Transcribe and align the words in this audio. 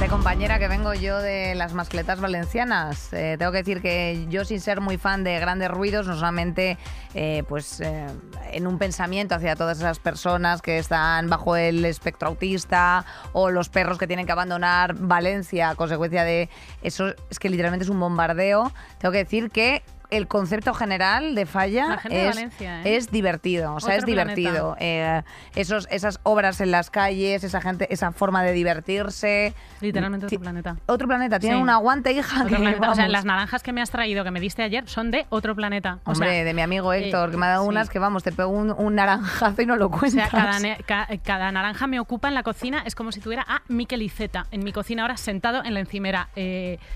Fíjate, 0.00 0.16
compañera, 0.16 0.58
que 0.58 0.66
vengo 0.66 0.94
yo 0.94 1.18
de 1.18 1.54
las 1.54 1.74
mascletas 1.74 2.22
valencianas. 2.22 3.12
Eh, 3.12 3.36
tengo 3.38 3.52
que 3.52 3.58
decir 3.58 3.82
que 3.82 4.24
yo, 4.30 4.46
sin 4.46 4.58
ser 4.58 4.80
muy 4.80 4.96
fan 4.96 5.24
de 5.24 5.38
grandes 5.38 5.70
ruidos, 5.70 6.06
no 6.06 6.14
solamente 6.14 6.78
eh, 7.12 7.44
pues, 7.46 7.82
eh, 7.82 8.06
en 8.50 8.66
un 8.66 8.78
pensamiento 8.78 9.34
hacia 9.34 9.56
todas 9.56 9.76
esas 9.76 9.98
personas 9.98 10.62
que 10.62 10.78
están 10.78 11.28
bajo 11.28 11.54
el 11.54 11.84
espectro 11.84 12.28
autista 12.28 13.04
o 13.34 13.50
los 13.50 13.68
perros 13.68 13.98
que 13.98 14.06
tienen 14.06 14.24
que 14.24 14.32
abandonar 14.32 14.94
Valencia 14.94 15.68
a 15.68 15.74
consecuencia 15.74 16.24
de 16.24 16.48
eso, 16.80 17.12
es 17.28 17.38
que 17.38 17.50
literalmente 17.50 17.84
es 17.84 17.90
un 17.90 18.00
bombardeo. 18.00 18.72
Tengo 18.98 19.12
que 19.12 19.18
decir 19.18 19.50
que 19.50 19.82
el 20.10 20.26
concepto 20.28 20.74
general 20.74 21.34
de 21.34 21.46
Falla 21.46 22.00
de 22.08 22.28
es, 22.28 22.34
Valencia, 22.36 22.82
¿eh? 22.82 22.96
es 22.96 23.10
divertido, 23.10 23.74
o 23.74 23.80
sea, 23.80 23.90
Otro 23.94 23.98
es 23.98 24.04
divertido. 24.06 24.76
Eh, 24.80 25.22
esos, 25.54 25.86
esas 25.90 26.20
obras 26.22 26.60
en 26.60 26.70
las 26.70 26.90
calles, 26.90 27.44
esa 27.44 27.60
gente, 27.60 27.92
esa 27.92 28.12
forma 28.12 28.42
de 28.42 28.52
divertirse. 28.52 29.54
Literalmente 29.80 30.26
otro 30.26 30.40
planeta. 30.40 30.76
Otro 30.86 31.08
planeta, 31.08 31.38
tiene 31.38 31.56
Sí. 31.56 31.62
un 31.62 31.70
aguante, 31.70 32.12
hija. 32.12 32.44
Que. 32.46 32.54
O 32.88 32.94
sea, 32.94 33.08
las 33.08 33.24
naranjas 33.24 33.62
que 33.62 33.72
me 33.72 33.80
has 33.82 33.90
traído, 33.90 34.24
que 34.24 34.30
me 34.30 34.40
diste 34.40 34.62
ayer, 34.62 34.88
son 34.88 35.10
de 35.10 35.26
otro 35.30 35.54
planeta. 35.54 35.98
O 36.04 36.12
Hombre, 36.12 36.30
sea, 36.30 36.44
de 36.44 36.54
mi 36.54 36.62
amigo 36.62 36.92
eh, 36.92 37.06
Héctor, 37.06 37.30
que 37.30 37.36
me 37.36 37.46
ha 37.46 37.50
dado 37.50 37.62
sí. 37.64 37.68
unas 37.68 37.88
que 37.90 37.98
vamos, 37.98 38.22
te 38.22 38.32
pego 38.32 38.50
un, 38.50 38.70
un 38.72 38.94
naranjazo 38.94 39.62
y 39.62 39.66
no 39.66 39.76
lo 39.76 39.86
O 39.86 39.90
cuentas. 39.90 40.28
sea, 40.30 40.40
cada, 40.44 40.58
ne- 40.58 40.78
ca- 40.86 41.08
cada 41.24 41.50
naranja 41.52 41.86
me 41.86 42.00
ocupa 42.00 42.28
en 42.28 42.34
la 42.34 42.42
cocina, 42.42 42.82
es 42.84 42.94
como 42.94 43.12
si 43.12 43.20
tuviera 43.20 43.44
a 43.48 43.62
Miquel 43.68 44.02
Iceta 44.02 44.46
en 44.50 44.64
mi 44.64 44.72
cocina 44.72 45.02
ahora 45.02 45.16
sentado 45.16 45.64
en 45.64 45.74
la 45.74 45.80
encimera 45.80 46.28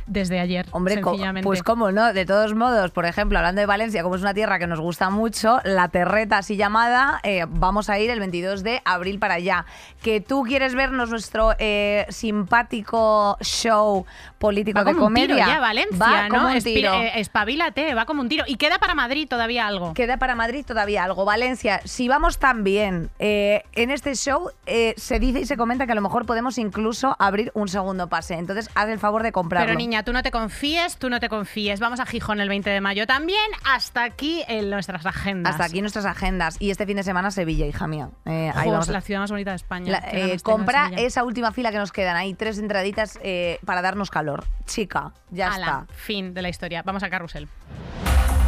desde 0.06 0.40
ayer. 0.40 0.66
Hombre, 0.72 1.00
co- 1.00 1.10
sencillamente. 1.10 1.44
pues 1.46 1.62
cómo 1.62 1.90
no, 1.92 2.12
de 2.12 2.24
todos 2.26 2.54
modos, 2.54 2.90
por 2.90 3.03
ejemplo, 3.06 3.38
hablando 3.38 3.60
de 3.60 3.66
Valencia, 3.66 4.02
como 4.02 4.14
es 4.16 4.22
una 4.22 4.34
tierra 4.34 4.58
que 4.58 4.66
nos 4.66 4.80
gusta 4.80 5.10
mucho, 5.10 5.60
la 5.64 5.88
terreta 5.88 6.38
así 6.38 6.56
llamada, 6.56 7.20
eh, 7.22 7.44
vamos 7.48 7.90
a 7.90 7.98
ir 7.98 8.10
el 8.10 8.20
22 8.20 8.62
de 8.62 8.80
abril 8.84 9.18
para 9.18 9.34
allá. 9.34 9.66
Que 10.02 10.20
tú 10.20 10.42
quieres 10.42 10.74
vernos 10.74 11.10
nuestro 11.10 11.52
eh, 11.58 12.06
simpático 12.10 13.36
show 13.40 14.06
político 14.38 14.78
Va 14.78 14.84
de 14.84 14.92
como 14.92 15.06
un 15.06 15.14
tiro 15.14 15.28
comedia. 15.34 15.46
ya, 15.46 15.60
Valencia, 15.60 15.98
Va 15.98 16.28
¿no? 16.28 16.34
como 16.36 16.48
un 16.54 16.62
tiro. 16.62 16.92
eh, 16.94 17.12
espabilate, 17.20 17.94
va 17.94 18.04
como 18.06 18.20
un 18.22 18.28
tiro. 18.28 18.44
Y 18.46 18.56
queda 18.56 18.78
para 18.78 18.94
Madrid 18.94 19.26
todavía 19.28 19.66
algo. 19.66 19.94
Queda 19.94 20.16
para 20.18 20.34
Madrid 20.34 20.64
todavía 20.66 21.04
algo. 21.04 21.24
Valencia, 21.24 21.80
si 21.84 22.08
vamos 22.08 22.38
tan 22.38 22.62
bien 22.64 23.10
eh, 23.18 23.64
en 23.72 23.90
este 23.90 24.14
show, 24.14 24.50
eh, 24.66 24.94
se 24.96 25.18
dice 25.18 25.40
y 25.40 25.46
se 25.46 25.56
comenta 25.56 25.86
que 25.86 25.92
a 25.92 25.94
lo 25.96 26.00
mejor 26.02 26.26
podemos 26.26 26.58
incluso 26.58 27.16
abrir 27.18 27.50
un 27.54 27.68
segundo 27.68 28.08
pase. 28.08 28.34
Entonces, 28.34 28.70
haz 28.74 28.88
el 28.88 28.98
favor 28.98 29.22
de 29.22 29.32
comprarlo. 29.32 29.66
Pero 29.66 29.78
niña, 29.78 30.02
tú 30.04 30.12
no 30.12 30.22
te 30.22 30.30
confíes, 30.30 30.96
tú 30.98 31.08
no 31.10 31.18
te 31.20 31.28
confíes. 31.28 31.80
Vamos 31.80 31.98
a 32.00 32.06
Gijón 32.06 32.40
el 32.40 32.48
20 32.48 32.70
de 32.70 32.80
mayo 32.80 32.93
también. 33.06 33.40
Hasta 33.64 34.04
aquí 34.04 34.42
en 34.48 34.70
nuestras 34.70 35.04
agendas. 35.04 35.52
Hasta 35.52 35.64
aquí 35.64 35.80
nuestras 35.80 36.04
agendas. 36.04 36.56
Y 36.60 36.70
este 36.70 36.86
fin 36.86 36.96
de 36.96 37.02
semana 37.02 37.30
Sevilla, 37.30 37.66
hija 37.66 37.86
mía. 37.86 38.08
Eh, 38.24 38.50
ahí 38.54 38.70
vamos 38.70 38.88
la 38.88 39.00
ciudad 39.00 39.20
más 39.20 39.30
bonita 39.30 39.50
de 39.50 39.56
España. 39.56 39.92
La- 39.92 40.08
eh, 40.12 40.38
compra 40.42 40.90
esa 40.96 41.24
última 41.24 41.52
fila 41.52 41.70
que 41.72 41.78
nos 41.78 41.92
quedan. 41.92 42.16
Ahí 42.16 42.34
tres 42.34 42.58
entraditas 42.58 43.18
eh, 43.22 43.58
para 43.66 43.82
darnos 43.82 44.10
calor. 44.10 44.44
Chica, 44.66 45.12
ya 45.30 45.52
Ala, 45.52 45.66
está. 45.66 45.86
fin 45.94 46.32
de 46.34 46.42
la 46.42 46.48
historia. 46.48 46.82
Vamos 46.84 47.02
a 47.02 47.10
Carrusel. 47.10 47.48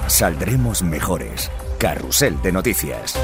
Saldremos 0.07 0.83
mejores. 0.83 1.51
Carrusel 1.79 2.41
de 2.41 2.53
noticias. 2.53 3.19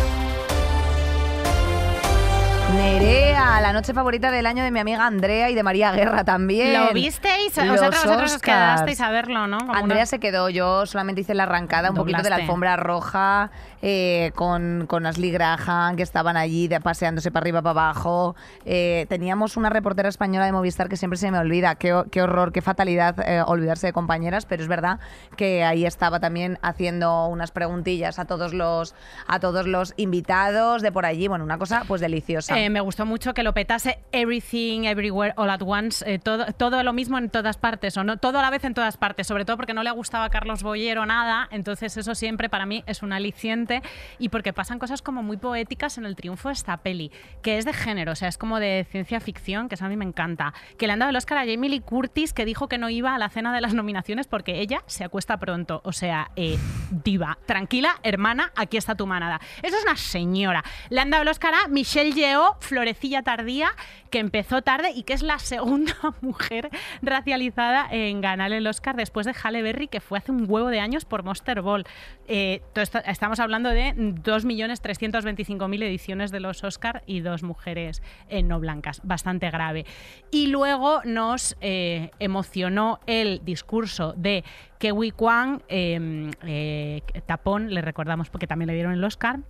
Nerea, 2.70 3.60
la 3.60 3.72
noche 3.74 3.92
favorita 3.92 4.30
del 4.30 4.46
año 4.46 4.64
de 4.64 4.70
mi 4.70 4.78
amiga 4.80 5.04
Andrea 5.06 5.50
y 5.50 5.54
de 5.54 5.62
María 5.62 5.92
Guerra 5.92 6.24
también. 6.24 6.72
¿Lo 6.72 6.92
visteis? 6.94 7.54
Los 7.58 7.68
Vosotros, 7.68 8.04
vosotros 8.04 8.34
os 8.36 8.40
quedasteis 8.42 9.00
a 9.02 9.10
verlo, 9.10 9.46
¿no? 9.46 9.58
Como 9.58 9.74
Andrea 9.74 9.98
una- 10.00 10.06
se 10.06 10.18
quedó, 10.20 10.48
yo 10.48 10.86
solamente 10.86 11.20
hice 11.20 11.34
la 11.34 11.42
arrancada 11.42 11.90
un 11.90 11.96
poquito 11.96 12.22
de 12.22 12.30
la 12.30 12.36
alfombra 12.36 12.76
roja 12.76 13.50
eh, 13.82 14.32
con, 14.36 14.86
con 14.86 15.04
Ashley 15.06 15.30
Graham, 15.32 15.96
que 15.96 16.02
estaban 16.02 16.36
allí 16.38 16.66
de- 16.68 16.80
paseándose 16.80 17.30
para 17.30 17.42
arriba, 17.44 17.60
para 17.60 17.70
abajo. 17.72 18.36
Eh, 18.64 19.04
teníamos 19.10 19.56
una 19.58 19.68
reportera 19.68 20.08
española 20.08 20.46
de 20.46 20.52
Movistar 20.52 20.88
que 20.88 20.96
siempre 20.96 21.18
se 21.18 21.30
me 21.30 21.38
olvida. 21.38 21.74
Qué 21.74 21.92
horror, 22.22 22.52
qué 22.52 22.62
fatalidad 22.62 23.16
eh, 23.28 23.42
olvidarse 23.44 23.88
de 23.88 23.92
compañeras, 23.92 24.46
pero 24.46 24.62
es 24.62 24.68
verdad 24.68 24.98
que 25.36 25.62
ahí 25.64 25.84
estaba 25.84 26.20
también 26.20 26.58
haciendo 26.62 27.26
unas 27.26 27.50
preguntillas 27.50 28.18
a 28.18 28.24
todos 28.24 28.54
los, 28.54 28.94
a 29.26 29.40
todos 29.40 29.66
los 29.66 29.92
invitados 29.98 30.80
de 30.80 30.90
por 30.90 31.04
allí. 31.04 31.28
Bueno, 31.28 31.44
una 31.44 31.58
cosa 31.58 31.82
pues 31.86 32.00
deliciosa. 32.00 32.51
Eh, 32.56 32.70
me 32.70 32.80
gustó 32.80 33.06
mucho 33.06 33.34
que 33.34 33.42
lo 33.42 33.52
petase 33.54 33.98
Everything, 34.12 34.84
Everywhere, 34.84 35.34
All 35.36 35.50
at 35.50 35.62
Once, 35.62 36.04
eh, 36.10 36.18
todo, 36.18 36.46
todo 36.52 36.82
lo 36.82 36.92
mismo 36.92 37.18
en 37.18 37.30
todas 37.30 37.56
partes, 37.56 37.96
o 37.96 38.04
no 38.04 38.16
todo 38.16 38.38
a 38.38 38.42
la 38.42 38.50
vez 38.50 38.64
en 38.64 38.74
todas 38.74 38.96
partes, 38.96 39.26
sobre 39.26 39.44
todo 39.44 39.56
porque 39.56 39.74
no 39.74 39.82
le 39.82 39.90
gustaba 39.90 40.24
a 40.24 40.30
Carlos 40.30 40.62
Boyero 40.62 41.06
nada, 41.06 41.48
entonces 41.50 41.96
eso 41.96 42.14
siempre 42.14 42.48
para 42.48 42.66
mí 42.66 42.84
es 42.86 43.02
un 43.02 43.12
aliciente 43.12 43.82
y 44.18 44.28
porque 44.28 44.52
pasan 44.52 44.78
cosas 44.78 45.02
como 45.02 45.22
muy 45.22 45.36
poéticas 45.36 45.98
en 45.98 46.06
el 46.06 46.16
triunfo 46.16 46.48
de 46.48 46.54
esta 46.54 46.76
peli, 46.78 47.10
que 47.42 47.58
es 47.58 47.64
de 47.64 47.72
género, 47.72 48.12
o 48.12 48.16
sea, 48.16 48.28
es 48.28 48.38
como 48.38 48.60
de 48.60 48.86
ciencia 48.90 49.20
ficción, 49.20 49.68
que 49.68 49.76
eso 49.76 49.84
a 49.84 49.88
mí 49.88 49.96
me 49.96 50.04
encanta, 50.04 50.54
que 50.78 50.86
le 50.86 50.92
han 50.92 50.98
dado 50.98 51.10
el 51.10 51.16
Oscar 51.16 51.38
a 51.38 51.40
Jamie 51.42 51.70
Lee 51.70 51.80
Curtis, 51.80 52.32
que 52.32 52.44
dijo 52.44 52.68
que 52.68 52.78
no 52.78 52.88
iba 52.90 53.14
a 53.14 53.18
la 53.18 53.28
cena 53.28 53.54
de 53.54 53.60
las 53.60 53.74
nominaciones 53.74 54.26
porque 54.26 54.60
ella 54.60 54.82
se 54.86 55.04
acuesta 55.04 55.38
pronto, 55.38 55.80
o 55.84 55.92
sea, 55.92 56.30
eh, 56.36 56.58
diva, 56.90 57.38
tranquila, 57.46 58.00
hermana, 58.02 58.52
aquí 58.56 58.76
está 58.76 58.94
tu 58.94 59.06
manada. 59.06 59.40
Eso 59.62 59.76
es 59.76 59.82
una 59.82 59.96
señora. 59.96 60.64
Le 60.90 61.00
han 61.00 61.10
dado 61.10 61.22
el 61.22 61.28
Oscar 61.28 61.54
a 61.54 61.68
Michelle 61.68 62.12
Yeoh, 62.12 62.41
Florecilla 62.60 63.22
Tardía, 63.22 63.70
que 64.10 64.18
empezó 64.18 64.62
tarde 64.62 64.90
y 64.94 65.02
que 65.02 65.12
es 65.12 65.22
la 65.22 65.38
segunda 65.38 65.94
mujer 66.20 66.70
racializada 67.02 67.86
en 67.90 68.20
ganar 68.20 68.52
el 68.52 68.66
Oscar 68.66 68.96
después 68.96 69.26
de 69.26 69.32
Halle 69.32 69.62
Berry, 69.62 69.88
que 69.88 70.00
fue 70.00 70.18
hace 70.18 70.32
un 70.32 70.46
huevo 70.48 70.68
de 70.68 70.80
años 70.80 71.04
por 71.04 71.22
Monster 71.22 71.62
Ball. 71.62 71.84
Eh, 72.28 72.62
estamos 73.06 73.40
hablando 73.40 73.70
de 73.70 73.94
2.325.000 73.94 75.82
ediciones 75.82 76.30
de 76.30 76.40
los 76.40 76.64
Oscar 76.64 77.02
y 77.06 77.20
dos 77.20 77.42
mujeres 77.42 78.02
eh, 78.28 78.42
no 78.42 78.60
blancas, 78.60 79.00
bastante 79.04 79.50
grave. 79.50 79.86
Y 80.30 80.48
luego 80.48 81.02
nos 81.04 81.56
eh, 81.60 82.10
emocionó 82.18 83.00
el 83.06 83.44
discurso 83.44 84.14
de 84.16 84.44
Kewi 84.78 85.12
Kwan, 85.12 85.62
eh, 85.68 87.02
Tapón, 87.26 87.72
le 87.72 87.82
recordamos 87.82 88.30
porque 88.30 88.46
también 88.46 88.68
le 88.68 88.74
dieron 88.74 88.92
el 88.92 89.04
Oscar 89.04 89.40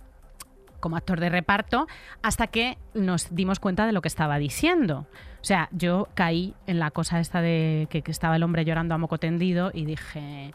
como 0.83 0.97
actor 0.97 1.21
de 1.21 1.29
reparto 1.29 1.87
hasta 2.21 2.47
que 2.47 2.77
nos 2.93 3.33
dimos 3.33 3.61
cuenta 3.61 3.85
de 3.85 3.93
lo 3.93 4.01
que 4.01 4.09
estaba 4.09 4.37
diciendo. 4.37 5.07
O 5.41 5.45
sea, 5.45 5.69
yo 5.71 6.09
caí 6.13 6.55
en 6.67 6.77
la 6.77 6.91
cosa 6.91 7.21
esta 7.21 7.41
de 7.41 7.87
que, 7.89 8.03
estaba 8.07 8.35
el 8.35 8.43
hombre 8.43 8.65
llorando 8.65 8.93
a 8.93 8.97
moco 8.97 9.17
tendido 9.17 9.71
y 9.73 9.85
dije, 9.85 10.53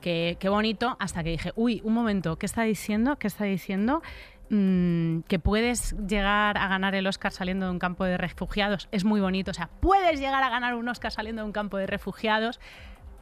qué, 0.00 0.36
qué 0.40 0.48
bonito, 0.48 0.96
hasta 0.98 1.22
que 1.22 1.30
dije, 1.30 1.52
uy, 1.54 1.80
un 1.84 1.94
momento, 1.94 2.36
¿qué 2.36 2.46
está 2.46 2.64
diciendo? 2.64 3.16
¿Qué 3.20 3.28
está 3.28 3.44
diciendo? 3.44 4.02
Mm, 4.54 5.20
que 5.28 5.38
puedes 5.38 5.96
llegar 6.06 6.58
a 6.58 6.68
ganar 6.68 6.94
el 6.94 7.06
Oscar 7.06 7.32
saliendo 7.32 7.64
de 7.64 7.72
un 7.72 7.78
campo 7.78 8.04
de 8.04 8.18
refugiados 8.18 8.86
es 8.92 9.02
muy 9.02 9.18
bonito. 9.18 9.50
O 9.52 9.54
sea, 9.54 9.70
puedes 9.80 10.20
llegar 10.20 10.42
a 10.42 10.50
ganar 10.50 10.74
un 10.74 10.86
Oscar 10.88 11.10
saliendo 11.10 11.40
de 11.40 11.46
un 11.46 11.52
campo 11.52 11.78
de 11.78 11.86
refugiados. 11.86 12.60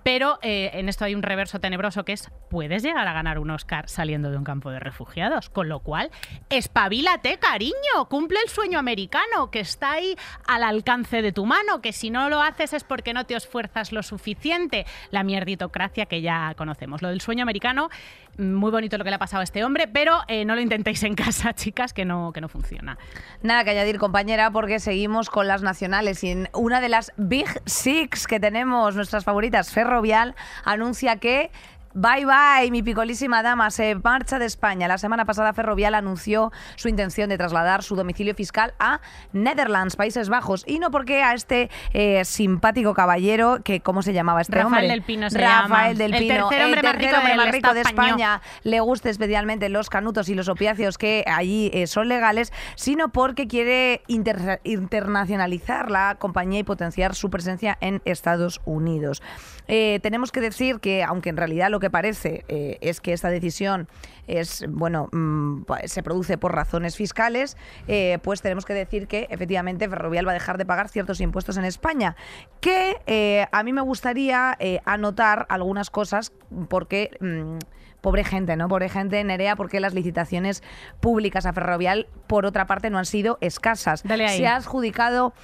Pero 0.03 0.39
eh, 0.43 0.71
en 0.75 0.89
esto 0.89 1.05
hay 1.05 1.15
un 1.15 1.23
reverso 1.23 1.61
tenebroso 1.61 2.05
que 2.05 2.13
es, 2.13 2.31
puedes 2.49 2.83
llegar 2.83 3.07
a 3.07 3.13
ganar 3.13 3.39
un 3.39 3.51
Oscar 3.51 3.89
saliendo 3.89 4.31
de 4.31 4.37
un 4.37 4.45
campo 4.45 4.71
de 4.71 4.81
refugiados. 4.81 5.51
Con 5.51 5.69
lo 5.69 5.81
cual, 5.81 6.11
espabilate, 6.49 7.39
cariño, 7.39 8.09
cumple 8.09 8.39
el 8.43 8.49
sueño 8.49 8.79
americano 8.79 9.51
que 9.51 9.61
está 9.61 9.93
ahí 9.93 10.17
al 10.47 10.63
alcance 10.63 11.23
de 11.23 11.33
tu 11.33 11.47
mano, 11.47 11.81
que 11.81 11.93
si 11.93 12.11
no 12.11 12.29
lo 12.29 12.43
haces 12.43 12.73
es 12.73 12.85
porque 12.85 13.13
no 13.15 13.25
te 13.25 13.35
esfuerzas 13.35 13.93
lo 13.93 14.03
suficiente. 14.03 14.87
La 15.11 15.23
mierditocracia 15.23 16.07
que 16.07 16.23
ya 16.23 16.55
conocemos. 16.57 17.03
Lo 17.03 17.09
del 17.09 17.21
sueño 17.21 17.43
americano, 17.43 17.91
muy 18.39 18.71
bonito 18.71 18.99
lo 18.99 19.05
que 19.05 19.11
le 19.11 19.17
ha 19.17 19.19
pasado 19.19 19.41
a 19.41 19.45
este 19.45 19.65
hombre, 19.65 19.89
pero 19.89 20.21
eh, 20.29 20.45
no 20.45 20.55
lo 20.55 20.61
intentéis 20.61 21.03
en 21.03 21.15
casa, 21.15 21.53
chicas, 21.55 21.93
que 21.93 22.05
no, 22.05 22.33
que 22.33 22.41
no 22.41 22.49
funciona. 22.49 22.99
Nada 23.43 23.65
que 23.65 23.71
añadir, 23.71 23.99
compañera, 23.99 24.51
porque 24.51 24.81
seguimos 24.81 25.31
con 25.31 25.47
las 25.47 25.63
nacionales. 25.63 26.23
Y 26.25 26.31
en 26.31 26.49
una 26.55 26.81
de 26.81 26.89
las 26.89 27.13
Big 27.17 27.49
Six 27.67 28.27
que 28.27 28.41
tenemos, 28.41 28.97
nuestras 28.97 29.25
favoritas, 29.25 29.73
Ferrovial, 29.73 30.35
anuncia 30.65 31.17
que. 31.17 31.51
Bye 31.93 32.25
bye, 32.25 32.71
mi 32.71 32.85
picolísima 32.85 33.43
dama, 33.43 33.69
se 33.73 33.97
marcha 33.97 34.39
de 34.39 34.47
España. 34.47 34.87
La 34.87 34.97
semana 34.97 35.25
pasada 35.25 35.53
Ferrovial 35.53 35.97
anunció 35.97 36.53
su 36.77 36.89
intención 36.89 37.29
de 37.29 37.37
trasladar 37.37 37.83
su 37.83 37.97
domicilio 37.97 38.33
fiscal 38.37 38.75
a 38.79 39.01
Netherlands, 39.33 39.97
Países 39.97 40.29
Bajos. 40.29 40.63
Y 40.69 40.79
no 40.79 40.93
porque 40.93 41.25
a 41.25 41.35
este 41.35 41.69
eh, 41.93 42.25
simpático 42.25 42.95
caballero, 42.95 43.59
que 43.65 43.81
¿cómo 43.81 44.03
se 44.03 44.13
llamaba 44.13 44.41
este 44.41 44.55
Rafael 44.55 44.67
hombre? 44.73 44.89
del 44.89 45.03
Pino 45.03 45.31
se 45.31 45.39
Rafael 45.39 45.63
llama. 45.63 45.89
del 45.95 46.15
El 46.15 46.19
Pino, 46.21 46.49
tercer 46.49 46.65
hombre 46.65 46.83
más 46.85 46.95
rico 46.95 47.17
hombre 47.17 47.29
del 47.29 47.37
más 47.39 47.51
rico 47.53 47.75
de 47.75 47.81
España, 47.81 48.41
le 48.63 48.79
guste 48.79 49.11
especialmente 49.11 49.69
los 49.69 49.91
canutos 49.91 50.29
y 50.29 50.37
los 50.37 50.49
opiáceos 50.49 50.97
que 50.97 51.25
allí 51.27 51.73
eh, 51.75 51.89
son 51.89 52.07
legales, 52.09 52.53
sino 52.77 53.09
porque 53.09 53.49
quiere 53.49 54.03
inter- 54.07 54.61
internacionalizar 54.63 55.91
la 55.91 56.15
compañía 56.21 56.61
y 56.61 56.63
potenciar 56.63 57.17
su 57.17 57.31
presencia 57.31 57.77
en 57.81 58.01
Estados 58.05 58.61
Unidos. 58.65 59.23
Eh, 59.67 59.99
tenemos 60.05 60.31
que 60.31 60.41
decir 60.41 60.79
que, 60.79 61.03
aunque 61.03 61.31
en 61.31 61.37
realidad 61.37 61.69
lo 61.71 61.80
lo 61.81 61.89
que 61.89 61.91
parece 61.91 62.45
eh, 62.49 62.77
es 62.83 63.01
que 63.01 63.15
esta 63.15 63.31
decisión 63.31 63.89
es 64.27 64.67
bueno 64.69 65.09
mm, 65.13 65.63
se 65.87 66.03
produce 66.03 66.37
por 66.37 66.55
razones 66.55 66.95
fiscales, 66.95 67.57
eh, 67.89 68.19
pues 68.23 68.43
tenemos 68.43 68.67
que 68.67 68.75
decir 68.75 69.09
que 69.09 69.27
efectivamente 69.31 69.89
Ferrovial 69.89 70.27
va 70.29 70.33
a 70.33 70.35
dejar 70.35 70.59
de 70.59 70.67
pagar 70.67 70.91
ciertos 70.91 71.23
impuestos 71.23 71.57
en 71.57 71.65
España. 71.65 72.17
Que 72.61 72.99
eh, 73.07 73.47
a 73.51 73.63
mí 73.63 73.73
me 73.73 73.81
gustaría 73.81 74.59
anotar 74.85 75.47
algunas 75.49 75.89
cosas 75.91 76.33
porque. 76.69 77.17
Mm, 77.21 77.59
pobre 78.01 78.25
gente, 78.25 78.57
¿no? 78.57 78.67
Pobre 78.69 78.89
gente, 78.89 79.23
Nerea, 79.23 79.57
porque 79.57 79.79
las 79.79 79.93
licitaciones 79.93 80.63
públicas 81.01 81.45
a 81.45 81.53
Ferrovial, 81.53 82.09
por 82.27 82.47
otra 82.47 82.67
parte, 82.67 82.89
no 82.89 82.99
han 82.99 83.05
sido 83.05 83.37
escasas. 83.43 84.01
Se 84.01 84.47
ha 84.47 84.57
adjudicado 84.57 85.35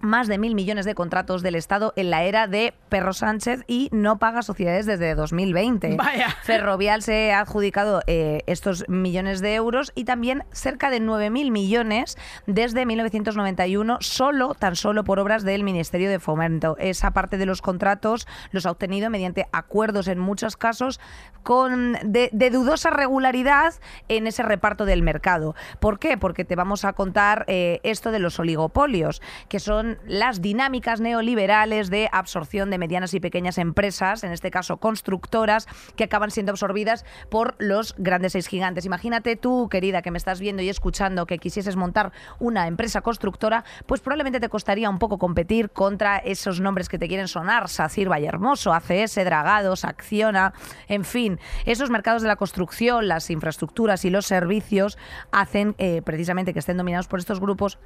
más 0.00 0.28
de 0.28 0.38
mil 0.38 0.54
millones 0.54 0.84
de 0.84 0.94
contratos 0.94 1.42
del 1.42 1.54
Estado 1.54 1.92
en 1.96 2.10
la 2.10 2.24
era 2.24 2.46
de 2.46 2.74
Perro 2.88 3.12
Sánchez 3.12 3.64
y 3.66 3.88
no 3.92 4.18
paga 4.18 4.42
sociedades 4.42 4.86
desde 4.86 5.14
2020. 5.14 5.96
Vaya. 5.96 6.30
Ferrovial 6.42 7.02
se 7.02 7.32
ha 7.32 7.40
adjudicado 7.40 8.02
eh, 8.06 8.42
estos 8.46 8.88
millones 8.88 9.40
de 9.40 9.54
euros 9.54 9.92
y 9.94 10.04
también 10.04 10.44
cerca 10.52 10.90
de 10.90 11.00
mil 11.30 11.50
millones 11.50 12.16
desde 12.46 12.86
1991, 12.86 13.98
solo, 14.00 14.54
tan 14.54 14.76
solo 14.76 15.04
por 15.04 15.18
obras 15.18 15.44
del 15.44 15.64
Ministerio 15.64 16.10
de 16.10 16.18
Fomento. 16.18 16.76
Esa 16.78 17.12
parte 17.12 17.38
de 17.38 17.46
los 17.46 17.62
contratos 17.62 18.26
los 18.52 18.66
ha 18.66 18.70
obtenido 18.70 19.10
mediante 19.10 19.46
acuerdos 19.52 20.08
en 20.08 20.18
muchos 20.18 20.56
casos 20.56 21.00
con 21.42 21.96
de, 22.04 22.30
dudosa 22.50 22.90
regularidad 22.90 23.74
en 24.08 24.26
ese 24.26 24.42
reparto 24.42 24.84
del 24.84 25.02
mercado. 25.02 25.54
¿Por 25.80 25.98
qué? 25.98 26.18
Porque 26.18 26.44
te 26.44 26.56
vamos 26.56 26.84
a 26.84 26.92
contar 26.92 27.44
eh, 27.48 27.80
esto 27.82 28.10
de 28.10 28.18
los 28.18 28.38
oligopolios, 28.38 29.22
que 29.48 29.60
son 29.60 29.87
las 30.06 30.42
dinámicas 30.42 31.00
neoliberales 31.00 31.88
de 31.90 32.08
absorción 32.12 32.70
de 32.70 32.78
medianas 32.78 33.14
y 33.14 33.20
pequeñas 33.20 33.58
empresas, 33.58 34.24
en 34.24 34.32
este 34.32 34.50
caso 34.50 34.78
constructoras, 34.78 35.66
que 35.96 36.04
acaban 36.04 36.30
siendo 36.30 36.52
absorbidas 36.52 37.04
por 37.30 37.54
los 37.58 37.94
grandes 37.98 38.32
seis 38.32 38.48
gigantes. 38.48 38.84
Imagínate 38.84 39.36
tú, 39.36 39.68
querida, 39.70 40.02
que 40.02 40.10
me 40.10 40.18
estás 40.18 40.40
viendo 40.40 40.62
y 40.62 40.68
escuchando, 40.68 41.26
que 41.26 41.38
quisieses 41.38 41.76
montar 41.76 42.12
una 42.38 42.66
empresa 42.66 43.00
constructora, 43.00 43.64
pues 43.86 44.00
probablemente 44.00 44.40
te 44.40 44.48
costaría 44.48 44.90
un 44.90 44.98
poco 44.98 45.18
competir 45.18 45.70
contra 45.70 46.18
esos 46.18 46.60
nombres 46.60 46.88
que 46.88 46.98
te 46.98 47.08
quieren 47.08 47.28
sonar, 47.28 47.68
SACIR, 47.68 48.08
Hermoso, 48.24 48.72
ACS, 48.72 49.16
Dragados, 49.16 49.84
Acciona, 49.84 50.52
en 50.88 51.04
fin, 51.04 51.38
esos 51.64 51.90
mercados 51.90 52.22
de 52.22 52.28
la 52.28 52.36
construcción, 52.36 53.08
las 53.08 53.30
infraestructuras 53.30 54.04
y 54.04 54.10
los 54.10 54.26
servicios 54.26 54.98
hacen 55.30 55.74
eh, 55.78 56.02
precisamente 56.02 56.52
que 56.52 56.58
estén 56.58 56.76
dominados 56.76 57.08
por 57.08 57.18
estos 57.18 57.40
grupos 57.40 57.78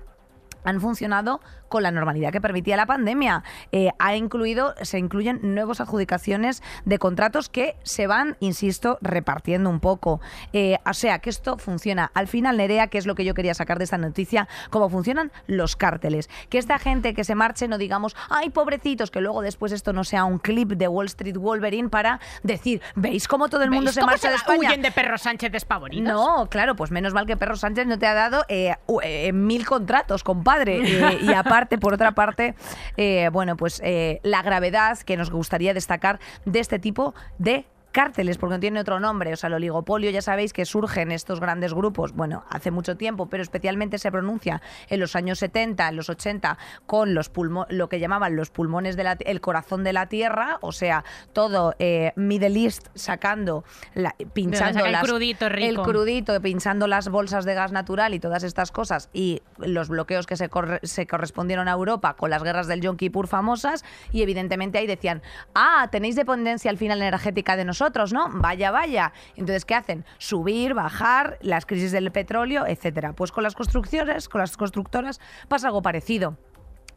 han 0.65 0.81
funcionado 0.81 1.41
con 1.73 1.83
la 1.83 1.91
normalidad 1.91 2.33
que 2.33 2.41
permitía 2.41 2.77
la 2.77 2.85
pandemia. 2.85 3.45
Eh, 3.73 3.91
ha 3.99 4.15
incluido, 4.15 4.75
se 4.83 4.99
incluyen 4.99 5.41
nuevas 5.55 5.81
adjudicaciones 5.81 6.63
de 6.85 6.99
contratos 6.99 7.49
que 7.49 7.77
se 7.83 8.07
van, 8.07 8.37
insisto, 8.41 8.99
repartiendo 9.01 9.71
un 9.71 9.81
poco. 9.81 10.21
Eh, 10.53 10.77
o 10.85 10.93
sea, 10.93 11.21
que 11.21 11.31
esto 11.31 11.57
funciona. 11.57 12.11
Al 12.13 12.29
final, 12.29 12.59
Nerea, 12.59 12.89
que 12.89 12.99
es 12.99 13.07
lo 13.07 13.15
que 13.15 13.25
yo 13.25 13.33
quería 13.33 13.55
sacar 13.55 13.79
de 13.79 13.85
esta 13.85 13.97
noticia, 13.97 14.49
cómo 14.69 14.91
funcionan 14.91 15.33
los 15.47 15.75
cárteles. 15.75 16.29
Que 16.51 16.59
esta 16.59 16.79
gente 16.79 17.15
que 17.15 17.25
se 17.25 17.35
marche 17.35 17.69
no 17.69 17.79
digamos, 17.79 18.15
ay, 18.29 18.51
pobrecitos, 18.51 19.11
que 19.11 19.23
luego 19.23 19.41
después 19.41 19.73
esto 19.73 19.95
no 19.95 20.05
sea 20.05 20.25
un 20.25 20.39
clip 20.39 20.73
de 20.73 20.89
Wall 20.89 21.07
Street 21.07 21.39
Wolverine 21.39 21.89
para 21.89 22.21
decir, 22.43 22.83
¿veis 22.97 23.27
cómo 23.27 23.49
todo 23.49 23.63
el 23.63 23.71
mundo 23.71 23.93
se 23.93 24.05
marcha 24.05 24.29
de 24.29 24.37
España? 24.37 24.59
huyen 24.61 24.83
de 24.83 24.93
Perro 24.93 25.17
Sánchez 25.17 25.51
despavoridos? 25.51 26.07
No, 26.07 26.49
claro, 26.51 26.77
pues 26.77 26.91
menos 26.91 27.15
mal 27.15 27.25
que 27.25 27.39
Perro 27.39 27.57
Sánchez 27.57 27.87
no 27.87 27.99
te 27.99 28.07
ha 28.07 28.13
dado 28.13 28.45
eh, 28.49 29.33
mil 29.33 29.65
contratos, 29.65 30.23
compadre 30.23 30.52
eh, 30.67 31.19
y 31.23 31.33
aparte, 31.33 31.79
por 31.79 31.95
otra 31.95 32.13
parte, 32.13 32.55
eh, 32.97 33.31
bueno, 33.33 33.57
pues 33.57 33.81
eh, 33.85 34.21
la 34.23 34.43
gravedad 34.43 34.99
que 34.99 35.17
nos 35.17 35.31
gustaría 35.31 35.75
destacar 35.75 36.21
de 36.45 36.61
este 36.61 36.79
tipo 36.79 37.15
de 37.39 37.65
cárteles, 37.93 38.39
porque 38.39 38.55
no 38.55 38.61
tiene 38.61 38.81
otro 38.81 38.99
nombre. 38.99 39.33
O 39.33 39.37
sea, 39.37 39.49
el 39.49 39.55
oligopolio, 39.55 40.11
ya 40.11 40.23
sabéis 40.23 40.53
que 40.53 40.65
surgen 40.65 41.13
estos 41.13 41.39
grandes 41.39 41.75
grupos, 41.75 42.13
bueno, 42.13 42.45
hace 42.49 42.71
mucho 42.71 42.97
tiempo, 42.97 43.29
pero 43.29 43.43
especialmente 43.43 43.99
se 43.99 44.11
pronuncia 44.11 44.63
en 44.89 44.99
los 44.99 45.15
años 45.15 45.39
70, 45.39 45.89
en 45.89 45.97
los 45.97 46.09
80, 46.09 46.59
con 46.87 47.15
los 47.15 47.31
lo 47.69 47.89
que 47.89 48.01
llamaban 48.01 48.35
los 48.35 48.51
pulmones 48.51 48.97
del 48.97 49.07
el 49.21 49.41
corazón 49.41 49.85
de 49.85 49.93
la 49.93 50.07
tierra, 50.07 50.59
o 50.63 50.73
sea, 50.73 51.05
todo 51.33 51.75
eh, 51.79 52.13
Middle 52.17 52.59
East 52.59 52.89
sacando, 52.95 53.65
la, 53.95 54.15
pinchando 54.33 54.85
el 54.85 54.97
crudito 54.99 55.49
rico. 55.49 55.83
el 55.83 55.87
crudito, 55.87 56.41
pinchando 56.41 56.87
las 56.87 57.09
bolsas 57.09 57.45
de 57.45 57.55
gas 57.55 57.73
natural 57.73 58.15
y 58.15 58.21
todas 58.21 58.43
estas 58.43 58.73
cosas, 58.73 59.11
y 59.13 59.43
los 59.59 59.89
bloqueos 59.89 60.27
que 60.27 60.37
se, 60.37 60.49
se 60.83 61.07
correspondieron 61.07 61.69
a 61.69 61.73
Europa 61.73 62.15
con 62.15 62.31
las 62.31 62.43
guerras 62.43 62.69
del 62.69 62.81
Yom 62.81 62.97
Kippur 62.97 63.27
famosas, 63.27 63.85
y 64.13 64.23
evidentemente 64.23 64.79
ahí 64.79 64.87
decían, 64.87 65.21
ah, 65.55 65.89
tenéis 65.91 66.17
dependencia 66.17 66.71
al 66.71 66.79
final 66.79 67.03
energética 67.03 67.57
de 67.57 67.65
nosotros 67.65 67.82
otros, 67.83 68.13
¿no? 68.13 68.29
Vaya, 68.33 68.71
vaya. 68.71 69.13
Entonces, 69.37 69.65
¿qué 69.65 69.75
hacen? 69.75 70.05
Subir, 70.19 70.75
bajar, 70.75 71.39
las 71.43 71.67
crisis 71.67 71.93
del 71.93 72.11
petróleo, 72.13 72.67
etcétera. 72.67 73.13
Pues 73.13 73.33
con 73.33 73.43
las 73.43 73.55
construcciones, 73.55 74.29
con 74.29 74.41
las 74.41 74.57
constructoras 74.57 75.21
pasa 75.49 75.69
algo 75.69 75.83
parecido 75.83 76.37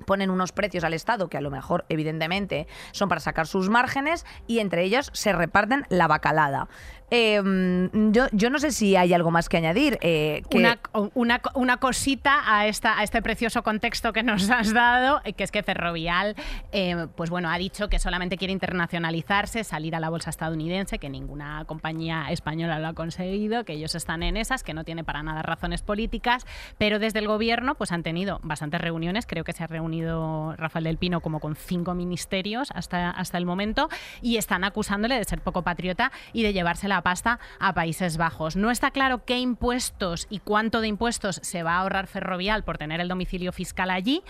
ponen 0.06 0.30
unos 0.30 0.52
precios 0.52 0.84
al 0.84 0.94
Estado 0.94 1.30
que 1.30 1.38
a 1.38 1.42
lo 1.42 1.52
mejor 1.52 1.86
evidentemente 1.90 2.68
son 2.92 3.10
para 3.10 3.22
sacar 3.22 3.48
sus 3.48 3.70
márgenes 3.70 4.26
y 4.48 4.60
entre 4.60 4.84
ellos 4.84 5.10
se 5.14 5.34
reparten 5.34 5.86
la 5.90 6.08
bacalada. 6.08 6.68
Em, 7.12 8.12
yo, 8.12 8.26
yo, 8.32 8.50
no 8.50 8.58
sé 8.58 8.72
si 8.72 8.96
hay 8.96 9.14
algo 9.14 9.30
más 9.32 9.48
que 9.48 9.58
añadir. 9.58 9.98
Eh, 10.02 10.42
una, 11.14 11.40
una, 11.54 11.78
cosita 11.78 12.42
a, 12.46 12.68
esta, 12.68 12.98
a 12.98 13.04
este 13.04 13.22
precioso 13.22 13.62
contexto 13.64 14.12
que 14.12 14.24
nos 14.24 14.50
has 14.50 14.74
dado, 14.74 15.22
que 15.38 15.44
es 15.44 15.52
que 15.52 15.62
Ferrovial 15.62 16.36
eh, 16.72 17.08
pues 17.16 17.30
bueno, 17.30 17.50
ha 17.50 17.58
dicho 17.58 17.90
que 17.90 18.00
solamente 18.00 18.38
quiere 18.38 18.52
internacionalizarse, 18.54 19.64
salir 19.64 19.96
a 19.96 20.00
la 20.00 20.10
bolsa 20.10 20.30
estadounidense, 20.30 20.98
que 21.00 21.10
ninguna 21.10 21.64
compañía 21.66 22.28
española 22.30 22.80
lo 22.80 22.88
ha 22.88 22.94
conseguido, 22.94 23.66
que 23.66 23.74
ellos 23.74 23.96
están 23.96 24.24
en 24.24 24.38
esas, 24.38 24.64
que 24.64 24.74
no 24.74 24.84
tiene 24.84 25.04
para 25.04 25.22
nada 25.24 25.42
razones 25.42 25.82
políticas, 25.82 26.46
pero 26.78 27.00
desde 27.00 27.20
el 27.20 27.28
gobierno 27.28 27.76
pues 27.76 27.92
han 27.92 28.04
tenido 28.04 28.40
bastantes 28.44 28.82
reuniones, 28.82 29.26
creo 29.26 29.44
que 29.44 29.54
se 29.54 29.64
ha 29.64 29.68
reunido 29.68 30.56
Rafael 30.58 30.86
del 30.86 30.98
Pino 30.98 31.22
como 31.22 31.40
con 31.40 31.56
cinco 31.56 31.94
ministerios 31.94 32.70
hasta, 32.74 33.12
hasta 33.12 33.38
el 33.38 33.46
momento, 33.46 33.90
y 34.22 34.38
están 34.38 34.64
acusándole 34.64 35.18
de 35.18 35.24
ser 35.24 35.42
poco 35.42 35.62
patriota 35.62 36.12
y 36.34 36.44
de 36.44 36.54
llevársela 36.96 37.06
pasta 37.06 37.40
a 37.60 37.74
Países 37.74 38.18
Bajos. 38.18 38.56
No 38.56 38.72
está 38.72 38.92
claro 38.92 39.26
qué 39.26 39.40
impuestos 39.40 40.28
y 40.30 40.40
cuánto 40.40 40.82
de 40.82 40.88
impuestos 40.88 41.40
se 41.44 41.64
va 41.64 41.76
a 41.76 41.80
ahorrar 41.80 42.08
Ferrovial 42.08 42.64
por 42.64 42.78
tener 42.78 43.00
el 43.00 43.08
domicilio 43.08 43.52
fiscal 43.52 43.90
allí, 43.90 44.24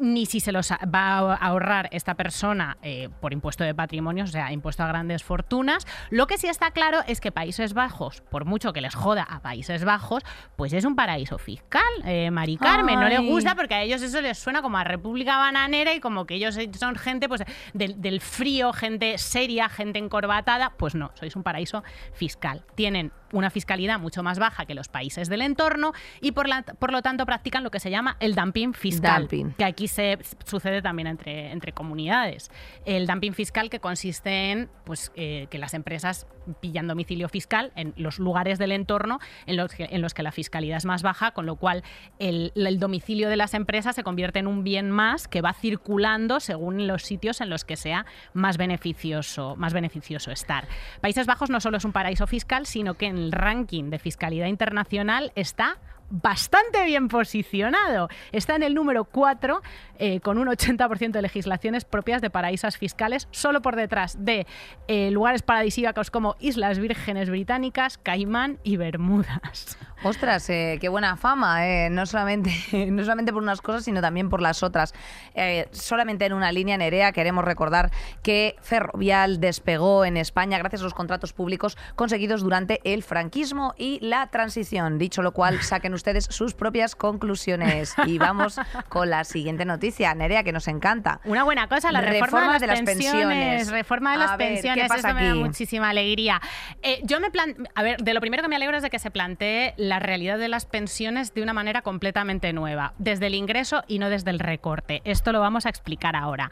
ni 0.00 0.26
si 0.26 0.40
se 0.40 0.52
los 0.52 0.70
va 0.72 1.18
a 1.18 1.34
ahorrar 1.34 1.88
esta 1.92 2.14
persona 2.14 2.78
eh, 2.82 3.08
por 3.20 3.32
impuesto 3.32 3.64
de 3.64 3.74
patrimonio, 3.74 4.24
o 4.24 4.26
sea, 4.26 4.52
impuesto 4.52 4.82
a 4.82 4.88
grandes 4.88 5.22
fortunas. 5.22 5.86
Lo 6.10 6.26
que 6.26 6.38
sí 6.38 6.48
está 6.48 6.70
claro 6.70 7.00
es 7.06 7.20
que 7.20 7.32
Países 7.32 7.74
Bajos, 7.74 8.22
por 8.30 8.44
mucho 8.44 8.72
que 8.72 8.80
les 8.80 8.94
joda 8.94 9.22
a 9.22 9.40
Países 9.40 9.84
Bajos, 9.84 10.22
pues 10.56 10.72
es 10.72 10.84
un 10.84 10.96
paraíso 10.96 11.38
fiscal. 11.38 11.84
Eh, 12.04 12.30
Mari 12.30 12.56
Carmen, 12.56 13.00
no 13.00 13.08
le 13.08 13.18
gusta 13.18 13.54
porque 13.54 13.74
a 13.74 13.82
ellos 13.82 14.02
eso 14.02 14.20
les 14.20 14.38
suena 14.38 14.62
como 14.62 14.78
a 14.78 14.84
República 14.84 15.36
Bananera 15.36 15.94
y 15.94 16.00
como 16.00 16.26
que 16.26 16.34
ellos 16.34 16.58
son 16.78 16.96
gente 16.96 17.28
pues 17.28 17.42
del, 17.74 18.00
del 18.00 18.20
frío, 18.20 18.72
gente 18.72 19.18
seria, 19.18 19.68
gente 19.68 19.98
encorbatada. 19.98 20.72
Pues 20.76 20.94
no, 20.94 21.10
sois 21.14 21.36
un 21.36 21.42
paraíso 21.42 21.82
fiscal. 22.12 22.64
Tienen 22.74 23.12
una 23.32 23.50
fiscalidad 23.50 23.98
mucho 23.98 24.22
más 24.22 24.38
baja 24.38 24.66
que 24.66 24.74
los 24.74 24.88
países 24.88 25.28
del 25.28 25.42
entorno 25.42 25.92
y 26.20 26.32
por, 26.32 26.48
la, 26.48 26.62
por 26.62 26.92
lo 26.92 27.02
tanto 27.02 27.26
practican 27.26 27.64
lo 27.64 27.70
que 27.70 27.80
se 27.80 27.90
llama 27.90 28.16
el 28.20 28.34
dumping 28.34 28.72
fiscal, 28.72 29.28
que 29.28 29.64
aquí 29.64 29.88
se 29.88 30.18
sucede 30.44 30.82
también 30.82 31.08
entre, 31.08 31.50
entre 31.50 31.72
comunidades. 31.72 32.50
El 32.84 33.06
dumping 33.06 33.32
fiscal 33.32 33.70
que 33.70 33.80
consiste 33.80 34.52
en 34.52 34.70
pues, 34.84 35.12
eh, 35.16 35.46
que 35.50 35.58
las 35.58 35.74
empresas 35.74 36.26
pillan 36.60 36.86
domicilio 36.86 37.28
fiscal 37.28 37.72
en 37.74 37.92
los 37.96 38.18
lugares 38.18 38.58
del 38.58 38.72
entorno 38.72 39.18
en 39.46 39.56
los 39.56 39.72
que, 39.72 39.88
en 39.90 40.00
los 40.00 40.14
que 40.14 40.22
la 40.22 40.32
fiscalidad 40.32 40.78
es 40.78 40.84
más 40.84 41.02
baja, 41.02 41.32
con 41.32 41.46
lo 41.46 41.56
cual 41.56 41.82
el, 42.18 42.52
el 42.54 42.78
domicilio 42.78 43.28
de 43.28 43.36
las 43.36 43.54
empresas 43.54 43.96
se 43.96 44.04
convierte 44.04 44.38
en 44.38 44.46
un 44.46 44.62
bien 44.62 44.90
más 44.90 45.26
que 45.26 45.40
va 45.40 45.52
circulando 45.52 46.38
según 46.40 46.86
los 46.86 47.02
sitios 47.02 47.40
en 47.40 47.50
los 47.50 47.64
que 47.64 47.76
sea 47.76 48.06
más 48.32 48.56
beneficioso, 48.56 49.56
más 49.56 49.72
beneficioso 49.72 50.30
estar. 50.30 50.68
Países 51.00 51.26
Bajos 51.26 51.50
no 51.50 51.60
solo 51.60 51.78
es 51.78 51.84
un 51.86 51.92
paraíso 51.92 52.26
fiscal, 52.26 52.66
sino 52.66 52.94
que 52.94 53.06
en 53.06 53.16
el 53.16 53.32
ranking 53.32 53.90
de 53.90 53.98
fiscalidad 53.98 54.46
internacional 54.46 55.32
está 55.34 55.78
bastante 56.10 56.84
bien 56.84 57.08
posicionado. 57.08 58.08
Está 58.32 58.56
en 58.56 58.62
el 58.62 58.74
número 58.74 59.04
4 59.04 59.60
eh, 59.98 60.20
con 60.20 60.38
un 60.38 60.48
80% 60.48 61.10
de 61.10 61.22
legislaciones 61.22 61.84
propias 61.84 62.22
de 62.22 62.30
paraísos 62.30 62.76
fiscales, 62.76 63.28
solo 63.30 63.62
por 63.62 63.76
detrás 63.76 64.24
de 64.24 64.46
eh, 64.88 65.10
lugares 65.10 65.42
paradisíacos 65.42 66.10
como 66.10 66.36
Islas 66.40 66.78
Vírgenes 66.78 67.30
Británicas, 67.30 67.98
Caimán 67.98 68.58
y 68.62 68.76
Bermudas. 68.76 69.78
Ostras, 70.06 70.48
eh, 70.50 70.78
qué 70.80 70.88
buena 70.88 71.16
fama, 71.16 71.66
eh, 71.66 71.90
no, 71.90 72.06
solamente, 72.06 72.50
no 72.90 73.02
solamente 73.02 73.32
por 73.32 73.42
unas 73.42 73.60
cosas, 73.60 73.84
sino 73.84 74.00
también 74.00 74.30
por 74.30 74.40
las 74.40 74.62
otras. 74.62 74.94
Eh, 75.34 75.66
solamente 75.72 76.26
en 76.26 76.32
una 76.32 76.52
línea 76.52 76.76
Nerea 76.76 77.10
queremos 77.10 77.44
recordar 77.44 77.90
que 78.22 78.54
Ferrovial 78.62 79.40
despegó 79.40 80.04
en 80.04 80.16
España 80.16 80.58
gracias 80.58 80.82
a 80.82 80.84
los 80.84 80.94
contratos 80.94 81.32
públicos 81.32 81.76
conseguidos 81.96 82.42
durante 82.42 82.80
el 82.84 83.02
franquismo 83.02 83.74
y 83.76 83.98
la 84.00 84.28
transición. 84.28 84.98
Dicho 84.98 85.22
lo 85.22 85.32
cual, 85.32 85.60
saquen 85.62 85.92
ustedes 85.92 86.26
sus 86.30 86.54
propias 86.54 86.94
conclusiones. 86.94 87.94
Y 88.06 88.18
vamos 88.18 88.60
con 88.88 89.10
la 89.10 89.24
siguiente 89.24 89.64
noticia, 89.64 90.14
Nerea, 90.14 90.44
que 90.44 90.52
nos 90.52 90.68
encanta. 90.68 91.20
Una 91.24 91.42
buena 91.42 91.68
cosa, 91.68 91.90
la 91.90 92.00
reforma, 92.00 92.60
de, 92.60 92.66
las 92.68 92.82
pensiones. 92.82 93.70
Reforma 93.70 94.12
de 94.12 94.18
las 94.18 94.30
¿qué 94.32 94.36
pensiones, 94.36 94.88
pasa 94.88 95.08
eso 95.08 95.16
me 95.16 95.24
da 95.24 95.30
aquí? 95.30 95.38
muchísima 95.40 95.90
alegría. 95.90 96.40
Eh, 96.82 97.00
yo 97.02 97.18
me 97.18 97.32
plan... 97.32 97.56
A 97.74 97.82
ver, 97.82 97.98
de 97.98 98.14
lo 98.14 98.20
primero 98.20 98.42
que 98.44 98.48
me 98.48 98.56
alegro 98.56 98.76
es 98.76 98.82
de 98.84 98.90
que 98.90 99.00
se 99.00 99.10
plantee 99.10 99.74
la 99.76 99.95
realidad 99.98 100.38
de 100.38 100.48
las 100.48 100.66
pensiones 100.66 101.34
de 101.34 101.42
una 101.42 101.52
manera 101.52 101.82
completamente 101.82 102.52
nueva, 102.52 102.94
desde 102.98 103.26
el 103.26 103.34
ingreso 103.34 103.82
y 103.86 103.98
no 103.98 104.10
desde 104.10 104.30
el 104.30 104.38
recorte. 104.38 105.02
Esto 105.04 105.32
lo 105.32 105.40
vamos 105.40 105.66
a 105.66 105.68
explicar 105.68 106.16
ahora. 106.16 106.50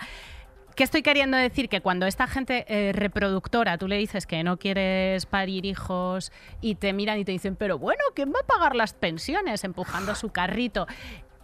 ¿Qué 0.74 0.82
estoy 0.82 1.02
queriendo 1.02 1.36
decir? 1.36 1.68
Que 1.68 1.80
cuando 1.80 2.04
esta 2.06 2.26
gente 2.26 2.64
eh, 2.66 2.92
reproductora, 2.92 3.78
tú 3.78 3.86
le 3.86 3.96
dices 3.96 4.26
que 4.26 4.42
no 4.42 4.56
quieres 4.56 5.24
parir 5.24 5.66
hijos 5.66 6.32
y 6.60 6.74
te 6.74 6.92
miran 6.92 7.18
y 7.20 7.24
te 7.24 7.30
dicen, 7.30 7.54
pero 7.54 7.78
bueno, 7.78 8.02
¿quién 8.16 8.32
va 8.32 8.40
a 8.42 8.46
pagar 8.46 8.74
las 8.74 8.92
pensiones? 8.92 9.62
Empujando 9.62 10.16
su 10.16 10.30
carrito. 10.30 10.88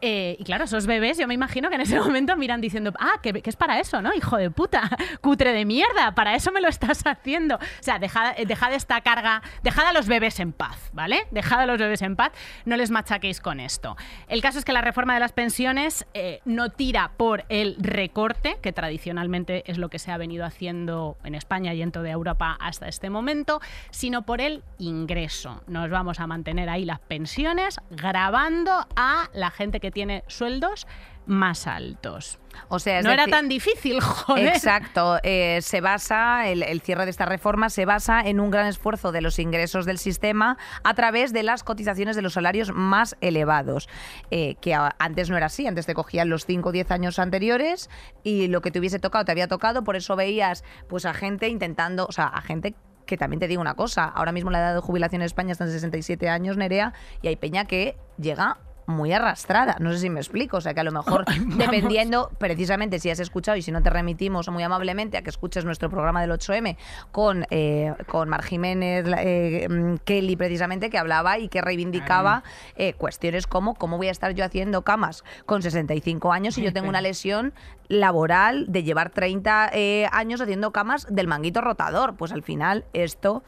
Eh, 0.00 0.36
y 0.38 0.44
claro, 0.44 0.64
esos 0.64 0.86
bebés, 0.86 1.18
yo 1.18 1.26
me 1.26 1.34
imagino 1.34 1.68
que 1.68 1.74
en 1.74 1.80
ese 1.82 1.98
momento 2.00 2.36
miran 2.36 2.60
diciendo, 2.60 2.92
ah, 2.98 3.20
que, 3.22 3.32
que 3.32 3.50
es 3.50 3.56
para 3.56 3.80
eso, 3.80 4.00
¿no? 4.02 4.14
Hijo 4.14 4.36
de 4.36 4.50
puta, 4.50 4.90
cutre 5.20 5.52
de 5.52 5.64
mierda, 5.64 6.14
para 6.14 6.34
eso 6.34 6.50
me 6.52 6.60
lo 6.60 6.68
estás 6.68 7.02
haciendo. 7.04 7.56
O 7.56 7.82
sea, 7.82 7.98
dejad, 7.98 8.34
eh, 8.36 8.46
dejad 8.46 8.72
esta 8.72 9.00
carga, 9.00 9.42
dejad 9.62 9.86
a 9.86 9.92
los 9.92 10.06
bebés 10.06 10.40
en 10.40 10.52
paz, 10.52 10.90
¿vale? 10.92 11.26
Dejad 11.30 11.60
a 11.60 11.66
los 11.66 11.78
bebés 11.78 12.02
en 12.02 12.16
paz, 12.16 12.32
no 12.64 12.76
les 12.76 12.90
machaquéis 12.90 13.40
con 13.40 13.60
esto. 13.60 13.96
El 14.28 14.42
caso 14.42 14.58
es 14.58 14.64
que 14.64 14.72
la 14.72 14.80
reforma 14.80 15.14
de 15.14 15.20
las 15.20 15.32
pensiones 15.32 16.06
eh, 16.14 16.40
no 16.44 16.70
tira 16.70 17.12
por 17.16 17.44
el 17.48 17.76
recorte, 17.78 18.58
que 18.62 18.72
tradicionalmente 18.72 19.64
es 19.70 19.78
lo 19.78 19.88
que 19.88 19.98
se 19.98 20.10
ha 20.10 20.16
venido 20.16 20.44
haciendo 20.44 21.16
en 21.24 21.34
España 21.34 21.74
y 21.74 21.82
en 21.82 21.92
toda 21.92 22.10
Europa 22.10 22.56
hasta 22.60 22.88
este 22.88 23.10
momento, 23.10 23.60
sino 23.90 24.22
por 24.22 24.40
el 24.40 24.62
ingreso. 24.78 25.62
Nos 25.66 25.90
vamos 25.90 26.20
a 26.20 26.26
mantener 26.26 26.68
ahí 26.68 26.84
las 26.84 27.00
pensiones 27.00 27.80
grabando 27.90 28.86
a 28.96 29.28
la 29.32 29.50
gente 29.50 29.80
que 29.80 29.89
tiene 29.90 30.24
sueldos 30.28 30.86
más 31.26 31.66
altos. 31.68 32.38
O 32.68 32.80
sea, 32.80 33.02
no 33.02 33.12
era 33.12 33.26
tan 33.28 33.48
difícil, 33.48 34.00
joder. 34.00 34.48
Exacto, 34.48 35.18
eh, 35.22 35.60
se 35.62 35.80
basa, 35.80 36.48
el, 36.48 36.64
el 36.64 36.80
cierre 36.80 37.04
de 37.04 37.10
esta 37.12 37.24
reforma 37.24 37.68
se 37.70 37.84
basa 37.84 38.20
en 38.20 38.40
un 38.40 38.50
gran 38.50 38.66
esfuerzo 38.66 39.12
de 39.12 39.20
los 39.20 39.38
ingresos 39.38 39.86
del 39.86 39.98
sistema 39.98 40.58
a 40.82 40.94
través 40.94 41.32
de 41.32 41.44
las 41.44 41.62
cotizaciones 41.62 42.16
de 42.16 42.22
los 42.22 42.32
salarios 42.32 42.72
más 42.74 43.16
elevados, 43.20 43.88
eh, 44.32 44.56
que 44.60 44.74
a- 44.74 44.96
antes 44.98 45.30
no 45.30 45.36
era 45.36 45.46
así, 45.46 45.66
antes 45.68 45.86
te 45.86 45.94
cogían 45.94 46.28
los 46.30 46.46
5 46.46 46.70
o 46.70 46.72
10 46.72 46.90
años 46.90 47.18
anteriores 47.20 47.88
y 48.24 48.48
lo 48.48 48.60
que 48.60 48.72
te 48.72 48.80
hubiese 48.80 48.98
tocado 48.98 49.24
te 49.24 49.30
había 49.30 49.46
tocado, 49.46 49.84
por 49.84 49.94
eso 49.94 50.16
veías 50.16 50.64
pues 50.88 51.04
a 51.06 51.14
gente 51.14 51.46
intentando, 51.48 52.06
o 52.08 52.12
sea, 52.12 52.24
a 52.26 52.40
gente 52.42 52.74
que 53.06 53.16
también 53.16 53.38
te 53.40 53.46
digo 53.46 53.60
una 53.60 53.74
cosa, 53.74 54.04
ahora 54.04 54.32
mismo 54.32 54.50
la 54.50 54.58
edad 54.60 54.74
de 54.74 54.80
jubilación 54.80 55.22
en 55.22 55.26
España 55.26 55.52
está 55.52 55.64
en 55.64 55.70
67 55.70 56.28
años, 56.28 56.56
Nerea, 56.56 56.92
y 57.22 57.28
hay 57.28 57.36
peña 57.36 57.64
que 57.66 57.96
llega 58.18 58.58
muy 58.90 59.12
arrastrada, 59.12 59.76
no 59.80 59.92
sé 59.92 59.98
si 59.98 60.10
me 60.10 60.20
explico, 60.20 60.58
o 60.58 60.60
sea 60.60 60.74
que 60.74 60.80
a 60.80 60.84
lo 60.84 60.92
mejor 60.92 61.24
dependiendo 61.56 62.30
precisamente 62.38 62.98
si 62.98 63.10
has 63.10 63.20
escuchado 63.20 63.56
y 63.56 63.62
si 63.62 63.72
no 63.72 63.82
te 63.82 63.90
remitimos 63.90 64.48
muy 64.48 64.62
amablemente 64.62 65.16
a 65.16 65.22
que 65.22 65.30
escuches 65.30 65.64
nuestro 65.64 65.90
programa 65.90 66.20
del 66.20 66.30
8M 66.30 66.76
con, 67.12 67.46
eh, 67.50 67.94
con 68.06 68.28
Mar 68.28 68.42
Jiménez, 68.42 69.06
eh, 69.18 69.68
mm, 69.68 69.96
Kelly 70.04 70.36
precisamente, 70.36 70.90
que 70.90 70.98
hablaba 70.98 71.38
y 71.38 71.48
que 71.48 71.60
reivindicaba 71.60 72.42
eh, 72.76 72.94
cuestiones 72.94 73.46
como 73.46 73.74
cómo 73.74 73.96
voy 73.96 74.08
a 74.08 74.12
estar 74.12 74.32
yo 74.32 74.44
haciendo 74.44 74.82
camas 74.82 75.24
con 75.46 75.62
65 75.62 76.32
años 76.32 76.58
y 76.58 76.62
yo 76.62 76.72
tengo 76.72 76.88
una 76.88 77.00
lesión 77.00 77.52
laboral 77.88 78.66
de 78.68 78.82
llevar 78.82 79.10
30 79.10 79.70
eh, 79.72 80.06
años 80.12 80.40
haciendo 80.40 80.72
camas 80.72 81.06
del 81.10 81.26
manguito 81.26 81.60
rotador. 81.60 82.16
Pues 82.16 82.32
al 82.32 82.42
final 82.42 82.84
esto... 82.92 83.42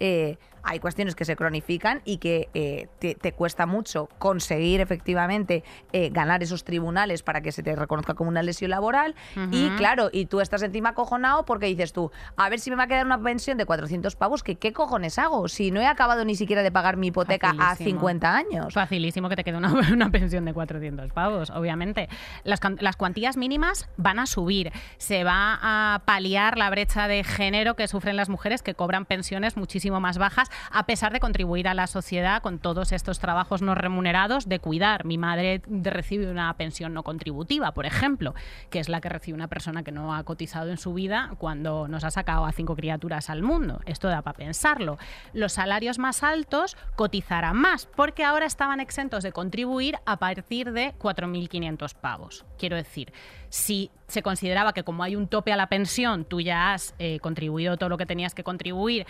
eh, 0.00 0.38
hay 0.62 0.78
cuestiones 0.78 1.14
que 1.14 1.24
se 1.24 1.36
cronifican 1.36 2.02
y 2.04 2.18
que 2.18 2.48
eh, 2.54 2.88
te, 2.98 3.14
te 3.14 3.32
cuesta 3.32 3.66
mucho 3.66 4.08
conseguir 4.18 4.80
efectivamente 4.80 5.64
eh, 5.92 6.10
ganar 6.10 6.42
esos 6.42 6.64
tribunales 6.64 7.22
para 7.22 7.40
que 7.40 7.52
se 7.52 7.62
te 7.62 7.74
reconozca 7.74 8.14
como 8.14 8.30
una 8.30 8.42
lesión 8.42 8.70
laboral. 8.70 9.14
Y 9.50 9.70
claro, 9.70 10.10
y 10.12 10.26
tú 10.26 10.40
estás 10.40 10.62
encima 10.62 10.90
acojonado 10.90 11.44
porque 11.44 11.66
dices 11.66 11.92
tú, 11.92 12.10
a 12.36 12.48
ver 12.48 12.60
si 12.60 12.70
me 12.70 12.76
va 12.76 12.84
a 12.84 12.86
quedar 12.86 13.06
una 13.06 13.20
pensión 13.20 13.58
de 13.58 13.66
400 13.66 14.16
pavos, 14.16 14.42
que 14.42 14.56
qué 14.56 14.72
cojones 14.72 15.18
hago 15.18 15.48
si 15.48 15.70
no 15.70 15.80
he 15.80 15.86
acabado 15.86 16.24
ni 16.24 16.34
siquiera 16.34 16.62
de 16.62 16.70
pagar 16.70 16.96
mi 16.96 17.08
hipoteca 17.08 17.50
a 17.50 17.70
Facilísimo. 17.72 18.00
50 18.00 18.36
años. 18.36 18.74
Facilísimo 18.74 19.28
que 19.28 19.36
te 19.36 19.44
quede 19.44 19.56
una, 19.56 19.72
una 19.92 20.10
pensión 20.10 20.44
de 20.44 20.54
400 20.54 21.12
pavos, 21.12 21.50
obviamente. 21.50 22.08
Las, 22.44 22.60
las 22.80 22.96
cuantías 22.96 23.36
mínimas 23.36 23.88
van 23.96 24.18
a 24.18 24.26
subir. 24.26 24.72
Se 24.98 25.24
va 25.24 25.58
a 25.60 26.02
paliar 26.04 26.58
la 26.58 26.70
brecha 26.70 27.08
de 27.08 27.24
género 27.24 27.74
que 27.74 27.88
sufren 27.88 28.16
las 28.16 28.28
mujeres 28.28 28.62
que 28.62 28.74
cobran 28.74 29.04
pensiones 29.06 29.56
muchísimo 29.56 30.00
más 30.00 30.18
bajas, 30.18 30.50
a 30.70 30.86
pesar 30.86 31.12
de 31.12 31.20
contribuir 31.20 31.68
a 31.68 31.74
la 31.74 31.86
sociedad 31.86 32.42
con 32.42 32.58
todos 32.58 32.92
estos 32.92 33.18
trabajos 33.18 33.62
no 33.62 33.74
remunerados 33.74 34.48
de 34.48 34.58
cuidar. 34.58 35.04
Mi 35.04 35.18
madre 35.18 35.62
recibe 35.66 36.30
una 36.30 36.52
pensión 36.56 36.94
no 36.94 37.02
contributiva, 37.02 37.72
por 37.72 37.86
ejemplo, 37.86 38.34
que 38.70 38.78
es 38.78 38.88
la 38.88 39.00
que 39.00 39.08
recibe 39.08 39.34
una 39.34 39.48
persona 39.48 39.82
que 39.82 39.92
no 39.92 40.14
ha 40.14 40.24
cotizado 40.24 40.70
en 40.70 40.78
su 40.78 40.94
vida 40.94 41.32
cuando 41.38 41.88
nos 41.88 42.04
ha 42.04 42.10
sacado 42.10 42.44
a 42.44 42.52
cinco 42.52 42.76
criaturas 42.76 43.30
al 43.30 43.42
mundo. 43.42 43.80
Esto 43.86 44.08
da 44.08 44.22
para 44.22 44.36
pensarlo. 44.36 44.98
Los 45.32 45.52
salarios 45.52 45.98
más 45.98 46.22
altos 46.22 46.76
cotizarán 46.96 47.56
más, 47.56 47.86
porque 47.86 48.24
ahora 48.24 48.46
estaban 48.46 48.80
exentos 48.80 49.22
de 49.22 49.32
contribuir 49.32 49.98
a 50.06 50.18
partir 50.18 50.72
de 50.72 50.94
4.500 50.98 51.94
pavos. 51.94 52.44
Quiero 52.58 52.76
decir, 52.76 53.12
si 53.48 53.90
se 54.06 54.22
consideraba 54.22 54.72
que 54.72 54.84
como 54.84 55.02
hay 55.02 55.16
un 55.16 55.28
tope 55.28 55.52
a 55.52 55.56
la 55.56 55.68
pensión, 55.68 56.24
tú 56.24 56.40
ya 56.40 56.72
has 56.74 56.94
eh, 56.98 57.18
contribuido 57.20 57.76
todo 57.76 57.88
lo 57.88 57.98
que 57.98 58.06
tenías 58.06 58.34
que 58.34 58.44
contribuir 58.44 59.06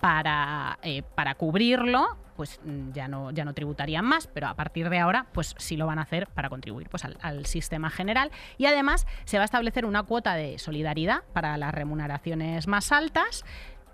para, 0.00 0.78
eh, 0.82 1.02
para 1.14 1.34
cubrirlo, 1.34 2.16
pues 2.36 2.60
mm, 2.64 2.92
ya 2.92 3.08
no, 3.08 3.30
ya 3.30 3.44
no 3.44 3.54
tributarían 3.54 4.04
más, 4.04 4.26
pero 4.26 4.48
a 4.48 4.54
partir 4.54 4.90
de 4.90 4.98
ahora, 4.98 5.26
pues 5.32 5.54
sí 5.58 5.76
lo 5.76 5.86
van 5.86 5.98
a 5.98 6.02
hacer 6.02 6.28
para 6.28 6.48
contribuir 6.48 6.88
pues, 6.88 7.04
al, 7.04 7.16
al 7.22 7.46
sistema 7.46 7.90
general. 7.90 8.30
Y 8.58 8.66
además 8.66 9.06
se 9.24 9.38
va 9.38 9.42
a 9.42 9.46
establecer 9.46 9.84
una 9.84 10.02
cuota 10.02 10.34
de 10.34 10.58
solidaridad 10.58 11.22
para 11.32 11.56
las 11.56 11.74
remuneraciones 11.74 12.66
más 12.66 12.92
altas 12.92 13.44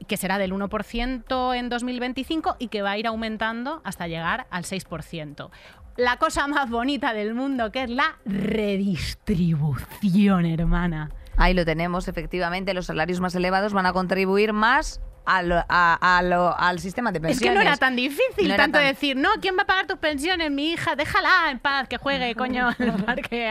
que 0.06 0.16
será 0.16 0.38
del 0.38 0.52
1% 0.52 1.56
en 1.56 1.68
2025 1.68 2.56
y 2.58 2.68
que 2.68 2.80
va 2.82 2.92
a 2.92 2.98
ir 2.98 3.06
aumentando 3.06 3.82
hasta 3.84 4.08
llegar 4.08 4.46
al 4.50 4.64
6%. 4.64 5.50
La 5.96 6.16
cosa 6.16 6.46
más 6.46 6.70
bonita 6.70 7.12
del 7.12 7.34
mundo, 7.34 7.70
que 7.70 7.82
es 7.82 7.90
la 7.90 8.16
redistribución, 8.24 10.46
hermana. 10.46 11.10
Ahí 11.36 11.52
lo 11.54 11.64
tenemos, 11.64 12.08
efectivamente, 12.08 12.74
los 12.74 12.86
salarios 12.86 13.20
más 13.20 13.34
elevados 13.34 13.72
van 13.72 13.86
a 13.86 13.92
contribuir 13.92 14.52
más 14.52 15.00
a 15.24 15.42
lo- 15.42 15.64
a- 15.68 16.18
a 16.18 16.22
lo- 16.22 16.56
al 16.58 16.78
sistema 16.80 17.12
de 17.12 17.18
Es 17.18 17.22
pensiones. 17.22 17.50
que 17.50 17.54
no 17.54 17.60
era 17.60 17.76
tan 17.76 17.96
difícil 17.96 18.48
No 18.48 18.56
tanto 18.56 18.78
tan- 18.78 18.86
decir, 18.88 19.16
no, 19.16 19.28
¿quién 19.40 19.56
va 19.56 19.62
a 19.62 19.66
pagar 19.66 19.86
tus 19.86 19.98
pensiones? 19.98 20.50
Mi 20.50 20.72
hija, 20.72 20.96
déjala 20.96 21.50
en 21.50 21.58
paz, 21.58 21.88
que 21.88 21.96
juegue, 21.96 22.34
coño, 22.34 22.70
el 22.78 22.92
parque. 23.04 23.48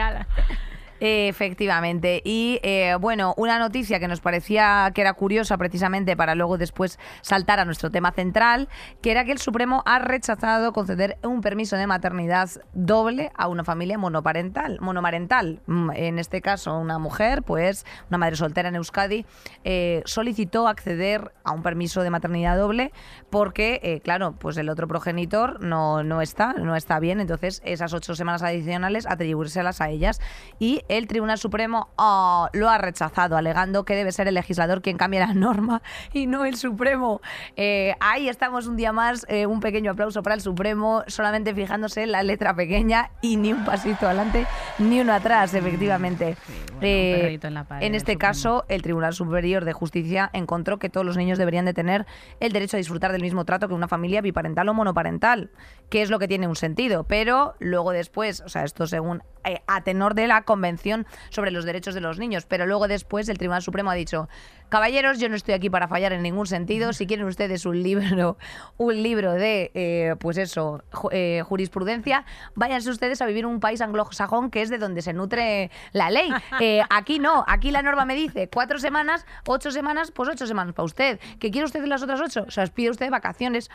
Ala". 1.02 1.28
Efectivamente. 1.52 2.22
Y 2.24 2.60
eh, 2.62 2.96
bueno, 3.00 3.34
una 3.36 3.58
noticia 3.58 3.98
que 3.98 4.08
nos 4.08 4.20
parecía 4.20 4.90
que 4.94 5.00
era 5.00 5.12
curiosa 5.14 5.56
precisamente 5.58 6.16
para 6.16 6.34
luego 6.34 6.58
después 6.58 6.98
saltar 7.22 7.58
a 7.60 7.64
nuestro 7.64 7.90
tema 7.90 8.12
central, 8.12 8.68
que 9.00 9.10
era 9.10 9.24
que 9.24 9.32
el 9.32 9.38
Supremo 9.38 9.82
ha 9.86 9.98
rechazado 9.98 10.72
conceder 10.72 11.18
un 11.22 11.40
permiso 11.40 11.76
de 11.76 11.86
maternidad 11.86 12.48
doble 12.72 13.30
a 13.36 13.48
una 13.48 13.64
familia 13.64 13.98
monoparental, 13.98 14.78
monomarental. 14.80 15.60
Mm, 15.66 15.90
En 15.94 16.18
este 16.18 16.40
caso, 16.40 16.78
una 16.78 16.98
mujer, 16.98 17.42
pues 17.42 17.84
una 18.08 18.18
madre 18.18 18.36
soltera 18.36 18.68
en 18.68 18.76
Euskadi, 18.76 19.26
eh, 19.64 20.02
solicitó 20.04 20.68
acceder 20.68 21.32
a 21.44 21.52
un 21.52 21.62
permiso 21.62 22.02
de 22.02 22.10
maternidad 22.10 22.56
doble 22.56 22.92
porque, 23.30 23.80
eh, 23.82 24.00
claro, 24.00 24.34
pues 24.38 24.56
el 24.56 24.68
otro 24.68 24.86
progenitor 24.88 25.62
no, 25.62 26.02
no 26.02 26.20
está, 26.22 26.52
no 26.54 26.76
está 26.76 26.98
bien, 27.00 27.20
entonces 27.20 27.62
esas 27.64 27.92
ocho 27.92 28.14
semanas 28.14 28.42
adicionales 28.42 29.06
atribuírselas 29.06 29.80
a 29.80 29.88
ellas. 29.90 30.20
Y 30.58 30.82
el 30.98 31.06
Tribunal 31.06 31.38
Supremo 31.38 31.88
oh, 31.96 32.48
lo 32.52 32.68
ha 32.68 32.76
rechazado, 32.76 33.38
alegando 33.38 33.86
que 33.86 33.94
debe 33.94 34.12
ser 34.12 34.28
el 34.28 34.34
legislador 34.34 34.82
quien 34.82 34.98
cambie 34.98 35.20
la 35.20 35.32
norma 35.32 35.80
y 36.12 36.26
no 36.26 36.44
el 36.44 36.56
Supremo. 36.56 37.22
Eh, 37.56 37.94
ahí 37.98 38.28
estamos 38.28 38.66
un 38.66 38.76
día 38.76 38.92
más, 38.92 39.24
eh, 39.28 39.46
un 39.46 39.60
pequeño 39.60 39.92
aplauso 39.92 40.22
para 40.22 40.34
el 40.34 40.42
Supremo, 40.42 41.02
solamente 41.06 41.54
fijándose 41.54 42.02
en 42.02 42.12
la 42.12 42.22
letra 42.22 42.54
pequeña 42.54 43.10
y 43.22 43.38
ni 43.38 43.54
un 43.54 43.64
pasito 43.64 44.06
adelante 44.06 44.46
ni 44.78 45.00
uno 45.00 45.14
atrás, 45.14 45.54
efectivamente. 45.54 46.36
bueno, 46.68 46.80
Eh, 46.82 47.40
en 47.42 47.54
la 47.54 47.64
pared, 47.64 47.86
en 47.86 47.94
este 47.94 48.18
caso, 48.18 48.66
el 48.68 48.82
Tribunal 48.82 49.14
Superior 49.14 49.64
de 49.64 49.72
Justicia 49.72 50.28
encontró 50.34 50.78
que 50.78 50.90
todos 50.90 51.06
los 51.06 51.16
niños 51.16 51.38
deberían 51.38 51.64
de 51.64 51.72
tener 51.72 52.04
el 52.40 52.52
derecho 52.52 52.76
a 52.76 52.78
disfrutar 52.78 53.12
del 53.12 53.22
mismo 53.22 53.46
trato 53.46 53.66
que 53.66 53.74
una 53.74 53.88
familia 53.88 54.20
biparental 54.20 54.68
o 54.68 54.74
monoparental, 54.74 55.50
que 55.88 56.02
es 56.02 56.10
lo 56.10 56.18
que 56.18 56.28
tiene 56.28 56.48
un 56.48 56.56
sentido. 56.56 57.04
Pero 57.04 57.54
luego 57.60 57.92
después, 57.92 58.42
o 58.42 58.50
sea, 58.50 58.64
esto 58.64 58.86
según 58.86 59.22
a 59.66 59.80
tenor 59.82 60.14
de 60.14 60.26
la 60.26 60.42
Convención 60.42 60.81
Convención 60.82 61.06
sobre 61.30 61.50
los 61.50 61.64
Derechos 61.64 61.94
de 61.94 62.00
los 62.00 62.18
Niños. 62.18 62.44
Pero 62.46 62.66
luego 62.66 62.88
después 62.88 63.28
el 63.28 63.38
Tribunal 63.38 63.62
Supremo 63.62 63.90
ha 63.90 63.94
dicho, 63.94 64.28
caballeros, 64.68 65.20
yo 65.20 65.28
no 65.28 65.36
estoy 65.36 65.54
aquí 65.54 65.70
para 65.70 65.86
fallar 65.86 66.12
en 66.12 66.22
ningún 66.22 66.46
sentido. 66.46 66.92
Si 66.92 67.06
quieren 67.06 67.26
ustedes 67.26 67.64
un 67.66 67.82
libro, 67.82 68.36
un 68.78 69.02
libro 69.02 69.32
de, 69.32 69.70
eh, 69.74 70.16
pues 70.18 70.38
eso, 70.38 70.82
eh, 71.12 71.42
jurisprudencia, 71.44 72.24
váyanse 72.54 72.90
ustedes 72.90 73.22
a 73.22 73.26
vivir 73.26 73.44
en 73.44 73.50
un 73.50 73.60
país 73.60 73.80
anglosajón 73.80 74.50
que 74.50 74.62
es 74.62 74.70
de 74.70 74.78
donde 74.78 75.02
se 75.02 75.12
nutre 75.12 75.70
la 75.92 76.10
ley. 76.10 76.30
Eh, 76.60 76.82
aquí 76.90 77.18
no, 77.18 77.44
aquí 77.48 77.70
la 77.70 77.82
norma 77.82 78.04
me 78.04 78.14
dice 78.14 78.48
cuatro 78.48 78.78
semanas, 78.78 79.26
ocho 79.46 79.70
semanas, 79.70 80.12
pues 80.12 80.28
ocho 80.28 80.46
semanas 80.46 80.74
para 80.74 80.84
usted. 80.84 81.18
¿Que 81.40 81.50
quiere 81.50 81.64
usted 81.64 81.84
las 81.86 82.02
otras 82.02 82.20
ocho? 82.20 82.44
O 82.46 82.50
sea, 82.50 82.66
pide 82.66 82.90
usted 82.90 83.10
vacaciones 83.10 83.68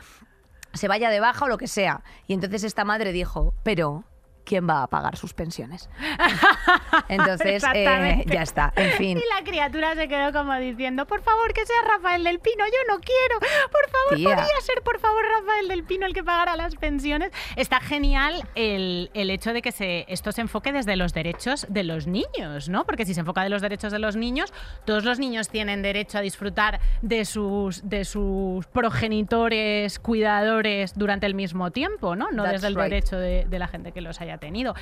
se 0.74 0.88
vaya 0.88 1.10
de 1.10 1.20
baja 1.20 1.46
o 1.46 1.48
lo 1.48 1.58
que 1.58 1.68
sea. 1.68 2.04
Y 2.28 2.34
entonces 2.34 2.64
esta 2.64 2.86
madre 2.86 3.12
dijo, 3.12 3.54
pero 3.64 4.06
¿quién 4.48 4.68
va 4.68 4.84
a 4.84 4.88
pagar 4.88 5.18
sus 5.18 5.34
pensiones? 5.34 5.90
Entonces, 7.10 7.64
eh, 7.74 8.24
ya 8.26 8.42
está, 8.42 8.72
en 8.76 8.92
fin. 8.94 9.18
Y 9.18 9.36
la 9.38 9.44
criatura 9.44 9.94
se 9.96 10.08
quedó 10.08 10.32
como 10.32 10.56
diciendo, 10.56 11.06
por 11.06 11.22
favor, 11.22 11.54
que 11.54 11.66
sea 11.66 11.76
Rafael 11.86 12.24
del 12.24 12.40
Pino, 12.40 12.64
yo 12.66 12.94
no 12.94 13.00
quiero. 13.02 13.40
Por 13.40 13.90
favor, 13.90 14.36
podría 14.38 14.62
ser, 14.62 14.82
por 14.84 15.00
favor, 15.00 15.24
Rafael 15.40 15.68
del 15.68 15.84
Pino 15.84 16.06
el 16.06 16.14
que 16.14 16.24
pagara 16.24 16.56
las 16.56 16.76
pensiones. 16.76 17.32
Está 17.58 17.82
genial 17.82 18.48
el, 18.56 19.12
el 19.14 19.30
hecho 19.30 19.52
de 19.52 19.62
que 19.62 19.72
se, 19.72 20.06
esto 20.08 20.32
se 20.32 20.42
enfoque 20.42 20.72
desde 20.72 20.96
los 20.96 21.14
derechos 21.14 21.66
de 21.70 21.84
los 21.84 22.08
niños, 22.08 22.70
¿no? 22.70 22.86
Porque 22.86 23.06
si 23.06 23.14
se 23.14 23.20
enfoca 23.20 23.44
de 23.44 23.50
los 23.50 23.62
derechos 23.62 23.92
de 23.92 24.00
los 24.00 24.16
niños, 24.16 24.54
todos 24.86 25.04
los 25.04 25.20
niños 25.20 25.50
tienen 25.50 25.82
derecho 25.82 26.20
a 26.20 26.22
disfrutar 26.22 26.80
de 27.02 27.26
sus, 27.26 27.88
de 27.88 28.06
sus 28.06 28.66
progenitores, 28.68 30.00
cuidadores 30.00 30.94
durante 30.96 31.26
el 31.26 31.36
mismo 31.36 31.72
tiempo, 31.72 32.16
¿no? 32.16 32.32
No 32.32 32.44
desde 32.44 32.68
el 32.68 32.76
derecho 32.76 33.18
de, 33.18 33.46
de 33.46 33.60
la 33.60 33.68
gente 33.68 33.92
que 33.92 34.00
los 34.00 34.22
haya 34.22 34.37
tenido. 34.38 34.76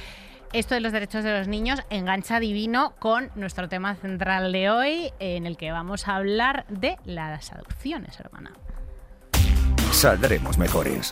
Esto 0.54 0.76
de 0.76 0.82
los 0.82 0.94
derechos 0.94 1.24
de 1.24 1.38
los 1.38 1.48
niños 1.48 1.82
engancha 1.90 2.40
divino 2.40 2.94
con 3.00 3.30
nuestro 3.36 3.68
tema 3.68 3.96
central 3.96 4.52
de 4.52 4.70
hoy, 4.70 5.12
en 5.20 5.46
el 5.46 5.58
que 5.58 5.72
vamos 5.72 6.08
a 6.08 6.16
hablar 6.16 6.66
de 6.70 6.98
las 7.04 7.52
adopciones, 7.52 8.20
hermana. 8.20 8.52
Saldremos 9.92 10.58
mejores. 10.58 11.12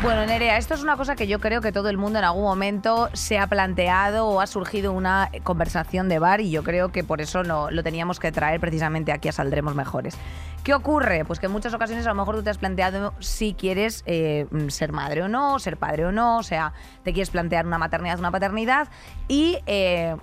Bueno, 0.00 0.24
Nerea, 0.26 0.58
esto 0.58 0.74
es 0.74 0.84
una 0.84 0.96
cosa 0.96 1.16
que 1.16 1.26
yo 1.26 1.40
creo 1.40 1.60
que 1.60 1.72
todo 1.72 1.88
el 1.88 1.98
mundo 1.98 2.20
en 2.20 2.24
algún 2.24 2.44
momento 2.44 3.10
se 3.14 3.36
ha 3.36 3.48
planteado 3.48 4.28
o 4.28 4.40
ha 4.40 4.46
surgido 4.46 4.92
una 4.92 5.28
conversación 5.42 6.08
de 6.08 6.20
bar 6.20 6.40
y 6.40 6.52
yo 6.52 6.62
creo 6.62 6.92
que 6.92 7.02
por 7.02 7.20
eso 7.20 7.42
no, 7.42 7.68
lo 7.72 7.82
teníamos 7.82 8.20
que 8.20 8.30
traer 8.30 8.60
precisamente 8.60 9.10
aquí 9.10 9.28
a 9.28 9.32
Saldremos 9.32 9.74
Mejores. 9.74 10.16
¿Qué 10.62 10.72
ocurre? 10.72 11.24
Pues 11.24 11.40
que 11.40 11.46
en 11.46 11.52
muchas 11.52 11.74
ocasiones 11.74 12.06
a 12.06 12.10
lo 12.10 12.14
mejor 12.14 12.36
tú 12.36 12.44
te 12.44 12.50
has 12.50 12.58
planteado 12.58 13.12
si 13.18 13.54
quieres 13.54 14.04
eh, 14.06 14.46
ser 14.68 14.92
madre 14.92 15.22
o 15.22 15.28
no, 15.28 15.58
ser 15.58 15.76
padre 15.76 16.06
o 16.06 16.12
no, 16.12 16.38
o 16.38 16.42
sea, 16.44 16.74
te 17.02 17.12
quieres 17.12 17.30
plantear 17.30 17.66
una 17.66 17.78
maternidad 17.78 18.20
una 18.20 18.30
paternidad 18.30 18.88
y... 19.26 19.58
Eh, 19.66 20.14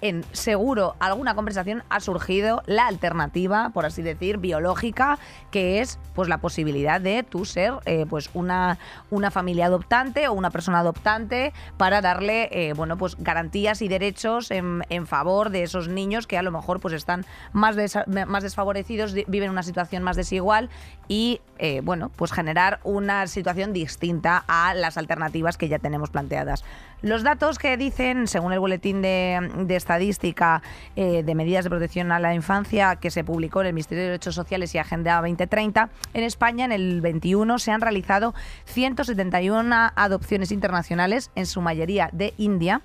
en 0.00 0.24
seguro 0.32 0.96
alguna 1.00 1.34
conversación 1.34 1.82
ha 1.88 2.00
surgido 2.00 2.62
la 2.66 2.86
alternativa, 2.86 3.70
por 3.70 3.86
así 3.86 4.02
decir, 4.02 4.38
biológica, 4.38 5.18
que 5.50 5.80
es 5.80 5.98
pues 6.14 6.28
la 6.28 6.38
posibilidad 6.38 7.00
de 7.00 7.22
tú 7.22 7.44
ser 7.44 7.74
eh, 7.86 8.06
pues 8.08 8.30
una, 8.34 8.78
una 9.10 9.30
familia 9.30 9.66
adoptante 9.66 10.28
o 10.28 10.32
una 10.32 10.50
persona 10.50 10.80
adoptante 10.80 11.52
para 11.76 12.00
darle 12.00 12.48
eh, 12.52 12.72
bueno 12.74 12.96
pues 12.96 13.16
garantías 13.18 13.82
y 13.82 13.88
derechos 13.88 14.50
en, 14.50 14.82
en, 14.88 15.06
favor 15.06 15.50
de 15.50 15.62
esos 15.62 15.88
niños 15.88 16.26
que 16.26 16.38
a 16.38 16.42
lo 16.42 16.50
mejor 16.50 16.80
pues 16.80 16.94
están 16.94 17.24
más, 17.52 17.76
más 18.06 18.42
desfavorecidos, 18.42 19.14
viven 19.26 19.50
una 19.50 19.62
situación 19.62 20.02
más 20.02 20.16
desigual 20.16 20.70
y 21.08 21.40
eh, 21.58 21.80
bueno 21.82 22.10
pues 22.14 22.32
generar 22.32 22.80
una 22.84 23.26
situación 23.26 23.72
distinta 23.72 24.44
a 24.48 24.74
las 24.74 24.96
alternativas 24.98 25.56
que 25.56 25.68
ya 25.68 25.78
tenemos 25.78 26.10
planteadas. 26.10 26.64
Los 27.04 27.22
datos 27.22 27.58
que 27.58 27.76
dicen, 27.76 28.26
según 28.26 28.54
el 28.54 28.60
boletín 28.60 29.02
de, 29.02 29.66
estadística 29.68 30.62
eh, 30.96 31.22
de 31.22 31.34
medidas 31.34 31.64
de 31.64 31.68
protección 31.68 32.10
a 32.12 32.18
la 32.18 32.34
infancia 32.34 32.96
que 32.96 33.10
se 33.10 33.22
publicó 33.24 33.60
en 33.60 33.66
el 33.66 33.72
Ministerio 33.74 34.04
de 34.04 34.08
Derechos 34.12 34.34
Sociales 34.34 34.74
y 34.74 34.78
Agenda 34.78 35.16
2030, 35.16 35.90
en 36.14 36.24
España 36.24 36.64
en 36.64 36.72
el 36.72 37.02
21 37.02 37.58
se 37.58 37.72
han 37.72 37.82
realizado 37.82 38.32
171 38.64 39.92
adopciones 39.94 40.50
internacionales, 40.50 41.30
en 41.34 41.44
su 41.44 41.60
mayoría 41.60 42.08
de 42.14 42.32
India, 42.38 42.80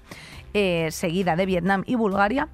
eh, 0.54 0.90
seguida 0.92 1.38
de 1.38 1.46
Vietnam 1.46 1.84
y 1.86 1.96
Bulgaria 1.96 2.50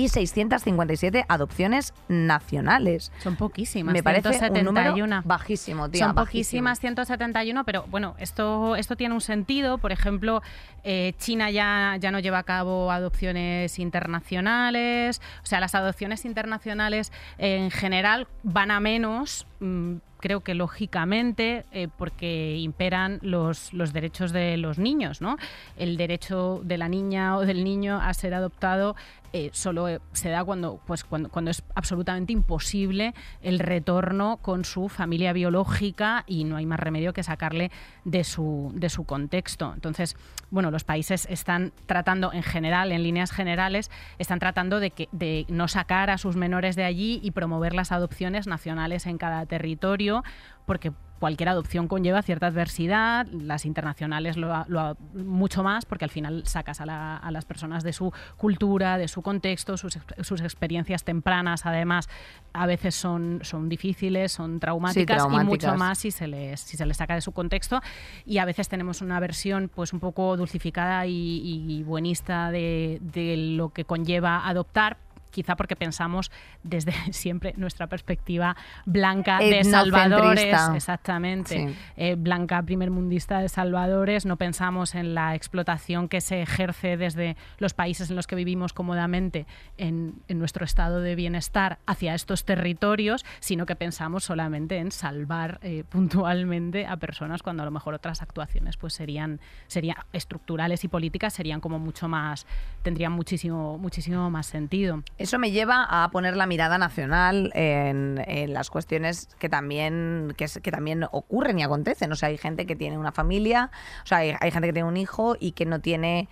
y 0.00 0.08
657 0.08 1.26
adopciones 1.28 1.92
nacionales. 2.08 3.12
Son 3.22 3.36
poquísimas. 3.36 3.92
Me 3.92 4.02
parece 4.02 4.30
171. 4.30 4.70
un 4.70 4.74
número 4.74 5.22
bajísimo, 5.24 5.90
tía, 5.90 6.06
Son 6.06 6.14
bajísimo. 6.14 6.64
poquísimas, 6.64 6.80
171, 6.80 7.64
pero 7.64 7.84
bueno, 7.88 8.14
esto, 8.18 8.76
esto 8.76 8.96
tiene 8.96 9.14
un 9.14 9.20
sentido. 9.20 9.78
Por 9.78 9.92
ejemplo, 9.92 10.42
eh, 10.84 11.12
China 11.18 11.50
ya, 11.50 11.96
ya 12.00 12.10
no 12.10 12.18
lleva 12.18 12.38
a 12.38 12.44
cabo 12.44 12.90
adopciones 12.90 13.78
internacionales. 13.78 15.20
O 15.42 15.46
sea, 15.46 15.60
las 15.60 15.74
adopciones 15.74 16.24
internacionales 16.24 17.12
en 17.36 17.70
general 17.70 18.26
van 18.42 18.70
a 18.70 18.80
menos. 18.80 19.46
Mmm, 19.60 19.96
creo 20.20 20.40
que 20.40 20.54
lógicamente, 20.54 21.64
eh, 21.72 21.88
porque 21.96 22.56
imperan 22.58 23.18
los, 23.22 23.72
los, 23.72 23.92
derechos 23.92 24.32
de 24.32 24.56
los 24.56 24.78
niños, 24.78 25.20
¿no? 25.20 25.36
El 25.76 25.96
derecho 25.96 26.60
de 26.62 26.78
la 26.78 26.88
niña 26.88 27.36
o 27.36 27.40
del 27.40 27.64
niño 27.64 28.00
a 28.00 28.12
ser 28.14 28.34
adoptado 28.34 28.94
eh, 29.32 29.50
solo 29.52 29.88
eh, 29.88 30.00
se 30.12 30.28
da 30.28 30.44
cuando, 30.44 30.80
pues, 30.86 31.04
cuando, 31.04 31.28
cuando 31.28 31.50
es 31.50 31.62
absolutamente 31.74 32.32
imposible 32.32 33.14
el 33.42 33.58
retorno 33.58 34.38
con 34.38 34.64
su 34.64 34.88
familia 34.88 35.32
biológica 35.32 36.24
y 36.26 36.44
no 36.44 36.56
hay 36.56 36.66
más 36.66 36.80
remedio 36.80 37.12
que 37.12 37.22
sacarle 37.22 37.70
de 38.04 38.24
su, 38.24 38.72
de 38.74 38.88
su 38.88 39.04
contexto. 39.04 39.72
Entonces, 39.72 40.16
bueno, 40.50 40.70
los 40.70 40.84
países 40.84 41.26
están 41.30 41.72
tratando 41.86 42.32
en 42.32 42.42
general, 42.42 42.90
en 42.92 43.02
líneas 43.02 43.30
generales, 43.30 43.90
están 44.18 44.40
tratando 44.40 44.80
de, 44.80 44.90
que, 44.90 45.08
de 45.12 45.46
no 45.48 45.68
sacar 45.68 46.10
a 46.10 46.18
sus 46.18 46.36
menores 46.36 46.74
de 46.74 46.84
allí 46.84 47.20
y 47.22 47.30
promover 47.30 47.74
las 47.74 47.92
adopciones 47.92 48.46
nacionales 48.46 49.06
en 49.06 49.16
cada 49.16 49.46
territorio, 49.46 50.24
porque 50.66 50.92
cualquier 51.20 51.50
adopción 51.50 51.86
conlleva 51.86 52.22
cierta 52.22 52.46
adversidad, 52.46 53.26
las 53.26 53.66
internacionales 53.66 54.38
lo, 54.38 54.64
lo 54.68 54.96
mucho 55.12 55.62
más, 55.62 55.84
porque 55.84 56.06
al 56.06 56.10
final 56.10 56.42
sacas 56.46 56.80
a, 56.80 56.86
la, 56.86 57.18
a, 57.18 57.30
las 57.30 57.44
personas 57.44 57.84
de 57.84 57.92
su 57.92 58.10
cultura, 58.38 58.96
de 58.96 59.06
su 59.06 59.20
contexto, 59.20 59.76
sus, 59.76 59.98
sus, 60.22 60.40
experiencias 60.40 61.04
tempranas, 61.04 61.66
además, 61.66 62.08
a 62.54 62.66
veces 62.66 62.94
son, 62.94 63.40
son 63.42 63.68
difíciles, 63.68 64.32
son 64.32 64.60
traumáticas, 64.60 65.16
sí, 65.16 65.28
traumáticas, 65.28 65.46
y 65.46 65.66
mucho 65.68 65.78
más 65.78 65.98
si 65.98 66.10
se, 66.10 66.26
les, 66.26 66.58
si 66.58 66.78
se 66.78 66.86
les 66.86 66.96
saca 66.96 67.14
de 67.14 67.20
su 67.20 67.32
contexto. 67.32 67.82
Y 68.24 68.38
a 68.38 68.46
veces 68.46 68.70
tenemos 68.70 69.02
una 69.02 69.20
versión 69.20 69.70
pues 69.72 69.92
un 69.92 70.00
poco 70.00 70.38
dulcificada 70.38 71.04
y, 71.06 71.42
y 71.68 71.82
buenista 71.82 72.50
de, 72.50 72.98
de 73.02 73.36
lo 73.36 73.68
que 73.74 73.84
conlleva 73.84 74.48
adoptar, 74.48 74.96
quizá 75.30 75.56
porque 75.56 75.76
pensamos 75.76 76.30
desde 76.62 76.92
siempre 77.12 77.54
nuestra 77.56 77.86
perspectiva 77.86 78.56
blanca 78.84 79.38
de 79.38 79.64
salvadores, 79.64 80.54
exactamente, 80.74 81.68
sí. 81.68 81.76
eh, 81.96 82.14
blanca 82.16 82.62
primermundista 82.62 83.38
de 83.40 83.48
salvadores, 83.48 84.26
no 84.26 84.36
pensamos 84.36 84.94
en 84.94 85.14
la 85.14 85.34
explotación 85.34 86.08
que 86.08 86.20
se 86.20 86.42
ejerce 86.42 86.96
desde 86.96 87.36
los 87.58 87.74
países 87.74 88.10
en 88.10 88.16
los 88.16 88.26
que 88.26 88.36
vivimos 88.36 88.72
cómodamente 88.72 89.46
en, 89.78 90.14
en 90.28 90.38
nuestro 90.38 90.64
estado 90.64 91.00
de 91.00 91.14
bienestar 91.14 91.78
hacia 91.86 92.14
estos 92.14 92.44
territorios, 92.44 93.24
sino 93.40 93.66
que 93.66 93.76
pensamos 93.76 94.24
solamente 94.24 94.78
en 94.78 94.92
salvar 94.92 95.58
eh, 95.62 95.84
puntualmente 95.88 96.86
a 96.86 96.96
personas 96.96 97.42
cuando 97.42 97.62
a 97.62 97.66
lo 97.66 97.70
mejor 97.70 97.94
otras 97.94 98.22
actuaciones 98.22 98.76
pues 98.76 98.94
serían, 98.94 99.40
serían 99.66 99.96
estructurales 100.12 100.84
y 100.84 100.88
políticas 100.88 101.34
serían 101.34 101.60
como 101.60 101.78
mucho 101.78 102.08
más, 102.08 102.46
tendrían 102.82 103.12
muchísimo, 103.12 103.78
muchísimo 103.78 104.30
más 104.30 104.46
sentido. 104.46 105.02
Eso 105.20 105.38
me 105.38 105.50
lleva 105.50 105.84
a 105.84 106.10
poner 106.10 106.34
la 106.34 106.46
mirada 106.46 106.78
nacional 106.78 107.52
en, 107.54 108.24
en 108.26 108.54
las 108.54 108.70
cuestiones 108.70 109.28
que 109.38 109.50
también, 109.50 110.32
que, 110.34 110.46
que, 110.62 110.70
también 110.70 111.04
ocurren 111.12 111.58
y 111.58 111.62
acontecen. 111.62 112.10
O 112.10 112.16
sea, 112.16 112.30
hay 112.30 112.38
gente 112.38 112.64
que 112.64 112.74
tiene 112.74 112.96
una 112.96 113.12
familia, 113.12 113.70
o 114.02 114.06
sea, 114.06 114.18
hay, 114.18 114.34
hay 114.40 114.50
gente 114.50 114.68
que 114.68 114.72
tiene 114.72 114.88
un 114.88 114.96
hijo 114.96 115.36
y 115.38 115.52
que 115.52 115.66
no 115.66 115.80
tiene 115.80 116.30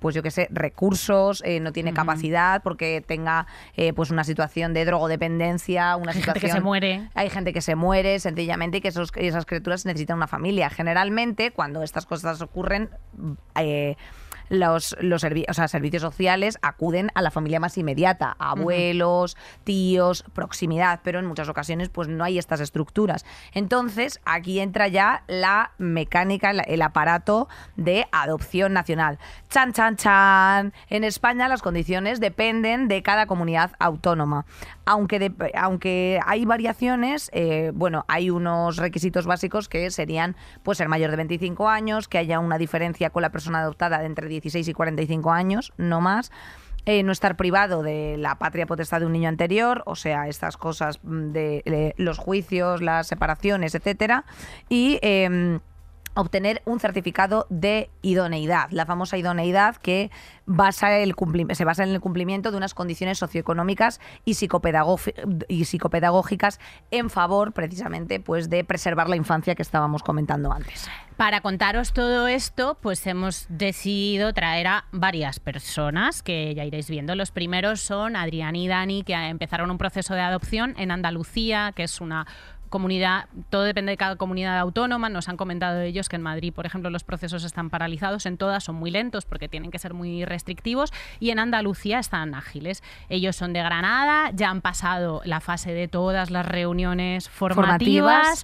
pues 0.00 0.14
yo 0.14 0.22
qué 0.22 0.30
sé, 0.30 0.48
recursos, 0.50 1.40
eh, 1.46 1.60
no 1.60 1.72
tiene 1.72 1.90
uh 1.90 1.92
-huh. 1.92 1.96
capacidad 1.96 2.62
porque 2.62 3.00
tenga 3.06 3.46
eh, 3.76 3.92
pues 3.92 4.10
una 4.10 4.24
situación 4.24 4.74
de 4.74 4.84
drogodependencia, 4.84 5.96
una 5.96 6.10
hay 6.10 6.18
situación... 6.18 6.34
gente 6.34 6.46
que 6.48 6.52
se 6.52 6.60
muere. 6.60 7.08
Hay 7.14 7.30
gente 7.30 7.52
que 7.52 7.60
se 7.60 7.76
muere 7.76 8.18
sencillamente 8.18 8.78
y 8.78 8.80
que 8.80 8.88
esos, 8.88 9.12
esas 9.14 9.46
criaturas 9.46 9.86
necesitan 9.86 10.16
una 10.16 10.26
familia. 10.26 10.68
Generalmente, 10.68 11.52
cuando 11.52 11.84
estas 11.84 12.06
cosas 12.06 12.42
ocurren, 12.42 12.90
eh, 13.54 13.96
los, 14.52 14.94
los 15.00 15.22
servi 15.22 15.46
o 15.48 15.54
sea, 15.54 15.66
servicios 15.66 16.02
sociales 16.02 16.58
acuden 16.60 17.10
a 17.14 17.22
la 17.22 17.30
familia 17.30 17.58
más 17.58 17.78
inmediata, 17.78 18.36
a 18.38 18.50
abuelos, 18.50 19.34
uh 19.34 19.38
-huh. 19.38 19.64
tíos, 19.64 20.24
proximidad, 20.34 21.00
pero 21.02 21.18
en 21.18 21.26
muchas 21.26 21.48
ocasiones 21.48 21.88
pues 21.88 22.08
no 22.08 22.22
hay 22.22 22.38
estas 22.38 22.60
estructuras. 22.60 23.24
Entonces, 23.54 24.20
aquí 24.26 24.60
entra 24.60 24.88
ya 24.88 25.24
la 25.26 25.72
mecánica, 25.78 26.50
el 26.50 26.82
aparato 26.82 27.48
de 27.76 28.06
adopción 28.12 28.74
nacional. 28.74 29.18
Chan, 29.48 29.72
chan, 29.72 29.96
chan. 29.96 30.74
En 30.90 31.04
España 31.04 31.48
las 31.48 31.62
condiciones 31.62 32.20
dependen 32.20 32.88
de 32.88 33.02
cada 33.02 33.26
comunidad 33.26 33.72
autónoma. 33.78 34.44
Aunque, 34.84 35.18
de, 35.18 35.32
aunque 35.54 36.20
hay 36.26 36.44
variaciones, 36.44 37.30
eh, 37.32 37.70
bueno, 37.74 38.04
hay 38.06 38.28
unos 38.28 38.76
requisitos 38.76 39.24
básicos 39.26 39.68
que 39.68 39.90
serían 39.90 40.36
pues 40.62 40.76
ser 40.76 40.88
mayor 40.88 41.10
de 41.10 41.16
25 41.16 41.68
años, 41.68 42.06
que 42.08 42.18
haya 42.18 42.38
una 42.38 42.58
diferencia 42.58 43.08
con 43.10 43.22
la 43.22 43.30
persona 43.30 43.60
adoptada 43.60 43.98
de 44.00 44.06
entre 44.06 44.28
16 44.42 44.68
y 44.68 44.72
45 44.72 45.32
años, 45.32 45.72
no 45.76 46.00
más. 46.00 46.30
Eh, 46.84 47.04
no 47.04 47.12
estar 47.12 47.36
privado 47.36 47.84
de 47.84 48.16
la 48.18 48.38
patria 48.38 48.66
potestad 48.66 48.98
de 48.98 49.06
un 49.06 49.12
niño 49.12 49.28
anterior, 49.28 49.84
o 49.86 49.94
sea, 49.94 50.26
estas 50.26 50.56
cosas 50.56 50.98
mm, 51.04 51.30
de, 51.30 51.94
los 51.96 52.18
juicios, 52.18 52.82
las 52.82 53.06
separaciones, 53.06 53.76
etcétera, 53.76 54.24
y 54.68 54.98
em, 55.02 55.60
obtener 56.14 56.62
un 56.64 56.80
certificado 56.80 57.46
de 57.50 57.90
idoneidad, 58.02 58.70
la 58.70 58.86
famosa 58.86 59.16
idoneidad 59.16 59.76
que 59.76 60.10
basa 60.46 60.98
el 60.98 61.14
se 61.52 61.64
basa 61.64 61.84
en 61.84 61.90
el 61.90 62.00
cumplimiento 62.00 62.50
de 62.50 62.56
unas 62.56 62.74
condiciones 62.74 63.18
socioeconómicas 63.18 64.00
y, 64.24 64.32
y 64.32 65.64
psicopedagógicas 65.64 66.60
en 66.90 67.10
favor 67.10 67.52
precisamente 67.52 68.20
pues 68.20 68.50
de 68.50 68.64
preservar 68.64 69.08
la 69.08 69.16
infancia 69.16 69.54
que 69.54 69.62
estábamos 69.62 70.02
comentando 70.02 70.52
antes. 70.52 70.88
Para 71.16 71.40
contaros 71.40 71.92
todo 71.92 72.26
esto, 72.26 72.76
pues 72.80 73.06
hemos 73.06 73.46
decidido 73.48 74.32
traer 74.32 74.66
a 74.66 74.84
varias 74.92 75.38
personas 75.40 76.22
que 76.22 76.54
ya 76.54 76.64
iréis 76.64 76.90
viendo. 76.90 77.14
Los 77.14 77.30
primeros 77.30 77.80
son 77.80 78.16
Adrián 78.16 78.56
y 78.56 78.66
Dani, 78.66 79.04
que 79.04 79.14
empezaron 79.14 79.70
un 79.70 79.78
proceso 79.78 80.14
de 80.14 80.20
adopción 80.20 80.74
en 80.78 80.90
Andalucía, 80.90 81.72
que 81.76 81.84
es 81.84 82.00
una 82.00 82.26
comunidad, 82.72 83.26
todo 83.50 83.62
depende 83.62 83.90
de 83.90 83.96
cada 83.96 84.16
comunidad 84.16 84.58
autónoma. 84.58 85.08
Nos 85.08 85.28
han 85.28 85.36
comentado 85.36 85.80
ellos 85.80 86.08
que 86.08 86.16
en 86.16 86.22
Madrid, 86.22 86.52
por 86.52 86.66
ejemplo, 86.66 86.90
los 86.90 87.04
procesos 87.04 87.44
están 87.44 87.70
paralizados, 87.70 88.26
en 88.26 88.36
todas 88.36 88.64
son 88.64 88.74
muy 88.74 88.90
lentos 88.90 89.24
porque 89.24 89.48
tienen 89.48 89.70
que 89.70 89.78
ser 89.78 89.94
muy 89.94 90.24
restrictivos 90.24 90.92
y 91.20 91.30
en 91.30 91.38
Andalucía 91.38 92.00
están 92.00 92.34
ágiles. 92.34 92.82
Ellos 93.08 93.36
son 93.36 93.52
de 93.52 93.62
Granada, 93.62 94.32
ya 94.34 94.50
han 94.50 94.62
pasado 94.62 95.22
la 95.24 95.38
fase 95.38 95.72
de 95.72 95.86
todas 95.86 96.30
las 96.30 96.44
reuniones 96.46 97.28
formativas. 97.28 98.42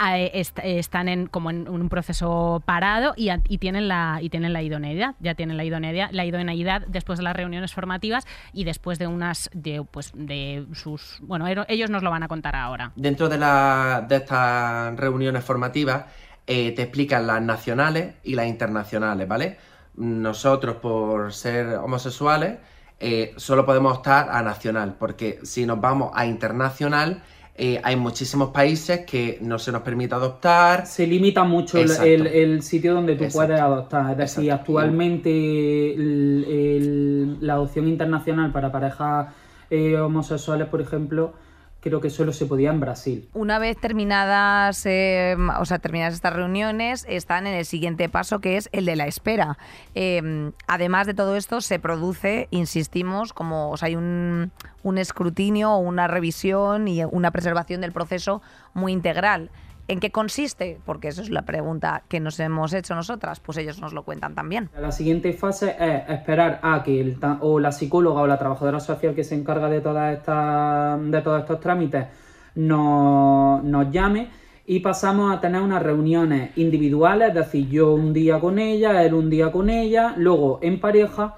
Est- 0.00 0.58
están 0.62 1.08
en 1.08 1.26
como 1.26 1.50
en 1.50 1.68
un 1.68 1.88
proceso 1.88 2.62
parado 2.64 3.14
y, 3.16 3.30
tienen 3.58 3.88
la 3.88 4.18
y 4.22 4.28
tienen 4.30 4.52
la 4.52 4.62
idoneidad 4.62 5.14
ya 5.20 5.34
tienen 5.34 5.56
la 5.56 5.64
idoneidad 5.64 6.08
la 6.12 6.24
idoneidad 6.24 6.82
después 6.86 7.18
de 7.18 7.24
las 7.24 7.34
reuniones 7.36 7.72
formativas 7.74 8.24
y 8.52 8.64
después 8.64 8.98
de 8.98 9.06
unas 9.08 9.50
de 9.52 9.84
pues 9.90 10.12
de 10.14 10.66
sus 10.72 11.18
bueno 11.22 11.46
ellos 11.68 11.90
nos 11.90 12.02
lo 12.02 12.10
van 12.10 12.22
a 12.22 12.28
contar 12.28 12.54
ahora 12.56 12.92
Dentro 12.96 13.28
de, 13.28 13.38
la- 13.38 14.04
de 14.08 14.16
estas 14.16 14.96
reuniones 14.96 15.44
formativas 15.44 16.04
eh, 16.46 16.72
te 16.72 16.82
explican 16.82 17.26
las 17.26 17.42
nacionales 17.42 18.14
y 18.24 18.34
las 18.34 18.46
internacionales, 18.46 19.28
¿vale? 19.28 19.58
Nosotros, 19.96 20.76
por 20.76 21.32
ser 21.32 21.74
homosexuales, 21.76 22.58
eh, 23.00 23.34
solo 23.36 23.66
podemos 23.66 23.98
optar 23.98 24.28
a 24.30 24.42
nacional, 24.42 24.94
porque 24.98 25.40
si 25.42 25.66
nos 25.66 25.80
vamos 25.80 26.10
a 26.14 26.24
internacional, 26.26 27.22
eh, 27.58 27.80
hay 27.82 27.96
muchísimos 27.96 28.50
países 28.50 29.00
que 29.04 29.38
no 29.42 29.58
se 29.58 29.72
nos 29.72 29.82
permite 29.82 30.14
adoptar. 30.14 30.86
Se 30.86 31.06
limita 31.06 31.42
mucho 31.44 31.76
el, 31.78 31.90
el- 31.90 32.26
el 32.28 32.62
sitio 32.62 32.94
donde 32.94 33.16
tú 33.16 33.24
Exacto. 33.24 33.46
puedes 33.48 33.60
adoptar. 33.60 34.10
Es 34.12 34.16
decir, 34.18 34.44
Exacto. 34.44 34.62
actualmente 34.78 35.94
el- 35.94 37.36
la 37.40 37.54
adopción 37.54 37.88
internacional 37.88 38.52
para 38.52 38.70
parejas 38.72 39.28
eh, 39.70 39.96
homosexuales, 39.98 40.66
por 40.68 40.80
ejemplo, 40.80 41.32
creo 41.80 42.00
que 42.00 42.10
solo 42.10 42.32
se 42.32 42.46
podía 42.46 42.70
en 42.70 42.80
Brasil. 42.80 43.28
Una 43.34 43.58
vez 43.58 43.76
terminadas, 43.78 44.84
eh, 44.86 45.36
o 45.58 45.64
sea, 45.64 45.78
terminadas 45.78 46.14
estas 46.14 46.34
reuniones, 46.34 47.06
están 47.08 47.46
en 47.46 47.54
el 47.54 47.64
siguiente 47.64 48.08
paso 48.08 48.40
que 48.40 48.56
es 48.56 48.68
el 48.72 48.84
de 48.84 48.96
la 48.96 49.06
espera. 49.06 49.58
Eh, 49.94 50.50
además 50.66 51.06
de 51.06 51.14
todo 51.14 51.36
esto, 51.36 51.60
se 51.60 51.78
produce, 51.78 52.48
insistimos, 52.50 53.32
como 53.32 53.70
o 53.70 53.76
sea, 53.76 53.86
hay 53.86 53.96
un, 53.96 54.50
un 54.82 54.98
escrutinio, 54.98 55.76
una 55.76 56.08
revisión 56.08 56.88
y 56.88 57.04
una 57.04 57.30
preservación 57.30 57.80
del 57.80 57.92
proceso 57.92 58.42
muy 58.74 58.92
integral. 58.92 59.50
¿En 59.88 60.00
qué 60.00 60.10
consiste? 60.10 60.78
Porque 60.84 61.08
eso 61.08 61.22
es 61.22 61.30
la 61.30 61.42
pregunta 61.42 62.02
que 62.08 62.20
nos 62.20 62.38
hemos 62.40 62.74
hecho 62.74 62.94
nosotras, 62.94 63.40
pues 63.40 63.56
ellos 63.56 63.80
nos 63.80 63.94
lo 63.94 64.02
cuentan 64.02 64.34
también. 64.34 64.68
La 64.78 64.92
siguiente 64.92 65.32
fase 65.32 65.76
es 65.80 66.10
esperar 66.10 66.60
a 66.62 66.82
que 66.82 67.00
el 67.00 67.18
o 67.40 67.58
la 67.58 67.72
psicóloga 67.72 68.20
o 68.20 68.26
la 68.26 68.38
trabajadora 68.38 68.80
social 68.80 69.14
que 69.14 69.24
se 69.24 69.34
encarga 69.34 69.70
de, 69.70 69.80
todas 69.80 70.18
estas, 70.18 71.10
de 71.10 71.22
todos 71.22 71.40
estos 71.40 71.58
trámites 71.60 72.06
nos, 72.54 73.64
nos 73.64 73.90
llame 73.90 74.28
y 74.66 74.80
pasamos 74.80 75.34
a 75.34 75.40
tener 75.40 75.62
unas 75.62 75.82
reuniones 75.82 76.50
individuales, 76.58 77.28
es 77.28 77.34
decir, 77.34 77.70
yo 77.70 77.94
un 77.94 78.12
día 78.12 78.38
con 78.38 78.58
ella, 78.58 79.02
él 79.02 79.14
un 79.14 79.30
día 79.30 79.50
con 79.50 79.70
ella, 79.70 80.12
luego 80.18 80.58
en 80.60 80.78
pareja 80.78 81.36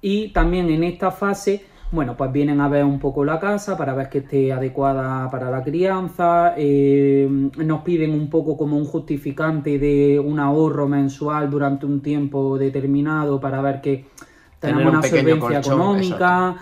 y 0.00 0.32
también 0.32 0.68
en 0.68 0.82
esta 0.82 1.12
fase, 1.12 1.64
bueno, 1.90 2.16
pues 2.16 2.32
vienen 2.32 2.60
a 2.60 2.68
ver 2.68 2.84
un 2.84 2.98
poco 2.98 3.24
la 3.24 3.38
casa 3.38 3.76
para 3.76 3.94
ver 3.94 4.08
que 4.08 4.18
esté 4.18 4.52
adecuada 4.52 5.30
para 5.30 5.50
la 5.50 5.62
crianza, 5.62 6.54
eh, 6.56 7.28
nos 7.56 7.82
piden 7.82 8.12
un 8.12 8.28
poco 8.28 8.56
como 8.56 8.76
un 8.76 8.84
justificante 8.84 9.78
de 9.78 10.18
un 10.18 10.40
ahorro 10.40 10.88
mensual 10.88 11.50
durante 11.50 11.86
un 11.86 12.00
tiempo 12.00 12.58
determinado 12.58 13.40
para 13.40 13.62
ver 13.62 13.80
que 13.80 14.06
tenemos 14.58 14.84
un 14.84 14.98
una 14.98 15.02
solvencia 15.02 15.38
colchón, 15.38 15.72
económica. 15.72 16.56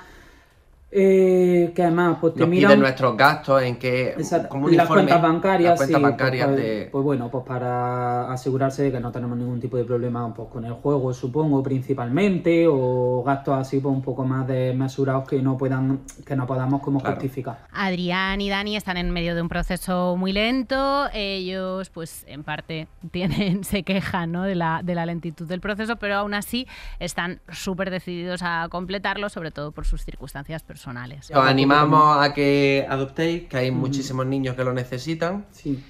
Eh, 0.95 1.73
¿Qué 1.75 1.91
más? 1.91 2.19
Pues 2.21 2.35
te 2.35 2.41
Nos 2.41 2.51
miran- 2.51 2.69
piden 2.73 2.81
nuestros 2.81 3.17
gastos 3.17 3.63
en 3.63 3.77
que 3.77 4.11
Exacto. 4.11 4.51
como 4.51 4.67
un 4.67 4.77
las 4.77 4.85
informe, 4.85 5.05
cuentas 5.05 5.23
bancarias, 5.23 5.71
las 5.71 5.79
cuentas 5.79 5.97
sí, 5.97 6.03
pues, 6.03 6.11
bancarias 6.13 6.47
pues, 6.49 6.57
de 6.61 6.89
pues 6.93 7.05
bueno, 7.05 7.31
pues 7.31 7.45
para 7.47 8.31
asegurarse 8.31 8.83
de 8.83 8.93
que 8.93 9.01
no 9.01 9.11
tenemos 9.11 9.39
ningún 9.39 9.59
tipo 9.59 9.79
de 9.79 9.85
problema 9.85 10.35
pues, 10.35 10.49
con 10.51 10.67
el 10.67 10.75
juego, 10.75 11.15
supongo, 11.15 11.63
principalmente, 11.63 12.67
o 12.69 13.23
gastos 13.25 13.55
así 13.59 13.79
pues 13.81 13.95
un 13.95 14.03
poco 14.03 14.27
más 14.27 14.47
desmesurados 14.47 15.27
que 15.27 15.41
no 15.41 15.57
puedan, 15.57 16.01
que 16.27 16.37
no 16.37 16.47
podamos 16.47 16.83
como 16.83 17.01
Claro. 17.01 17.17
justificar. 17.17 17.61
Adrián 17.73 18.43
y 18.43 18.51
Dani 18.51 18.77
están 18.77 18.99
en 18.99 19.11
medio 19.13 19.35
de 19.35 19.41
un 19.41 19.49
proceso 19.49 20.17
muy 20.19 20.33
lento. 20.35 21.09
Ellos, 21.15 21.89
pues, 21.89 22.25
en 22.29 22.45
parte 22.45 22.87
tienen, 23.11 23.65
se 23.65 23.83
quejan 23.83 24.31
¿no? 24.33 24.43
de, 24.43 24.57
la, 24.57 24.83
de 24.85 24.95
la 24.95 25.07
lentitud 25.07 25.47
del 25.49 25.63
proceso, 25.63 25.97
pero 25.97 26.17
aún 26.17 26.35
así 26.35 26.67
están 27.01 27.41
súper 27.51 27.91
decididos 27.91 28.43
a 28.43 28.69
completarlo, 28.71 29.31
sobre 29.31 29.51
todo 29.53 29.73
por 29.73 29.87
sus 29.87 30.05
circunstancias 30.05 30.63
personales. 30.63 30.82
Os 30.87 31.45
animamos 31.47 32.19
a 32.25 32.33
que 32.35 32.87
adoptéis, 32.89 33.49
que 33.49 33.57
hay 33.59 33.71
muchísimos 33.71 34.27
niños 34.27 34.57
que 34.57 34.65
lo 34.65 34.73
necesitan, 34.73 35.47
Sí. 35.51 35.83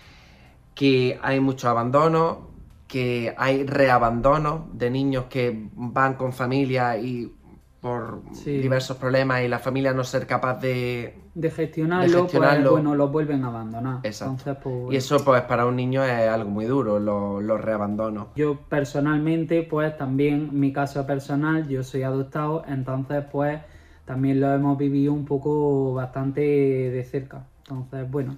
que 0.74 1.18
hay 1.22 1.40
mucho 1.40 1.68
abandono, 1.68 2.50
que 2.88 3.34
hay 3.38 3.64
reabandono 3.64 4.68
de 4.72 4.90
niños 4.90 5.24
que 5.30 5.68
van 5.74 6.14
con 6.14 6.32
familia 6.32 6.96
y 6.98 7.32
por 7.80 8.22
Sí. 8.32 8.58
diversos 8.58 8.96
problemas 8.96 9.42
y 9.42 9.48
la 9.48 9.58
familia 9.58 9.92
no 9.92 10.04
ser 10.04 10.26
capaz 10.26 10.60
de... 10.60 11.18
De 11.34 11.50
gestionarlo, 11.50 12.06
De 12.16 12.22
gestionarlo. 12.24 12.70
pues 12.70 12.82
bueno, 12.82 12.94
los 12.94 13.10
vuelven 13.10 13.42
a 13.44 13.48
abandonar. 13.48 14.00
Exacto. 14.04 14.34
Entonces, 14.34 14.56
pues, 14.62 14.92
Y 14.92 14.96
eso 14.96 15.24
pues 15.24 15.42
para 15.42 15.66
un 15.66 15.74
niño 15.74 16.04
es 16.04 16.28
algo 16.28 16.48
muy 16.50 16.66
duro, 16.66 17.00
los, 17.00 17.42
los 17.42 17.60
reabandonos. 17.60 18.28
Yo 18.36 18.56
personalmente, 18.68 19.62
pues 19.64 19.96
también 19.96 20.50
mi 20.52 20.72
caso 20.72 21.04
personal, 21.06 21.66
yo 21.66 21.82
soy 21.82 22.02
adoptado, 22.04 22.62
entonces 22.68 23.24
pues 23.32 23.60
también 24.04 24.40
lo 24.40 24.52
hemos 24.52 24.78
vivido 24.78 25.12
un 25.12 25.24
poco 25.24 25.94
bastante 25.94 26.40
de 26.40 27.04
cerca. 27.04 27.46
Entonces, 27.68 28.10
bueno, 28.10 28.36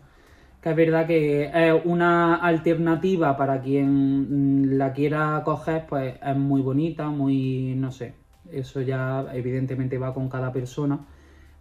que 0.60 0.70
es 0.70 0.76
verdad 0.76 1.06
que 1.06 1.44
es 1.52 1.84
una 1.84 2.36
alternativa 2.36 3.36
para 3.36 3.60
quien 3.60 4.62
mm, 4.62 4.78
la 4.78 4.92
quiera 4.92 5.42
coger, 5.44 5.86
pues 5.88 6.14
es 6.24 6.36
muy 6.36 6.62
bonita, 6.62 7.08
muy, 7.08 7.74
no 7.76 7.90
sé, 7.90 8.14
eso 8.50 8.80
ya 8.80 9.26
evidentemente 9.32 9.98
va 9.98 10.14
con 10.14 10.28
cada 10.28 10.52
persona, 10.52 11.00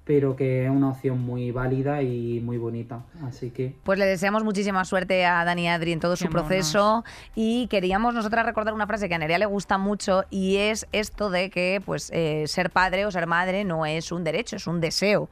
pero 0.06 0.36
que 0.36 0.66
es 0.66 0.70
una 0.70 0.89
opción 0.89 1.22
muy 1.22 1.52
válida 1.52 2.02
y 2.02 2.42
muy 2.42 2.58
bonita. 2.58 3.04
Así 3.26 3.52
que 3.52 3.74
Pues 3.84 3.98
le 3.98 4.06
deseamos 4.06 4.44
muchísima 4.44 4.84
suerte 4.86 5.26
a 5.26 5.46
Dani 5.46 5.63
y 5.63 5.68
Adri 5.68 5.94
en 5.94 6.00
todo 6.00 6.16
su 6.16 6.26
monos. 6.26 6.42
proceso 6.42 7.06
y 7.36 7.68
queríamos 7.68 8.13
nosotras 8.13 8.46
recordar 8.46 8.74
una 8.74 8.86
frase 8.86 9.08
que 9.08 9.16
a 9.16 9.18
Nerea 9.18 9.38
le 9.38 9.46
gusta 9.46 9.78
mucho 9.78 10.26
y 10.30 10.58
es 10.58 10.88
esto 10.92 11.30
de 11.30 11.50
que 11.50 11.82
pues 11.86 12.10
eh, 12.13 12.44
ser 12.48 12.70
padre 12.70 13.06
o 13.06 13.12
ser 13.12 13.28
madre 13.28 13.63
no 13.63 13.86
es 13.86 14.12
un 14.12 14.24
derecho, 14.24 14.58
es 14.58 14.68
un 14.68 14.82
deseo. 14.82 15.30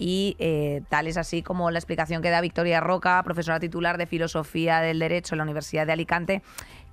Y 0.00 0.36
eh, 0.38 0.82
tal 0.88 1.08
es 1.08 1.16
así 1.16 1.42
como 1.42 1.70
la 1.70 1.78
explicación 1.78 2.22
que 2.22 2.30
da 2.30 2.40
Victoria 2.40 2.80
Roca, 2.80 3.20
profesora 3.24 3.58
titular 3.58 3.98
de 3.98 4.06
Filosofía 4.06 4.80
del 4.80 5.00
Derecho 5.00 5.34
en 5.34 5.38
la 5.38 5.44
Universidad 5.44 5.86
de 5.86 5.92
Alicante, 5.92 6.42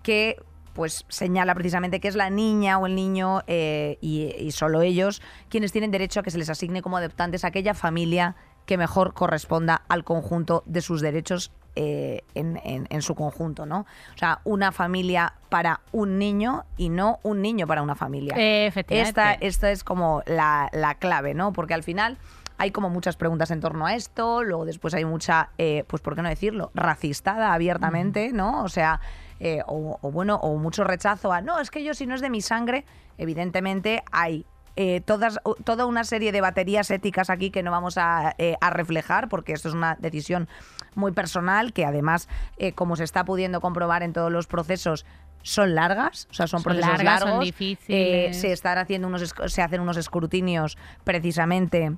que 0.01 0.37
pues 0.75 1.05
señala 1.07 1.55
precisamente 1.55 1.99
que 1.99 2.07
es 2.09 2.15
la 2.15 2.29
niña 2.29 2.77
o 2.77 2.85
el 2.85 2.93
niño 2.95 3.41
eh, 3.47 3.97
y, 4.01 4.25
y 4.37 4.51
solo 4.51 4.81
ellos 4.81 5.21
quienes 5.49 5.71
tienen 5.71 5.89
derecho 5.89 6.19
a 6.19 6.23
que 6.23 6.29
se 6.31 6.37
les 6.37 6.49
asigne 6.49 6.81
como 6.83 6.97
adoptantes 6.97 7.43
a 7.45 7.47
aquella 7.47 7.73
familia 7.73 8.35
que 8.65 8.77
mejor 8.77 9.13
corresponda 9.13 9.83
al 9.87 10.03
conjunto 10.03 10.63
de 10.65 10.81
sus 10.81 10.99
derechos 11.01 11.51
eh, 11.77 12.23
en, 12.35 12.59
en- 12.63 12.87
en 12.89 13.01
su 13.01 13.15
conjunto, 13.15 13.65
¿no? 13.65 13.79
O 14.15 14.17
sea, 14.17 14.39
una 14.43 14.71
familia 14.71 15.33
para 15.49 15.81
un 15.91 16.17
niño 16.19 16.65
y 16.77 16.89
no 16.89 17.19
un 17.23 17.41
niño 17.41 17.67
para 17.67 17.81
una 17.81 17.95
familia. 17.95 18.35
Eh, 18.37 18.65
efectivamente. 18.67 19.09
Esta, 19.09 19.33
esta 19.33 19.71
es 19.71 19.83
como 19.83 20.23
la, 20.25 20.69
la 20.73 20.95
clave, 20.95 21.33
¿no? 21.33 21.53
Porque 21.53 21.73
al 21.73 21.83
final 21.83 22.17
hay 22.57 22.71
como 22.71 22.89
muchas 22.89 23.17
preguntas 23.17 23.51
en 23.51 23.59
torno 23.59 23.85
a 23.85 23.93
esto, 23.95 24.41
luego 24.43 24.65
después 24.65 24.93
hay 24.93 25.03
mucha, 25.05 25.49
eh, 25.57 25.83
pues 25.87 26.01
¿por 26.01 26.15
qué 26.15 26.21
no 26.21 26.29
decirlo? 26.29 26.71
Racistada 26.73 27.53
abiertamente, 27.53 28.31
¿no? 28.33 28.63
O 28.63 28.69
sea, 28.69 28.99
eh, 29.39 29.61
o, 29.67 29.99
o 30.01 30.11
bueno, 30.11 30.35
o 30.35 30.57
mucho 30.57 30.83
rechazo 30.83 31.31
a, 31.31 31.41
no, 31.41 31.59
es 31.59 31.71
que 31.71 31.83
yo 31.83 31.93
si 31.93 32.05
no 32.05 32.15
es 32.15 32.21
de 32.21 32.29
mi 32.29 32.41
sangre, 32.41 32.85
evidentemente 33.17 34.03
hay 34.11 34.45
eh, 34.77 34.99
todas, 35.05 35.39
toda 35.63 35.85
una 35.85 36.03
serie 36.03 36.33
de 36.33 36.41
baterías 36.41 36.91
éticas 36.91 37.29
aquí 37.29 37.49
que 37.49 37.63
no 37.63 37.71
vamos 37.71 37.97
a, 37.97 38.35
eh, 38.37 38.57
a 38.59 38.69
reflejar, 38.69 39.29
porque 39.29 39.53
esto 39.53 39.69
es 39.69 39.73
una 39.73 39.95
decisión 39.95 40.49
muy 40.95 41.13
personal, 41.13 41.71
que 41.71 41.85
además, 41.85 42.27
eh, 42.57 42.73
como 42.73 42.97
se 42.97 43.05
está 43.05 43.23
pudiendo 43.23 43.61
comprobar 43.61 44.03
en 44.03 44.11
todos 44.11 44.31
los 44.31 44.47
procesos, 44.47 45.05
son 45.43 45.75
largas, 45.75 46.27
o 46.29 46.33
sea, 46.33 46.47
son, 46.47 46.59
Son 46.61 46.63
procesos 46.63 46.89
largas, 46.89 47.19
son 47.19 47.29
largos. 47.29 47.45
difíciles. 47.45 48.37
Se 48.37 48.51
están 48.51 48.77
haciendo 48.77 49.07
unos 49.07 49.33
se 49.45 49.61
hacen 49.61 49.79
unos 49.79 49.95
escrutinios 49.95 50.77
precisamente 51.03 51.95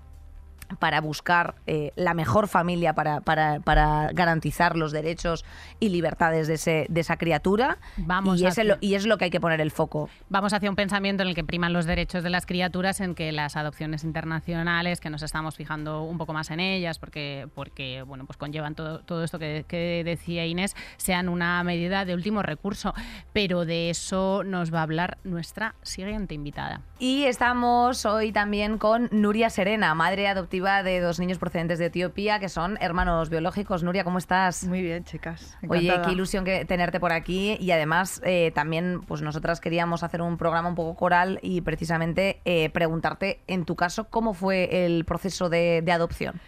para 0.79 1.01
buscar 1.01 1.55
eh, 1.65 1.91
la 1.95 2.13
mejor 2.13 2.47
familia 2.47 2.93
para, 2.93 3.21
para- 3.21 3.59
para 3.61 4.09
garantizar 4.13 4.75
los 4.75 4.91
derechos 4.91 5.45
y 5.79 5.89
libertades 5.89 6.47
de, 6.47 6.55
ese, 6.55 6.85
de 6.89 7.01
esa 7.01 7.17
criatura. 7.17 7.77
Vamos 7.97 8.41
y, 8.41 8.45
es 8.45 8.57
lo, 8.63 8.75
y 8.81 8.95
es 8.95 9.05
lo 9.05 9.17
que 9.17 9.25
hay 9.25 9.31
que 9.31 9.39
poner 9.39 9.61
el 9.61 9.71
foco. 9.71 10.09
Vamos 10.29 10.53
hacia 10.53 10.69
un 10.69 10.75
pensamiento 10.75 11.23
en 11.23 11.29
el 11.29 11.35
que 11.35 11.43
priman 11.43 11.71
los 11.73 11.85
derechos 11.85 12.23
de 12.23 12.29
las 12.29 12.45
criaturas, 12.45 12.99
en 12.99 13.15
que 13.15 13.31
las 13.31 13.55
adopciones 13.55 14.03
internacionales, 14.03 14.99
que 14.99 15.09
nos 15.09 15.21
estamos 15.23 15.55
fijando 15.55 16.03
un 16.03 16.17
poco 16.17 16.33
más 16.33 16.51
en 16.51 16.59
ellas, 16.59 16.99
porque, 16.99 17.47
porque 17.55 18.03
bueno, 18.03 18.25
pues 18.25 18.35
conllevan 18.37 18.75
todo, 18.75 18.99
todo 18.99 19.23
esto 19.23 19.39
que, 19.39 19.65
que 19.67 20.03
decía 20.03 20.45
Inés, 20.45 20.75
sean 20.97 21.29
una 21.29 21.63
medida 21.63 22.03
de 22.05 22.13
último 22.13 22.41
recurso. 22.43 22.93
Pero 23.31 23.65
de 23.65 23.89
eso 23.89 24.43
nos 24.43 24.73
va 24.73 24.79
a 24.79 24.83
hablar 24.83 25.17
nuestra 25.23 25.75
siguiente 25.81 26.33
invitada. 26.33 26.81
Y 26.99 27.23
estamos 27.23 28.05
hoy 28.05 28.31
también 28.31 28.77
con 28.77 29.07
Nuria 29.11 29.49
Serena, 29.49 29.93
madre 29.95 30.27
adoptiva 30.27 30.56
de 30.61 30.99
dos 30.99 31.19
niños 31.19 31.37
procedentes 31.37 31.77
de 31.79 31.85
Etiopía, 31.85 32.39
que 32.39 32.49
son 32.49 32.77
hermanos 32.81 33.29
biológicos. 33.29 33.83
Nuria, 33.83 34.03
¿cómo 34.03 34.17
estás? 34.17 34.63
Muy 34.65 34.81
bien, 34.81 35.03
chicas. 35.03 35.57
Oye, 35.67 36.01
qué 36.03 36.11
ilusión 36.11 36.43
que 36.43 36.65
tenerte 36.65 36.99
por 36.99 37.13
aquí 37.13 37.57
y 37.59 37.71
además 37.71 38.19
eh, 38.25 38.51
también 38.55 39.01
pues 39.07 39.21
nosotras 39.21 39.61
queríamos 39.61 40.01
hacer 40.03 40.21
un 40.21 40.37
programa 40.37 40.67
un 40.69 40.75
poco 40.75 40.95
coral 40.95 41.39
y 41.43 41.61
precisamente 41.61 42.41
eh, 42.45 42.69
preguntarte 42.71 43.39
en 43.47 43.65
tu 43.65 43.75
caso 43.75 44.05
cómo 44.09 44.33
fue 44.33 44.85
el 44.85 45.05
proceso 45.05 45.47
de, 45.49 45.81
de 45.83 45.91
adopción. 45.91 46.39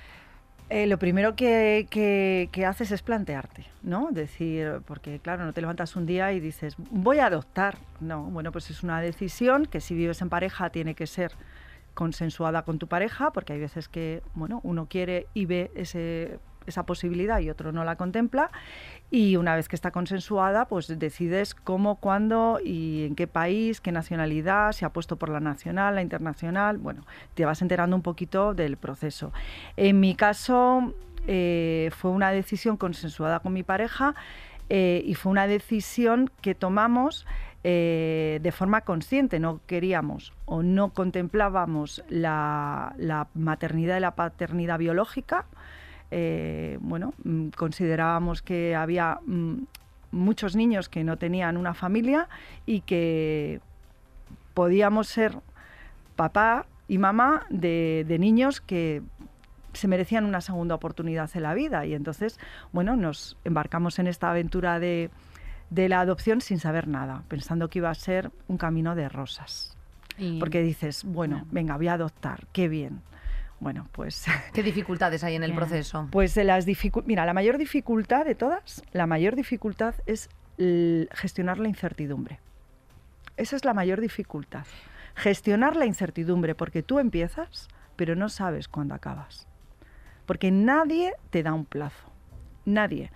Eh, 0.72 0.86
lo 0.86 1.00
primero 1.00 1.36
que, 1.36 1.88
que- 1.90 2.50
que 2.52 2.66
haces 2.66 2.92
es 2.92 3.02
plantearte, 3.02 3.66
¿no? 3.82 4.10
Decir, 4.12 4.82
porque 4.86 5.20
claro, 5.20 5.44
no 5.44 5.52
te 5.54 5.62
levantas 5.62 5.96
un 5.96 6.06
día 6.06 6.32
y 6.32 6.40
dices, 6.40 6.76
voy 6.92 7.18
a 7.18 7.26
adoptar. 7.26 7.78
No, 8.00 8.24
bueno, 8.26 8.52
pues 8.52 8.70
es 8.70 8.84
una 8.84 9.02
decisión 9.02 9.66
que 9.66 9.82
si 9.82 9.96
vives 9.96 10.22
en 10.22 10.30
pareja 10.30 10.70
tiene 10.70 10.94
que 10.94 11.08
ser 11.08 11.32
consensuada 12.00 12.62
con 12.62 12.80
tu 12.80 12.88
pareja, 12.88 13.34
porque 13.34 13.52
hay 13.52 13.60
veces 13.60 13.90
que, 13.90 14.24
bueno, 14.34 14.62
uno 14.64 14.86
quiere 14.86 15.28
y 15.34 15.44
ve 15.46 15.70
esa 15.76 16.86
posibilidad 16.86 17.42
y 17.42 17.50
otro 17.50 17.74
no 17.74 17.84
la 17.84 17.98
contempla. 17.98 18.52
Y 19.12 19.36
una 19.36 19.54
vez 19.54 19.68
que 19.68 19.76
está 19.76 19.92
consensuada, 19.92 20.64
pues 20.70 20.88
decides 20.98 21.54
cómo, 21.54 21.98
cuándo 21.98 22.62
y 22.64 23.04
en 23.06 23.16
qué 23.16 23.28
país, 23.28 23.82
qué 23.82 23.92
nacionalidad, 23.92 24.72
si 24.72 24.86
ha 24.86 24.94
puesto 24.94 25.18
por 25.18 25.28
la 25.28 25.42
nacional, 25.42 25.96
la 25.96 26.02
internacional. 26.02 26.78
Bueno, 26.78 27.06
te 27.34 27.44
vas 27.44 27.62
enterando 27.62 27.98
un 27.98 28.02
poquito 28.02 28.54
del 28.54 28.78
proceso. 28.78 29.34
En 29.76 30.00
mi 30.00 30.16
caso, 30.16 30.94
eh, 31.28 31.92
fue 31.98 32.12
una 32.12 32.32
decisión 32.32 32.78
consensuada 32.78 33.42
con 33.42 33.52
mi 33.52 33.64
pareja 33.64 34.16
eh, 34.70 35.02
y 35.04 35.16
fue 35.16 35.34
una 35.34 35.48
decisión 35.48 36.32
que 36.42 36.56
tomamos 36.56 37.26
eh, 37.64 38.40
de 38.42 38.52
forma 38.54 38.82
consciente. 38.82 39.40
No 39.40 39.60
queríamos 39.68 40.32
o 40.46 40.64
no 40.64 40.92
contemplábamos 40.92 42.04
la, 42.08 42.96
maternidad 43.34 43.98
y 43.98 44.00
la 44.00 44.16
paternidad 44.16 44.80
biológica. 44.80 45.46
Eh, 46.12 46.78
bueno, 46.80 47.14
mm, 47.24 47.50
considerábamos 47.50 48.42
que 48.42 48.76
había 48.76 49.20
mm, 49.26 49.64
muchos 50.12 50.56
niños 50.56 50.88
que 50.88 51.04
no 51.04 51.18
tenían 51.18 51.58
una 51.58 51.74
familia 51.74 52.30
y 52.66 52.82
que 52.82 53.60
podíamos 54.54 55.08
ser 55.08 55.36
papá 56.16 56.66
y 56.88 56.98
mamá 56.98 57.46
de, 57.50 58.06
de 58.08 58.20
niños 58.20 58.62
que 58.62 59.04
se 59.74 59.88
merecían 59.88 60.26
una 60.26 60.42
segunda 60.42 60.76
oportunidad 60.76 61.30
en 61.34 61.44
la 61.44 61.54
vida. 61.54 61.86
Y 61.86 61.94
entonces, 61.94 62.40
bueno, 62.72 62.96
nos 62.96 63.38
embarcamos 63.44 64.00
en 64.00 64.08
esta 64.08 64.32
aventura 64.32 64.80
de, 64.80 65.10
de 65.70 65.90
la 65.90 66.00
adopción 66.02 66.42
sin 66.42 66.60
saber 66.60 66.88
nada, 66.88 67.24
pensando 67.28 67.70
que 67.70 67.80
iba 67.80 67.90
a 67.90 67.96
ser 67.96 68.32
un 68.48 68.58
camino 68.58 68.96
de 68.96 69.10
rosas. 69.10 69.76
Y- 70.18 70.40
Porque 70.40 70.62
dices, 70.62 71.04
bueno, 71.04 71.46
venga, 71.52 71.78
voy 71.78 71.88
a 71.88 71.94
adoptar, 71.94 72.48
qué 72.52 72.68
bien. 72.68 73.02
Bueno, 73.60 73.88
pues 73.92 74.26
¿Qué 74.54 74.64
dificultades 74.64 75.24
hay 75.24 75.36
en 75.36 75.44
el 75.44 75.54
proceso? 75.54 76.08
pues 76.12 76.34
de 76.36 76.44
las 76.46 76.66
dificu- 76.66 77.04
mira, 77.06 77.26
la 77.26 77.34
mayor 77.34 77.58
dificultad 77.58 78.26
de 78.26 78.36
todas, 78.36 78.84
la 78.94 79.06
mayor 79.06 79.36
dificultad 79.36 79.96
es 80.06 80.30
gestionar 81.12 81.58
la 81.60 81.70
incertidumbre. 81.70 82.40
Esa 83.38 83.56
es 83.56 83.64
la 83.64 83.74
mayor 83.74 84.02
dificultad. 84.02 84.66
Gestionar 85.16 85.76
la 85.78 85.86
incertidumbre, 85.86 86.56
porque 86.56 86.84
tú 86.84 87.00
empiezas, 87.00 87.70
pero 87.96 88.16
no 88.16 88.28
sabes 88.30 88.68
cuándo 88.68 88.94
acabas. 88.96 89.48
Porque 90.26 90.52
nadie 90.52 91.14
te 91.30 91.44
da 91.44 91.54
un 91.54 91.64
plazo. 91.66 92.12
Nadie. 92.66 93.12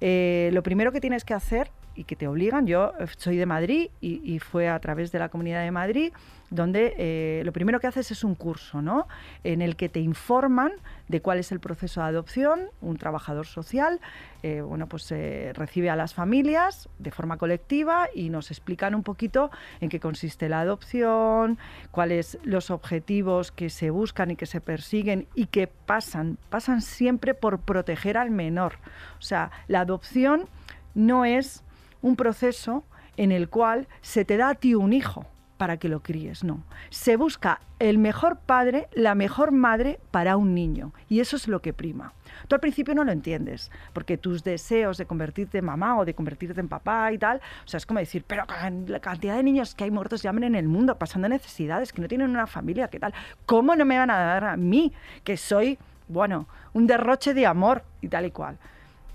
Eh, 0.00 0.50
lo 0.52 0.62
primero 0.64 0.90
que 0.92 1.00
tienes 1.00 1.24
que 1.24 1.34
hacer 1.34 1.70
y 1.98 2.04
que 2.04 2.14
te 2.14 2.28
obligan, 2.28 2.64
yo 2.66 2.92
eh, 3.00 3.06
soy 3.16 3.36
de 3.36 3.44
Madrid 3.44 3.90
y, 4.00 4.38
fue 4.38 4.68
a 4.68 4.78
través 4.78 5.10
de 5.10 5.18
la 5.18 5.30
Comunidad 5.30 5.64
de 5.64 5.72
Madrid, 5.72 6.12
donde 6.48 6.94
eh, 6.96 7.42
lo 7.44 7.52
primero 7.52 7.80
que 7.80 7.88
haces 7.88 8.12
es 8.12 8.22
un 8.22 8.36
curso, 8.36 8.80
¿no? 8.80 9.08
En 9.42 9.62
el 9.62 9.74
que 9.74 9.88
te 9.88 9.98
informan 9.98 10.70
de 11.08 11.20
cuál 11.20 11.38
es 11.38 11.50
el 11.50 11.58
proceso 11.58 12.00
de 12.00 12.06
adopción, 12.06 12.68
un 12.80 12.96
trabajador 12.98 13.46
social, 13.46 14.00
eh, 14.44 14.60
bueno, 14.60 14.86
pues 14.86 15.10
eh, 15.10 15.52
recibe 15.54 15.90
a 15.90 15.96
las 15.96 16.14
familias 16.14 16.88
de 17.00 17.10
forma 17.10 17.36
colectiva 17.36 18.08
y 18.14 18.30
nos 18.30 18.52
explican 18.52 18.94
un 18.94 19.02
poquito 19.02 19.50
en 19.80 19.88
qué 19.88 19.98
consiste 19.98 20.48
la 20.48 20.60
adopción, 20.60 21.58
cuáles 21.90 22.38
los 22.44 22.70
objetivos 22.70 23.50
que 23.50 23.70
se 23.70 23.90
buscan 23.90 24.30
y 24.30 24.36
que 24.36 24.46
se 24.46 24.60
persiguen 24.60 25.26
y 25.34 25.46
que 25.46 25.66
pasan, 25.66 26.38
pasan 26.48 26.80
siempre 26.80 27.34
por 27.34 27.58
proteger 27.58 28.16
al 28.16 28.30
menor. 28.30 28.74
O 29.18 29.22
sea, 29.22 29.50
la 29.66 29.80
adopción 29.80 30.48
no 30.94 31.24
es 31.24 31.64
un 32.02 32.16
proceso 32.16 32.84
en 33.16 33.32
el 33.32 33.48
cual 33.48 33.88
se 34.00 34.24
te 34.24 34.36
da 34.36 34.50
a 34.50 34.54
ti 34.54 34.74
un 34.74 34.92
hijo 34.92 35.26
para 35.58 35.76
que 35.76 35.88
lo 35.88 36.00
críes, 36.00 36.44
no. 36.44 36.62
Se 36.88 37.16
busca 37.16 37.60
el 37.80 37.98
mejor 37.98 38.38
padre, 38.38 38.88
la 38.94 39.14
mejor 39.14 39.50
madre 39.52 39.98
para 40.10 40.36
un 40.36 40.54
niño 40.54 40.94
y 41.08 41.20
eso 41.20 41.36
es 41.36 41.48
lo 41.48 41.60
que 41.60 41.74
prima. 41.74 42.14
Tú 42.46 42.54
al 42.54 42.60
principio 42.60 42.94
no 42.94 43.04
lo 43.04 43.12
entiendes, 43.12 43.70
porque 43.92 44.16
tus 44.16 44.44
deseos 44.44 44.96
de 44.96 45.06
convertirte 45.06 45.58
en 45.58 45.64
mamá 45.64 45.98
o 45.98 46.04
de 46.04 46.14
convertirte 46.14 46.60
en 46.60 46.68
papá 46.68 47.12
y 47.12 47.18
tal, 47.18 47.38
o 47.64 47.68
sea, 47.68 47.78
es 47.78 47.86
como 47.86 47.98
decir, 47.98 48.24
pero 48.26 48.44
la 48.86 49.00
cantidad 49.00 49.36
de 49.36 49.42
niños 49.42 49.74
que 49.74 49.84
hay 49.84 49.90
muertos 49.90 50.22
ya 50.22 50.30
en 50.30 50.54
el 50.54 50.68
mundo, 50.68 50.96
pasando 50.96 51.28
necesidades, 51.28 51.92
que 51.92 52.00
no 52.00 52.08
tienen 52.08 52.30
una 52.30 52.46
familia, 52.46 52.88
¿qué 52.88 53.00
tal? 53.00 53.12
¿Cómo 53.44 53.74
no 53.74 53.84
me 53.84 53.98
van 53.98 54.10
a 54.10 54.18
dar 54.18 54.44
a 54.44 54.56
mí, 54.56 54.92
que 55.24 55.36
soy, 55.36 55.78
bueno, 56.06 56.46
un 56.72 56.86
derroche 56.86 57.34
de 57.34 57.46
amor 57.46 57.82
y 58.00 58.08
tal 58.08 58.26
y 58.26 58.30
cual? 58.30 58.58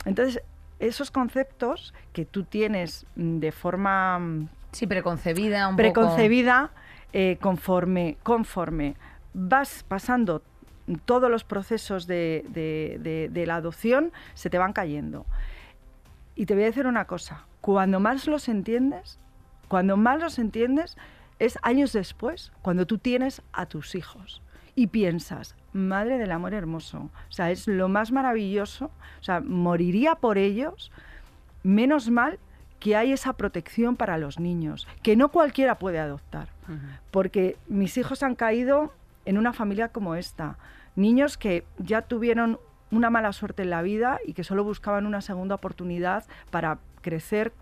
Entonces, 0.06 0.42
esos 0.88 1.12
conceptos 1.12 1.94
que 2.14 2.26
tú 2.26 2.44
tienes 2.44 3.06
mm, 3.16 3.40
de 3.40 3.52
forma 3.52 4.20
mm, 4.20 4.50
Sí, 4.72 4.88
preconcebida 4.88 5.68
un 5.68 5.76
poco. 5.76 5.78
preconcebida, 5.84 6.72
eh, 7.14 7.38
conforme, 7.42 8.18
conforme 8.24 8.96
vas 9.34 9.84
pasando 9.88 10.42
todos 11.06 11.30
los 11.32 11.44
procesos 11.44 12.08
de, 12.08 12.44
de- 12.50 12.98
de- 13.02 13.30
de 13.30 13.46
la 13.46 13.56
adopción, 13.56 14.12
se 14.34 14.50
te 14.50 14.58
van 14.58 14.74
cayendo. 14.74 15.26
Y 16.36 16.46
te 16.46 16.54
voy 16.56 16.64
a 16.64 16.68
decir 16.68 16.88
una 16.88 17.06
cosa, 17.06 17.46
cuando 17.62 18.00
más 18.00 18.28
los 18.28 18.50
entiendes, 18.50 19.20
cuando 19.68 19.96
más 19.98 20.20
los 20.20 20.40
entiendes, 20.40 20.98
es 21.40 21.58
años 21.62 21.94
después, 21.94 22.52
cuando 22.62 22.86
tú 22.86 22.98
tienes 22.98 23.42
a 23.54 23.66
tus 23.66 23.96
hijos 23.96 24.42
y 24.76 24.88
piensas, 24.88 25.56
madre 25.72 26.18
del 26.18 26.32
amor 26.32 26.54
hermoso, 26.54 27.10
o 27.30 27.32
sea, 27.32 27.52
es 27.52 27.68
lo 27.68 27.90
más 27.90 28.12
maravilloso, 28.12 28.86
o 29.20 29.24
sea, 29.24 29.40
moriría 29.40 30.16
por 30.16 30.38
ellos, 30.38 30.92
menos 31.64 32.10
mal 32.10 32.40
que 32.80 32.96
hay 32.96 33.14
esa 33.14 33.34
protección 33.34 33.96
para 33.96 34.18
los 34.18 34.40
niños, 34.40 34.88
que 35.02 35.16
no 35.16 35.30
cualquiera 35.30 35.80
puede 35.80 36.00
adoptar, 36.00 36.50
porque 37.12 37.58
mis 37.68 37.98
hijos 37.98 38.24
han 38.24 38.36
caído 38.36 38.94
en 39.26 39.38
una 39.38 39.54
familia 39.54 39.90
como 39.90 40.16
esta, 40.16 40.58
niños 40.96 41.38
que 41.38 41.66
ya 41.78 42.02
tuvieron 42.02 42.60
una 42.92 43.10
mala 43.10 43.32
suerte 43.34 43.64
en 43.64 43.70
la 43.70 43.82
vida 43.82 44.20
y 44.26 44.34
que 44.34 44.44
solo 44.44 44.64
buscaban 44.64 45.06
una 45.06 45.22
segunda 45.22 45.56
oportunidad 45.56 46.26
para 46.52 46.80
crecer 47.02 47.54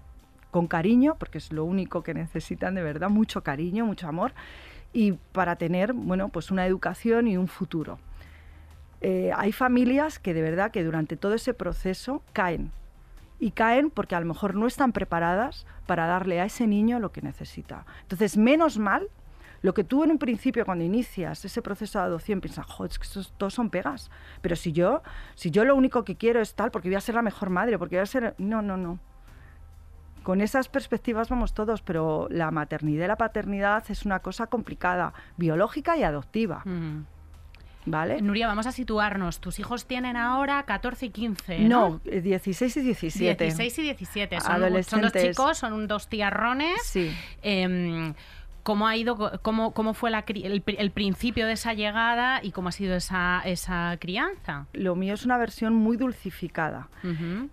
con 0.52 0.68
cariño, 0.68 1.16
porque 1.18 1.38
es 1.38 1.54
lo 1.54 1.64
único 1.64 2.04
que 2.04 2.14
necesitan 2.14 2.76
de 2.76 2.84
verdad, 2.84 3.10
mucho 3.10 3.42
cariño, 3.42 3.86
mucho 3.86 4.08
amor, 4.08 4.34
y 4.94 5.14
para 5.32 5.56
tener, 5.56 5.94
bueno, 5.94 6.30
pues 6.30 6.52
una 6.52 6.66
educación 6.66 7.28
y 7.28 7.38
un 7.38 7.48
futuro. 7.48 8.00
Eh, 9.02 9.32
hay 9.36 9.52
familias 9.52 10.20
que 10.20 10.34
de 10.34 10.42
verdad 10.42 10.72
que 10.72 10.84
durante 10.84 11.18
todo 11.18 11.34
ese 11.34 11.54
proceso 11.54 12.22
caen. 12.34 12.72
Y 13.40 13.52
caen 13.52 13.90
porque 13.90 14.16
a 14.16 14.20
lo 14.20 14.28
mejor 14.28 14.54
no 14.54 14.68
están 14.68 14.92
preparadas 14.92 15.66
para 15.88 16.06
darle 16.06 16.40
a 16.40 16.46
ese 16.46 16.68
niño 16.68 17.00
lo 17.00 17.12
que 17.12 17.22
necesita. 17.22 17.86
Entonces, 18.04 18.38
menos 18.38 18.78
mal, 18.78 19.08
lo 19.64 19.74
que 19.74 19.84
tú 19.84 20.04
en 20.04 20.12
un 20.12 20.20
principio 20.20 20.66
cuando 20.66 20.84
inicias 20.84 21.44
ese 21.44 21.62
proceso 21.62 21.98
de 21.98 22.06
adopción 22.06 22.42
piensas, 22.42 22.66
joder, 22.68 22.92
es 22.92 23.00
que 23.00 23.08
todos 23.38 23.54
son 23.54 23.72
pegas. 23.72 24.12
Pero 24.42 24.56
si 24.56 24.72
yo, 24.72 25.02
si 25.34 25.50
yo 25.50 25.66
lo 25.66 25.76
único 25.76 26.04
que 26.04 26.16
quiero 26.16 26.40
es 26.40 26.54
tal, 26.54 26.70
porque 26.70 26.90
voy 26.90 26.96
a 26.96 27.02
ser 27.02 27.16
la 27.16 27.24
mejor 27.24 27.50
madre, 27.50 27.80
porque 27.80 27.96
voy 27.96 28.04
a 28.04 28.06
ser... 28.06 28.36
No, 28.38 28.62
no, 28.62 28.78
no. 28.78 29.00
Con 30.24 30.42
esas 30.42 30.68
perspectivas 30.70 31.30
vamos 31.30 31.54
todos, 31.54 31.82
pero 31.82 32.28
la 32.30 32.52
maternidad 32.52 33.06
y 33.06 33.08
la 33.08 33.18
paternidad 33.18 33.84
es 33.90 34.06
una 34.06 34.20
cosa 34.20 34.48
complicada, 34.48 35.14
biológica 35.38 35.98
y 35.98 36.04
adoptiva. 36.04 36.62
Mm. 36.66 37.06
¿Vale? 37.86 38.22
Nuria, 38.22 38.46
vamos 38.46 38.68
a 38.68 38.72
situarnos. 38.72 39.40
Tus 39.40 39.58
hijos 39.58 39.88
tienen 39.88 40.16
ahora 40.16 40.62
14 40.64 41.08
y 41.08 41.10
15. 41.10 41.60
No, 41.62 41.90
No, 41.90 42.02
eh, 42.06 42.22
16 42.22 42.78
y 42.78 42.82
17. 42.82 43.44
16 43.46 43.80
y 43.80 43.82
17. 43.82 44.36
Son, 44.36 44.44
son 44.44 44.54
dos 44.54 44.62
Adolescentes. 44.68 45.24
chicos, 45.30 45.58
son 45.58 45.88
dos 45.88 46.08
tiarrones. 46.08 46.80
Sí. 46.84 47.12
Em, 47.42 48.14
¿Cómo 48.64 48.88
ha 48.88 48.96
ido, 48.96 49.40
cómo, 49.42 49.74
cómo 49.74 49.94
fue 49.94 50.12
la 50.12 50.24
el, 50.28 50.62
pri- 50.62 50.76
el 50.78 50.92
principio 50.92 51.48
de 51.48 51.54
esa 51.54 51.74
llegada 51.74 52.42
y 52.44 52.52
cómo 52.52 52.70
ha 52.70 52.72
sido 52.72 52.96
esa, 52.96 53.42
esa 53.46 53.98
crianza? 54.00 54.68
Lo 54.74 54.96
mío 54.96 55.14
es 55.16 55.26
una 55.26 55.38
versión 55.38 55.74
muy 55.74 55.98
dulcificada. 55.98 56.88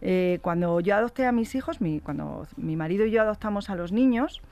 Eh, 0.03 0.39
cuando 0.43 0.81
yo 0.81 0.95
adopté 0.95 1.25
a 1.27 1.33
mis 1.33 1.55
hijos, 1.55 1.81
mi, 1.81 2.01
cuando 2.01 2.47
mi 2.57 2.77
marido 2.77 3.07
y 3.07 3.11
yo 3.11 3.23
adoptamos 3.23 3.71
a 3.71 3.75
los 3.75 3.91
niños, 3.93 4.43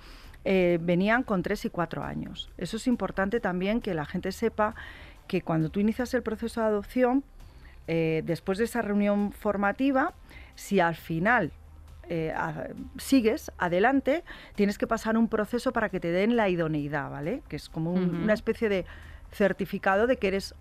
eh, 0.45 0.79
venían 0.81 1.25
con 1.25 1.43
3 1.43 1.67
y 1.67 1.71
4 1.71 2.05
años. 2.05 2.49
Eso 2.57 2.77
es 2.79 2.87
importante 2.87 3.41
también 3.41 3.81
que 3.81 3.93
la 3.95 4.07
gente 4.07 4.33
sepa 4.33 4.75
que 5.27 5.43
cuando 5.43 5.69
tú 5.71 5.81
inicias 5.81 6.15
el 6.15 6.23
proceso 6.23 6.61
de 6.61 6.67
adopción, 6.69 7.25
eh, 7.89 8.23
después 8.25 8.57
de 8.59 8.65
esa 8.65 8.81
reunión 8.81 9.33
formativa, 9.33 10.15
si 10.55 10.81
al 10.81 10.95
final 10.97 11.53
eh, 12.09 12.33
a- 12.37 12.69
sigues 12.99 13.51
adelante, 13.59 14.25
tienes 14.55 14.79
que 14.79 14.87
pasar 14.87 15.17
un 15.17 15.29
proceso 15.29 15.73
para 15.73 15.89
que 15.89 16.01
te 16.01 16.11
den 16.11 16.37
la 16.37 16.49
idoneidad, 16.49 17.11
¿vale? 17.11 17.43
Que 17.49 17.57
es 17.57 17.69
como 17.69 17.93
un- 17.93 18.23
una 18.23 18.33
especie 18.33 18.69
de 18.69 18.85
certificado 19.33 20.07
de 20.07 20.17
que 20.17 20.29
eres, 20.29 20.55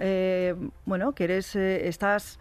eh, 0.00 0.54
bueno, 0.84 1.12
que 1.12 1.24
eres, 1.24 1.54
eh, 1.56 1.88
estás 1.88 2.38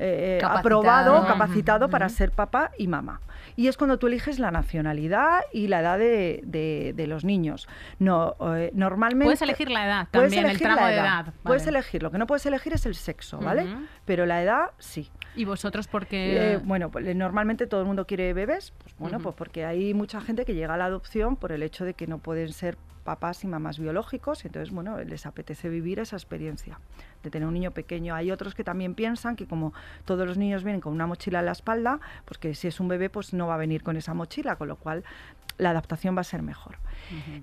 eh, 0.00 0.38
Capacitado. 0.40 0.58
aprobado, 0.80 1.26
capacitado 1.26 1.88
para 1.90 2.08
ser 2.08 2.30
papá 2.32 2.70
y 2.78 2.86
mamá. 2.88 3.20
Y 3.56 3.68
es 3.68 3.76
cuando 3.76 3.98
tú 3.98 4.06
eliges 4.06 4.38
la 4.38 4.50
nacionalidad 4.50 5.40
y 5.52 5.66
la 5.68 5.80
edad 5.80 5.98
de, 5.98 6.40
de- 6.44 6.92
de 6.96 7.06
los 7.06 7.24
niños. 7.24 7.68
No, 7.98 8.34
eh, 8.56 8.70
normalmente 8.74 9.24
Puedes 9.26 9.42
elegir 9.42 9.70
la 9.70 9.84
edad 9.86 10.08
puedes 10.10 10.32
también, 10.32 10.50
el 10.50 10.58
tramo 10.58 10.80
la 10.80 10.86
de 10.88 10.94
edad. 10.94 11.34
Puedes 11.42 11.66
elegir, 11.66 12.02
lo 12.02 12.10
que 12.10 12.18
no 12.18 12.26
puedes 12.26 12.46
elegir 12.46 12.72
es 12.72 12.86
el 12.86 12.94
sexo, 12.94 13.38
¿vale? 13.38 13.66
Pero 14.06 14.24
la 14.26 14.42
edad 14.42 14.70
sí. 14.78 15.10
¿Y 15.36 15.44
vosotros 15.44 15.86
porque 15.88 16.54
Eh, 16.54 16.60
bueno, 16.64 16.90
pues, 16.90 17.06
eh, 17.06 17.14
normalmente 17.14 17.66
todo 17.66 17.80
el 17.80 17.86
mundo 17.86 18.06
quiere 18.06 18.32
bebés, 18.32 18.72
pues 18.82 18.94
bueno, 18.98 19.18
pues 19.20 19.34
porque 19.34 19.64
hay 19.64 19.94
mucha 19.94 20.20
gente 20.20 20.44
que 20.44 20.54
llega 20.54 20.74
a 20.74 20.78
la 20.78 20.86
adopción 20.86 21.36
por 21.36 21.52
el 21.52 21.62
hecho 21.62 21.84
de 21.84 21.94
que 21.94 22.06
no 22.06 22.18
pueden 22.18 22.52
ser 22.52 22.78
papás 23.04 23.42
y 23.44 23.46
mamás 23.46 23.78
biológicos, 23.78 24.44
y 24.44 24.48
entonces, 24.48 24.72
bueno, 24.72 24.98
les 25.02 25.26
apetece 25.26 25.68
vivir 25.68 25.98
esa 25.98 26.16
experiencia 26.16 26.78
de 27.22 27.30
tener 27.30 27.46
un 27.48 27.54
niño 27.54 27.70
pequeño. 27.72 28.14
Hay 28.14 28.30
otros 28.30 28.54
que 28.54 28.64
también 28.64 28.94
piensan 28.94 29.36
que 29.36 29.46
como 29.46 29.72
todos 30.04 30.26
los 30.26 30.36
niños 30.38 30.64
vienen 30.64 30.80
con 30.80 30.92
una 30.92 31.06
mochila 31.06 31.40
en 31.40 31.46
la 31.46 31.52
espalda, 31.52 32.00
pues 32.24 32.38
que 32.38 32.54
si 32.54 32.68
es 32.68 32.80
un 32.80 32.88
bebé, 32.88 33.10
pues 33.10 33.32
no 33.34 33.46
va 33.46 33.54
a 33.54 33.58
venir 33.58 33.82
con 33.82 33.96
esa 33.96 34.14
mochila, 34.14 34.56
con 34.56 34.68
lo 34.68 34.76
cual 34.76 35.04
la 35.58 35.70
adaptación 35.70 36.16
va 36.16 36.22
a 36.22 36.24
ser 36.24 36.40
mejor. 36.42 36.76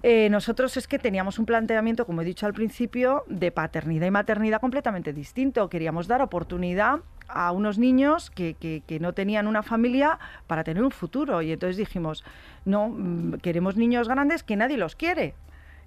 Eh, 0.01 0.29
nosotros 0.31 0.75
es 0.77 0.87
que 0.87 0.97
teníamos 0.97 1.37
un 1.37 1.45
planteamiento, 1.45 2.05
como 2.05 2.21
he 2.21 2.25
dicho 2.25 2.45
al 2.47 2.53
principio, 2.53 3.23
de 3.27 3.51
paternidad 3.51 4.07
y 4.07 4.11
maternidad 4.11 4.59
completamente 4.59 5.13
distinto. 5.13 5.69
Queríamos 5.69 6.07
dar 6.07 6.21
oportunidad 6.21 6.99
a 7.27 7.51
unos 7.51 7.77
niños 7.77 8.31
que, 8.31 8.53
que- 8.55 8.81
que 8.87 8.99
no 8.99 9.13
tenían 9.13 9.47
una 9.47 9.61
familia 9.61 10.17
para 10.47 10.63
tener 10.63 10.81
un 10.83 10.91
futuro. 10.91 11.41
Y 11.43 11.51
entonces 11.51 11.77
dijimos, 11.77 12.23
no, 12.65 12.87
mm, 12.89 13.33
queremos 13.43 13.75
niños 13.75 14.07
grandes 14.07 14.41
que 14.43 14.55
nadie 14.55 14.77
los 14.77 14.95
quiere. 14.95 15.35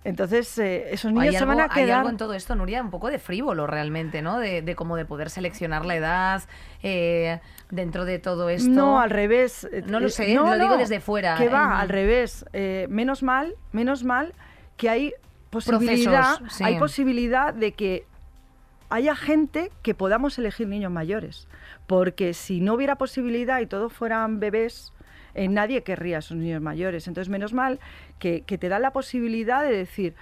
Entonces, 0.03 0.57
eh, 0.59 0.93
esos 0.93 1.13
niños 1.13 1.27
Hay 1.27 1.33
se 1.33 1.39
algo, 1.39 1.49
van 1.49 1.61
a 1.61 1.65
hay 1.65 1.85
quedar... 1.85 1.99
algo 1.99 2.09
en 2.09 2.17
todo 2.17 2.33
esto, 2.33 2.55
Nuria, 2.55 2.83
un 2.83 2.91
poco 2.91 3.11
de 3.11 3.19
frívolo 3.19 3.67
realmente, 3.67 4.23
¿no? 4.23 4.39
De, 4.39 4.63
de 4.63 4.75
como 4.75 4.97
de 4.97 5.05
poder 5.05 5.29
seleccionar 5.29 5.85
la 5.85 5.97
edad 5.97 6.43
eh, 6.83 7.41
dentro 7.71 8.07
de 8.07 8.19
todo 8.19 8.49
esto. 8.49 8.71
No, 8.71 8.99
al 8.99 9.11
revés. 9.11 9.69
Eh, 9.71 9.83
No 9.87 10.01
lo 10.01 10.07
eh, 10.07 10.11
sé, 10.11 10.35
lo 10.35 10.59
digo 10.59 10.79
desde 10.79 11.01
fuera, 11.01 11.37
Que 11.37 11.51
va, 11.51 11.65
eh. 11.65 11.83
al 11.83 11.89
revés. 11.91 12.47
Menos 12.89 13.23
mal, 13.23 13.55
menos 13.73 14.03
mal 14.03 14.33
que 14.79 14.89
hay 14.89 15.13
posibilidad, 15.51 16.39
Procesos, 16.39 16.57
sí. 16.57 16.65
hay 16.65 16.79
posibilidad 16.79 17.53
de 17.53 17.73
que 17.73 18.07
haya 18.89 19.15
gente 19.15 19.71
que 19.83 19.95
podamos 19.95 20.39
elegir 20.39 20.67
niños 20.67 20.91
mayores. 20.91 21.47
Porque 21.87 22.33
si 22.33 22.61
no 22.63 22.73
hubiera 22.75 22.97
posibilidad 22.97 23.61
y 23.61 23.67
todos 23.67 23.93
fueran 23.93 24.41
bebés, 24.41 24.95
eh, 25.35 25.49
nadie 25.49 25.83
querría 25.83 26.17
a 26.17 26.19
esos 26.21 26.37
niños 26.37 26.61
mayores. 26.61 27.09
Entonces, 27.09 27.29
menos 27.29 27.53
mal 27.53 27.81
que, 28.19 28.43
que 28.43 28.59
te 28.59 28.69
dan 28.69 28.83
la 28.83 28.93
posibilidad 28.93 29.63
de 29.63 29.77
decir, 29.77 30.15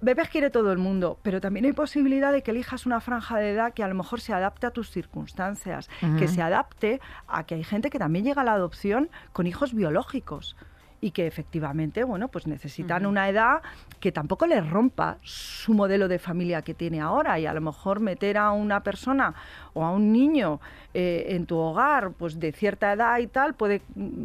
bebés 0.00 0.28
quiere 0.28 0.50
todo 0.50 0.72
el 0.72 0.78
mundo, 0.78 1.18
pero 1.22 1.40
también 1.40 1.64
hay 1.64 1.72
posibilidad 1.72 2.32
de 2.32 2.42
que 2.42 2.50
elijas 2.50 2.86
una 2.86 3.00
franja 3.00 3.38
de 3.38 3.52
edad 3.52 3.74
que 3.74 3.82
a 3.82 3.88
lo 3.88 3.94
mejor 3.94 4.20
se 4.20 4.32
adapte 4.32 4.66
a 4.66 4.70
tus 4.70 4.90
circunstancias, 4.90 5.90
que 6.18 6.28
se 6.28 6.42
adapte 6.42 7.00
a 7.26 7.44
que 7.44 7.56
hay 7.56 7.64
gente 7.64 7.90
que 7.90 7.98
también 7.98 8.24
llega 8.24 8.42
a 8.42 8.44
la 8.44 8.52
adopción 8.52 9.10
con 9.32 9.46
hijos 9.46 9.74
biológicos 9.74 10.56
y 11.00 11.12
que 11.12 11.26
efectivamente, 11.28 12.02
bueno, 12.04 12.28
pues 12.28 12.46
necesitan 12.46 13.06
una 13.06 13.28
edad 13.28 13.62
que 14.00 14.10
tampoco 14.10 14.46
les 14.46 14.68
rompa 14.68 15.18
su 15.22 15.72
modelo 15.74 16.08
de 16.08 16.18
familia 16.18 16.62
que 16.62 16.74
tiene 16.74 17.00
ahora. 17.00 17.38
Y 17.38 17.46
a 17.46 17.52
lo 17.54 17.60
mejor 17.60 18.00
meter 18.00 18.36
a 18.36 18.50
una 18.50 18.82
persona 18.82 19.32
o 19.74 19.84
a 19.84 19.92
un 19.92 20.12
niño 20.12 20.60
eh, 20.94 21.26
en 21.28 21.46
tu 21.46 21.56
hogar, 21.56 22.10
pues 22.12 22.40
de 22.40 22.50
cierta 22.52 22.92
edad 22.92 23.18
y 23.18 23.28
tal, 23.28 23.54
puede, 23.54 23.80
mm, 23.94 24.24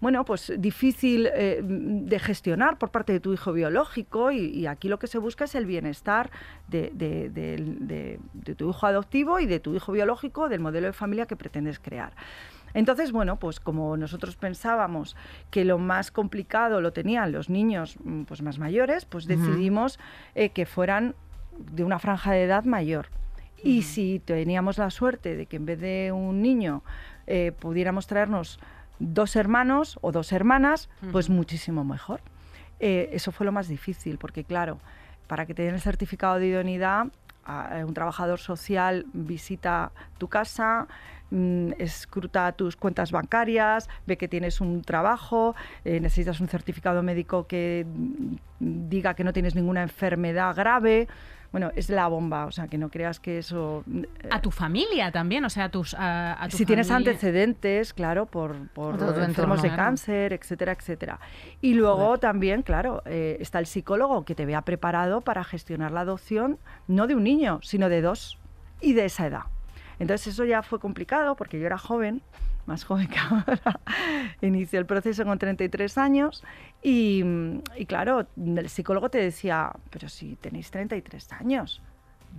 bueno, 0.00 0.24
pues 0.24 0.52
difícil 0.58 1.28
eh, 1.34 1.60
de 1.64 2.18
gestionar 2.20 2.78
por 2.78 2.90
parte 2.90 3.12
de 3.12 3.18
tu 3.20 3.32
hijo 3.32 3.52
biológico. 3.52 4.30
Y, 4.30 4.38
y 4.50 4.66
aquí 4.66 4.88
lo 4.88 4.98
que 5.00 5.08
se 5.08 5.18
busca 5.18 5.44
es 5.46 5.54
el 5.56 5.66
bienestar 5.66 6.30
de, 6.68 6.90
de- 6.94 7.28
de- 7.30 7.56
de- 7.80 8.20
de 8.34 8.54
tu 8.54 8.70
hijo 8.70 8.86
adoptivo 8.86 9.40
y 9.40 9.46
de 9.46 9.58
tu 9.58 9.74
hijo 9.74 9.90
biológico, 9.90 10.48
del 10.48 10.60
modelo 10.60 10.86
de 10.86 10.92
familia 10.92 11.26
que 11.26 11.34
pretendes 11.34 11.80
crear. 11.80 12.12
Entonces, 12.74 13.12
bueno, 13.12 13.38
pues 13.38 13.60
como 13.60 13.96
nosotros 13.96 14.36
pensábamos 14.36 15.16
que 15.50 15.64
lo 15.64 15.78
más 15.78 16.10
complicado 16.10 16.80
lo 16.80 16.92
tenían 16.92 17.32
los 17.32 17.48
niños 17.48 17.96
mm, 18.02 18.22
pues 18.24 18.42
más 18.42 18.58
mayores, 18.58 19.04
pues 19.04 19.26
decidimos 19.26 19.98
eh, 20.34 20.50
que 20.50 20.66
fueran 20.66 21.14
de 21.58 21.84
una 21.84 21.98
franja 21.98 22.32
de 22.32 22.42
edad 22.42 22.64
mayor. 22.64 23.06
Y 23.62 23.82
si 23.82 24.18
teníamos 24.18 24.76
la 24.76 24.90
suerte 24.90 25.36
de 25.36 25.46
que 25.46 25.56
en 25.56 25.64
vez 25.64 25.80
de 25.80 26.12
un 26.12 26.42
niño 26.42 26.82
eh, 27.26 27.52
pudiéramos 27.58 28.06
traernos 28.06 28.58
dos 28.98 29.36
hermanos 29.36 29.98
o 30.02 30.12
dos 30.12 30.32
hermanas, 30.32 30.90
pues 31.12 31.30
muchísimo 31.30 31.84
mejor. 31.84 32.20
Eh, 32.80 33.08
eso 33.12 33.32
fue 33.32 33.46
lo 33.46 33.52
más 33.52 33.68
difícil, 33.68 34.18
porque 34.18 34.44
claro, 34.44 34.80
para 35.26 35.46
que 35.46 35.54
te 35.54 35.62
den 35.62 35.74
el 35.74 35.80
certificado 35.80 36.38
de 36.38 36.48
idoneidad, 36.48 37.06
un 37.46 37.94
trabajador 37.94 38.38
social 38.38 39.06
visita 39.12 39.92
tu 40.18 40.28
casa, 40.28 40.86
mm, 41.30 41.72
escruta 41.78 42.52
tus 42.52 42.76
cuentas 42.76 43.12
bancarias, 43.12 43.88
ve 44.06 44.16
que 44.16 44.28
tienes 44.28 44.60
un 44.60 44.82
trabajo, 44.82 45.54
eh, 45.84 46.00
necesitas 46.00 46.40
un 46.40 46.48
certificado 46.48 47.02
médico 47.02 47.46
que 47.46 47.86
mm, 47.86 48.88
diga 48.88 49.14
que 49.14 49.24
no 49.24 49.32
tienes 49.32 49.54
ninguna 49.54 49.82
enfermedad 49.82 50.54
grave. 50.54 51.08
Bueno, 51.54 51.70
es 51.76 51.88
la 51.88 52.08
bomba, 52.08 52.46
o 52.46 52.50
sea, 52.50 52.66
que 52.66 52.78
no 52.78 52.88
creas 52.88 53.20
que 53.20 53.38
eso... 53.38 53.84
eh, 53.88 54.08
a 54.28 54.42
tu 54.42 54.50
familia 54.50 55.12
también, 55.12 55.44
o 55.44 55.48
sea, 55.48 55.66
a 55.66 55.68
tus 55.68 55.94
a, 55.94 56.42
a 56.42 56.48
tu 56.48 56.56
si 56.56 56.66
tienes 56.66 56.90
antecedentes, 56.90 57.94
claro, 57.94 58.26
por, 58.26 58.66
por 58.70 58.94
enfermos 58.94 59.28
entorno, 59.28 59.62
de 59.62 59.70
cáncer, 59.70 60.32
etcétera, 60.32 60.72
etcétera. 60.72 61.20
Y 61.60 61.74
luego 61.74 62.18
también, 62.18 62.62
claro, 62.62 63.04
eh, 63.06 63.36
está 63.38 63.60
el 63.60 63.66
psicólogo 63.66 64.24
que 64.24 64.34
te 64.34 64.46
vea 64.46 64.62
preparado 64.62 65.20
para 65.20 65.44
gestionar 65.44 65.92
la 65.92 66.00
adopción, 66.00 66.58
no 66.88 67.06
de 67.06 67.14
un 67.14 67.22
niño, 67.22 67.60
sino 67.62 67.88
de 67.88 68.02
dos 68.02 68.36
y 68.80 68.94
de 68.94 69.04
esa 69.04 69.28
edad. 69.28 69.44
Entonces 70.00 70.34
eso 70.34 70.44
ya 70.44 70.64
fue 70.64 70.80
complicado 70.80 71.36
porque 71.36 71.60
yo 71.60 71.66
era 71.66 71.78
joven, 71.78 72.20
más 72.66 72.84
joven 72.84 73.08
que 73.08 73.18
ahora. 73.30 73.80
Inicié 74.40 74.78
el 74.78 74.86
proceso 74.86 75.24
con 75.24 75.38
33 75.38 75.98
años 75.98 76.44
y, 76.82 77.22
y 77.76 77.86
claro, 77.86 78.26
el 78.36 78.68
psicólogo 78.68 79.10
te 79.10 79.18
decía, 79.18 79.72
pero 79.90 80.08
si 80.08 80.36
tenéis 80.36 80.70
33 80.70 81.32
años, 81.32 81.82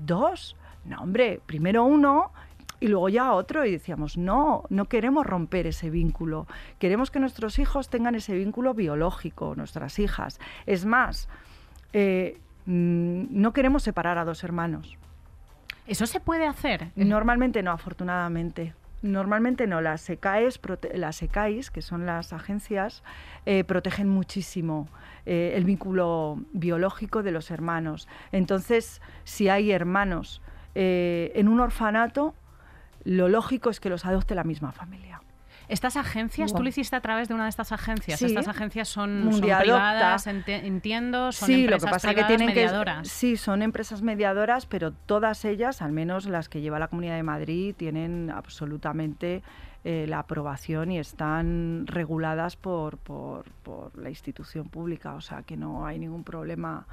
dos, 0.06 0.56
no 0.86 1.02
hombre, 1.02 1.42
primero 1.46 1.84
uno 1.84 2.32
y 2.80 2.88
luego 2.88 3.10
ya 3.10 3.34
otro 3.34 3.66
y 3.66 3.72
decíamos, 3.72 4.18
no, 4.18 4.64
no 4.70 4.86
queremos 4.86 5.26
romper 5.26 5.68
ese 5.68 5.90
vínculo, 5.90 6.48
queremos 6.80 7.10
que 7.10 7.20
nuestros 7.20 7.58
hijos 7.60 7.90
tengan 7.90 8.16
ese 8.16 8.36
vínculo 8.36 8.74
biológico, 8.74 9.56
nuestras 9.56 9.98
hijas. 10.00 10.40
Es 10.66 10.86
más, 10.86 11.30
eh, 11.94 12.38
mm, 12.66 13.26
no 13.30 13.54
queremos 13.54 13.84
separar 13.84 14.18
a 14.18 14.26
dos 14.26 14.44
hermanos. 14.44 14.98
Eso 15.88 16.06
se 16.08 16.20
puede 16.20 16.48
hacer. 16.48 16.92
Normalmente 16.96 17.62
no, 17.62 17.72
afortunadamente. 17.72 18.74
Normalmente 19.06 19.68
no. 19.68 19.82
Las 19.82 20.10
prote- 20.62 20.94
las 20.96 21.22
ECAIS 21.22 21.70
que 21.70 21.82
son 21.84 22.06
las 22.08 22.34
agencias, 22.34 23.04
eh, 23.46 23.64
protegen 23.64 24.10
muchísimo 24.10 24.88
eh, 25.28 25.54
el 25.56 25.64
vínculo 25.64 26.40
biológico 26.54 27.22
de 27.22 27.32
los 27.32 27.52
hermanos. 27.52 28.08
Entonces, 28.32 29.02
si 29.24 29.48
hay 29.48 29.72
hermanos 29.72 30.42
eh, 30.74 31.32
en 31.36 31.48
un 31.48 31.60
orfanato, 31.60 32.34
lo 33.04 33.30
lógico 33.30 33.70
es 33.70 33.80
que 33.80 33.90
los 33.90 34.06
adopte 34.06 34.34
la 34.34 34.44
misma 34.44 34.72
familia. 34.72 35.15
Estas 35.68 35.98
agencias, 35.98 36.54
tú 36.54 36.64
lo 36.64 36.70
hiciste 36.70 36.96
a 36.96 37.02
través 37.02 37.28
de 37.28 37.34
una 37.34 37.44
de 37.44 37.50
estas 37.50 37.72
agencias. 37.72 38.20
Sí. 38.20 38.26
Estas 38.26 38.48
agencias 38.48 38.88
son, 38.88 39.30
son 39.32 39.42
privadas, 39.42 40.28
entiendo, 40.28 41.32
son 41.32 41.48
sí, 41.48 41.68
lo 41.68 41.76
empresas 41.76 41.86
que 41.86 41.92
pasa 41.92 42.08
que 42.10 42.14
privadas 42.14 42.38
tienen 42.38 42.56
mediadoras. 42.56 43.02
que 43.04 43.10
sí, 43.10 43.38
son 43.38 43.62
empresas 43.62 44.02
mediadoras, 44.02 44.66
pero 44.66 44.92
todas 44.92 45.46
ellas, 45.46 45.82
al 45.82 45.92
menos 45.92 46.26
las 46.26 46.50
que 46.50 46.62
lleva 46.62 46.80
la 46.80 46.88
Comunidad 46.88 47.16
de 47.16 47.24
Madrid, 47.24 47.76
tienen 47.76 48.32
absolutamente 48.32 49.42
eh, 49.84 50.06
la 50.08 50.18
aprobación 50.18 50.92
y 50.92 50.98
están 50.98 51.86
reguladas 51.86 52.56
por, 52.56 52.98
por, 52.98 53.46
por, 53.62 53.96
la 53.96 54.10
institución 54.10 54.68
pública, 54.68 55.14
o 55.14 55.22
sea 55.22 55.44
que 55.44 55.58
no 55.58 55.86
hay 55.86 56.00
ningún 56.00 56.24
problema. 56.24 56.88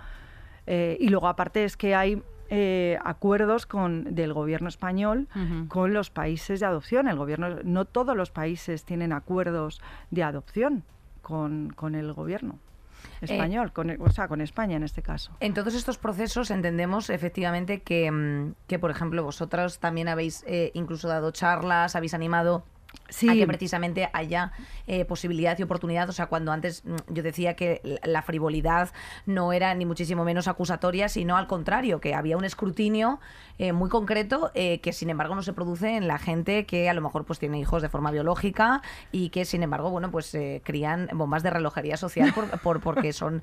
Eh, 0.66 0.98
y 1.00 1.08
luego 1.08 1.26
aparte 1.26 1.64
es 1.64 1.76
que 1.76 1.94
hay 1.94 2.22
eh, 2.54 2.98
acuerdos 3.02 3.64
con, 3.64 4.14
del 4.14 4.34
gobierno 4.34 4.68
español 4.68 5.26
con 5.68 5.94
los 5.94 6.10
países 6.10 6.60
de 6.60 6.66
adopción. 6.66 7.08
El 7.08 7.16
gobierno, 7.16 7.48
no 7.64 7.86
todos 7.86 8.14
los 8.14 8.30
países 8.30 8.84
tienen 8.84 9.14
acuerdos 9.14 9.80
de 10.10 10.22
adopción 10.22 10.84
con, 11.22 11.72
con 11.74 11.94
el 11.94 12.12
gobierno 12.12 12.58
español, 13.22 13.72
con, 13.72 13.90
o 13.98 14.10
sea, 14.10 14.28
con 14.28 14.42
España 14.42 14.76
en 14.76 14.82
este 14.82 15.00
caso. 15.00 15.32
En 15.40 15.54
todos 15.54 15.72
estos 15.72 15.96
procesos 15.96 16.50
entendemos 16.50 17.08
efectivamente 17.08 17.80
que, 17.80 18.10
mm, 18.10 18.54
que 18.66 18.78
por 18.78 18.90
ejemplo, 18.90 19.24
vosotros 19.24 19.78
también 19.78 20.08
habéis 20.08 20.44
eh, 20.46 20.72
incluso 20.74 21.08
dado 21.08 21.30
charlas, 21.30 21.96
habéis 21.96 22.12
animado 22.12 22.64
A 23.28 23.34
que 23.34 23.46
precisamente 23.46 24.08
haya 24.14 24.52
eh, 24.86 25.04
posibilidad 25.04 25.58
y 25.58 25.62
oportunidad. 25.62 26.08
O 26.08 26.12
sea, 26.12 26.26
cuando 26.26 26.50
antes 26.50 26.82
mm, 26.84 26.96
yo 27.08 27.22
decía 27.22 27.54
que 27.54 27.98
la- 28.04 28.22
frivolidad 28.22 28.90
no 29.26 29.52
era 29.52 29.74
ni 29.74 29.84
muchísimo 29.84 30.24
menos 30.24 30.48
acusatoria, 30.48 31.08
sino 31.08 31.36
al 31.36 31.46
contrario, 31.46 32.00
que 32.00 32.14
había 32.14 32.36
un 32.38 32.44
escrutinio 32.44 33.20
eh, 33.58 33.72
muy 33.72 33.90
concreto 33.90 34.50
eh, 34.54 34.80
que 34.80 34.92
sin 34.92 35.10
embargo 35.10 35.34
no 35.34 35.42
se 35.42 35.52
produce 35.52 35.96
en 35.96 36.08
la 36.08 36.18
gente 36.18 36.64
que 36.66 36.88
a 36.88 36.94
lo 36.94 37.00
mejor 37.02 37.24
pues 37.26 37.38
tiene 37.38 37.58
hijos 37.60 37.82
de 37.82 37.88
forma 37.88 38.10
biológica 38.10 38.80
y 39.12 39.28
que 39.28 39.44
sin 39.44 39.62
embargo, 39.62 39.90
bueno, 39.90 40.10
pues 40.10 40.36
crían 40.64 41.08
bombas 41.12 41.42
de 41.42 41.50
relojería 41.50 41.96
social 41.96 42.32
por, 42.32 42.48
por- 42.60 42.80
porque 42.80 43.12
son 43.12 43.42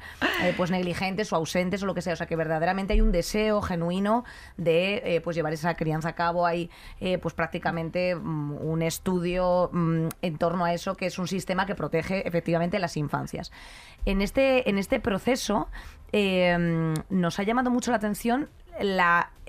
pues 0.58 0.72
negligentes 0.72 1.32
o 1.32 1.36
ausentes 1.36 1.84
o 1.84 1.86
lo 1.86 1.93
que 1.93 2.02
sea. 2.02 2.14
O 2.14 2.16
sea, 2.16 2.26
que 2.28 2.36
verdaderamente 2.36 2.93
hay 2.93 3.02
un 3.02 3.12
deseo 3.12 3.62
genuino 3.62 4.24
de 4.58 5.22
pues 5.24 5.36
llevar 5.36 5.54
esa 5.54 5.76
crianza 5.76 6.10
a 6.10 6.16
cabo. 6.16 6.45
Hay 6.45 6.70
pues 7.22 7.34
prácticamente 7.36 8.16
mm, 8.16 8.54
un 8.62 8.82
estudio 8.82 9.39
mm, 9.40 10.08
en 10.22 10.38
torno 10.38 10.66
a 10.66 10.74
eso 10.74 10.96
que 10.96 11.06
es 11.06 11.20
un 11.20 11.28
sistema 11.28 11.66
que 11.66 11.76
protege 11.76 12.28
efectivamente 12.28 12.80
las 12.80 12.98
infancias. 12.98 13.52
En 14.06 14.22
este, 14.22 14.70
en 14.70 14.78
este 14.78 15.00
proceso 15.00 15.68
eh, 16.12 16.94
nos 17.10 17.40
ha 17.40 17.44
llamado 17.44 17.70
mucho 17.72 17.92
la 17.92 17.98
atención 17.98 18.50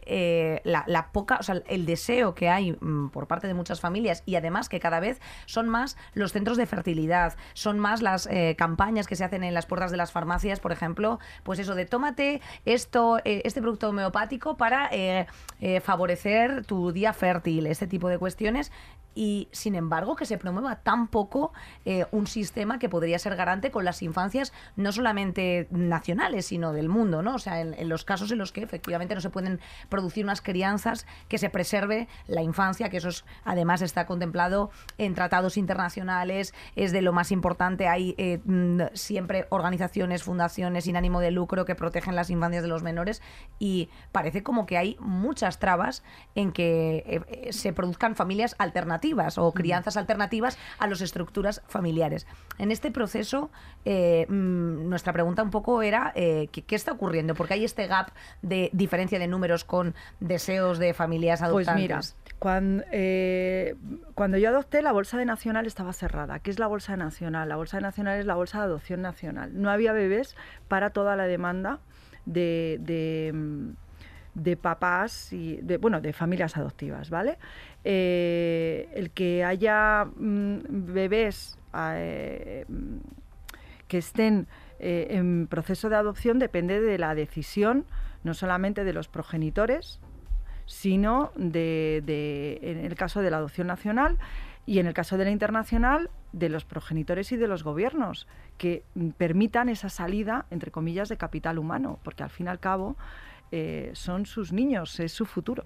eh, 0.06 0.60
la, 0.64 0.82
la 0.88 1.12
poca, 1.12 1.36
o 1.38 1.42
sea, 1.44 1.62
el 1.68 1.86
deseo 1.86 2.34
que 2.34 2.48
hay 2.48 2.72
mm, 2.72 3.10
por 3.10 3.28
parte 3.28 3.46
de 3.46 3.54
muchas 3.54 3.80
familias 3.80 4.24
y 4.26 4.34
además 4.34 4.68
que 4.68 4.80
cada 4.80 4.98
vez 4.98 5.20
son 5.46 5.68
más 5.68 5.96
los 6.14 6.32
centros 6.32 6.56
de 6.56 6.66
fertilidad, 6.66 7.36
son 7.52 7.78
más 7.78 8.02
las 8.02 8.26
eh, 8.26 8.56
campañas 8.58 9.06
que 9.06 9.14
se 9.14 9.24
hacen 9.24 9.44
en 9.44 9.54
las 9.54 9.66
puertas 9.66 9.92
de 9.92 9.96
las 9.96 10.10
farmacias, 10.10 10.58
por 10.58 10.72
ejemplo, 10.72 11.20
pues 11.44 11.60
eso 11.60 11.76
de 11.76 11.84
tómate 11.84 12.40
esto, 12.64 13.18
eh, 13.18 13.42
este 13.44 13.60
producto 13.60 13.90
homeopático 13.90 14.56
para 14.56 14.90
favorecer 15.82 16.64
tu 16.64 16.90
día 16.90 17.12
fértil, 17.12 17.66
este 17.66 17.86
tipo 17.86 18.08
de 18.08 18.18
cuestiones 18.18 18.72
y 19.14 19.48
sin 19.52 19.74
embargo 19.74 20.16
que 20.16 20.24
se 20.24 20.38
promueva 20.38 20.76
tan 20.76 21.08
poco 21.08 21.52
eh, 21.84 22.06
un 22.12 22.26
sistema 22.26 22.78
que 22.78 22.88
podría 22.88 23.18
ser 23.18 23.36
garante 23.36 23.70
con 23.70 23.84
las 23.84 24.02
infancias 24.02 24.52
no 24.76 24.92
solamente 24.92 25.66
nacionales 25.70 26.46
sino 26.46 26.72
del 26.72 26.88
mundo, 26.88 27.22
¿no? 27.22 27.34
O 27.34 27.38
sea, 27.38 27.60
en, 27.60 27.88
los 27.88 28.04
casos 28.04 28.30
en 28.30 28.38
los 28.38 28.52
que 28.52 28.62
efectivamente 28.62 29.14
no 29.14 29.20
se 29.20 29.30
pueden 29.30 29.60
producir 29.88 30.24
unas 30.24 30.40
crianzas 30.40 31.06
que 31.28 31.38
se 31.38 31.50
preserve 31.50 32.08
la 32.26 32.42
infancia, 32.42 32.88
que 32.88 32.98
eso 32.98 33.08
es, 33.08 33.24
además 33.44 33.82
está 33.82 34.06
contemplado 34.06 34.70
en 34.98 35.14
tratados 35.14 35.56
internacionales, 35.56 36.54
es 36.76 36.92
de 36.92 37.02
lo 37.02 37.12
más 37.12 37.32
importante. 37.32 37.88
Hay 37.88 38.14
eh, 38.18 38.40
mm, 38.44 38.82
siempre 38.94 39.46
organizaciones, 39.50 40.22
fundaciones 40.22 40.84
sin 40.84 40.96
ánimo 40.96 41.20
de 41.20 41.30
lucro 41.30 41.64
que 41.64 41.74
protegen 41.74 42.14
las 42.14 42.30
infancias 42.30 42.62
de 42.62 42.68
los 42.68 42.82
menores 42.82 43.22
y 43.58 43.88
parece 44.12 44.42
como 44.42 44.66
que 44.66 44.78
hay 44.78 44.96
muchas 45.00 45.58
trabas 45.58 46.02
en 46.34 46.52
que 46.52 47.24
eh, 47.28 47.52
se 47.52 47.72
produzcan 47.72 48.14
familias 48.14 48.54
alternativas 48.58 48.99
o 49.38 49.52
crianzas 49.52 49.96
alternativas 49.96 50.58
a 50.78 50.86
las 50.86 51.00
estructuras 51.00 51.62
familiares. 51.68 52.26
En 52.58 52.70
este 52.70 52.90
proceso, 52.90 53.50
eh, 53.84 54.26
mm, 54.28 54.88
nuestra 54.88 55.12
pregunta 55.12 55.42
un 55.42 55.50
poco 55.50 55.82
era 55.82 56.12
eh, 56.14 56.48
¿qué, 56.52 56.62
qué 56.62 56.76
está 56.76 56.92
ocurriendo? 56.92 57.34
Porque 57.34 57.54
hay 57.54 57.64
este 57.64 57.86
gap 57.86 58.10
de 58.42 58.70
diferencia 58.72 59.18
de 59.18 59.26
números 59.26 59.64
con 59.64 59.94
deseos 60.20 60.78
de 60.78 60.94
familias 60.94 61.40
Pues 61.40 61.68
adoptantes. 61.68 61.82
mira, 61.82 62.00
cuando, 62.38 62.84
eh, 62.92 63.74
cuando 64.14 64.38
yo 64.38 64.48
adopté, 64.48 64.82
la 64.82 64.92
Bolsa 64.92 65.18
de 65.18 65.24
Nacional 65.24 65.66
estaba 65.66 65.92
cerrada. 65.92 66.38
¿Qué 66.38 66.50
es 66.50 66.58
la 66.58 66.66
Bolsa 66.66 66.92
de 66.92 66.98
Nacional? 66.98 67.48
La 67.48 67.56
Bolsa 67.56 67.78
de 67.78 67.82
Nacional 67.82 68.18
es 68.18 68.26
la 68.26 68.34
Bolsa 68.34 68.58
de 68.58 68.64
Adopción 68.64 69.02
Nacional. 69.02 69.50
No 69.54 69.70
había 69.70 69.92
bebés 69.92 70.36
para 70.68 70.90
toda 70.90 71.16
la 71.16 71.24
demanda 71.24 71.80
de, 72.26 72.78
de, 72.80 73.32
mm, 73.34 73.70
de 74.34 74.56
papás 74.56 75.32
y 75.32 75.56
de, 75.56 75.76
bueno, 75.78 76.00
de 76.00 76.12
familias 76.12 76.56
adoptivas, 76.56 77.10
¿vale? 77.10 77.38
Eh, 77.84 78.88
el 78.94 79.10
que 79.10 79.44
haya 79.44 80.04
mm, 80.16 80.58
bebés 80.92 81.58
eh, 81.76 82.64
mm, 82.68 82.96
que 83.88 83.98
estén 83.98 84.46
eh, 84.78 85.08
en 85.10 85.46
proceso 85.46 85.88
de 85.88 85.96
adopción 85.96 86.38
depende 86.38 86.80
de 86.80 86.98
la 86.98 87.14
decisión 87.14 87.84
no 88.22 88.34
solamente 88.34 88.84
de 88.84 88.92
los 88.92 89.08
progenitores, 89.08 89.98
sino 90.66 91.32
de, 91.36 92.02
de- 92.06 92.60
en 92.62 92.78
el 92.84 92.94
caso 92.94 93.20
de 93.22 93.30
la 93.30 93.38
adopción 93.38 93.66
nacional 93.66 94.18
y 94.66 94.78
en 94.78 94.86
el 94.86 94.94
caso 94.94 95.16
de 95.18 95.24
la 95.24 95.30
internacional 95.30 96.10
de 96.32 96.48
los 96.48 96.64
progenitores 96.64 97.32
y 97.32 97.36
de 97.36 97.48
los 97.48 97.64
gobiernos 97.64 98.28
que 98.58 98.84
mm, 98.94 99.08
permitan 99.10 99.68
esa 99.68 99.88
salida, 99.88 100.46
entre 100.50 100.70
comillas, 100.70 101.08
de 101.08 101.16
capital 101.16 101.58
humano, 101.58 101.98
porque 102.04 102.22
al 102.22 102.30
fin 102.30 102.46
y 102.46 102.50
al 102.50 102.60
cabo 102.60 102.96
eh, 103.52 103.90
son 103.94 104.26
sus 104.26 104.52
niños, 104.52 104.98
es 105.00 105.12
su 105.12 105.26
futuro. 105.26 105.64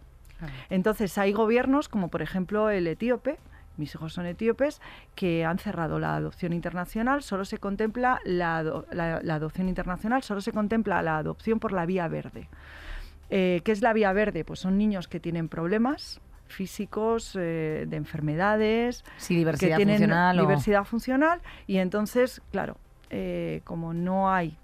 Entonces 0.68 1.16
hay 1.16 1.32
gobiernos 1.32 1.88
como 1.88 2.08
por 2.08 2.20
ejemplo 2.20 2.68
el 2.68 2.86
etíope, 2.86 3.38
mis 3.76 3.94
hijos 3.94 4.12
son 4.12 4.26
etíopes, 4.26 4.80
que 5.14 5.44
han 5.44 5.58
cerrado 5.58 5.98
la 5.98 6.14
adopción 6.16 6.52
internacional, 6.52 7.22
solo 7.22 7.44
se 7.44 7.58
contempla 7.58 8.20
la, 8.24 8.58
ado- 8.58 8.86
la- 8.92 9.20
la 9.22 9.34
adopción 9.36 9.68
internacional, 9.68 10.22
solo 10.22 10.40
se 10.42 10.52
contempla 10.52 11.02
la 11.02 11.16
adopción 11.18 11.58
por 11.60 11.72
la 11.72 11.86
vía 11.86 12.06
verde. 12.08 12.48
Eh, 13.30 13.62
¿Qué 13.64 13.72
es 13.72 13.80
la 13.80 13.92
vía 13.94 14.12
verde? 14.12 14.44
Pues 14.44 14.60
son 14.60 14.76
niños 14.76 15.08
que 15.08 15.18
tienen 15.18 15.48
problemas 15.48 16.20
físicos, 16.46 17.34
eh, 17.40 17.86
de 17.88 17.96
enfermedades, 17.96 19.02
Sí, 19.16 19.34
diversidad 19.36 19.70
que 19.70 19.76
tienen 19.76 19.96
funcional 19.96 20.38
o- 20.38 20.42
diversidad 20.42 20.84
funcional 20.84 21.40
y 21.66 21.78
entonces, 21.78 22.42
claro, 22.52 22.76
eh, 23.10 23.60
como 23.64 23.94
no 23.94 24.30
hay 24.30 24.56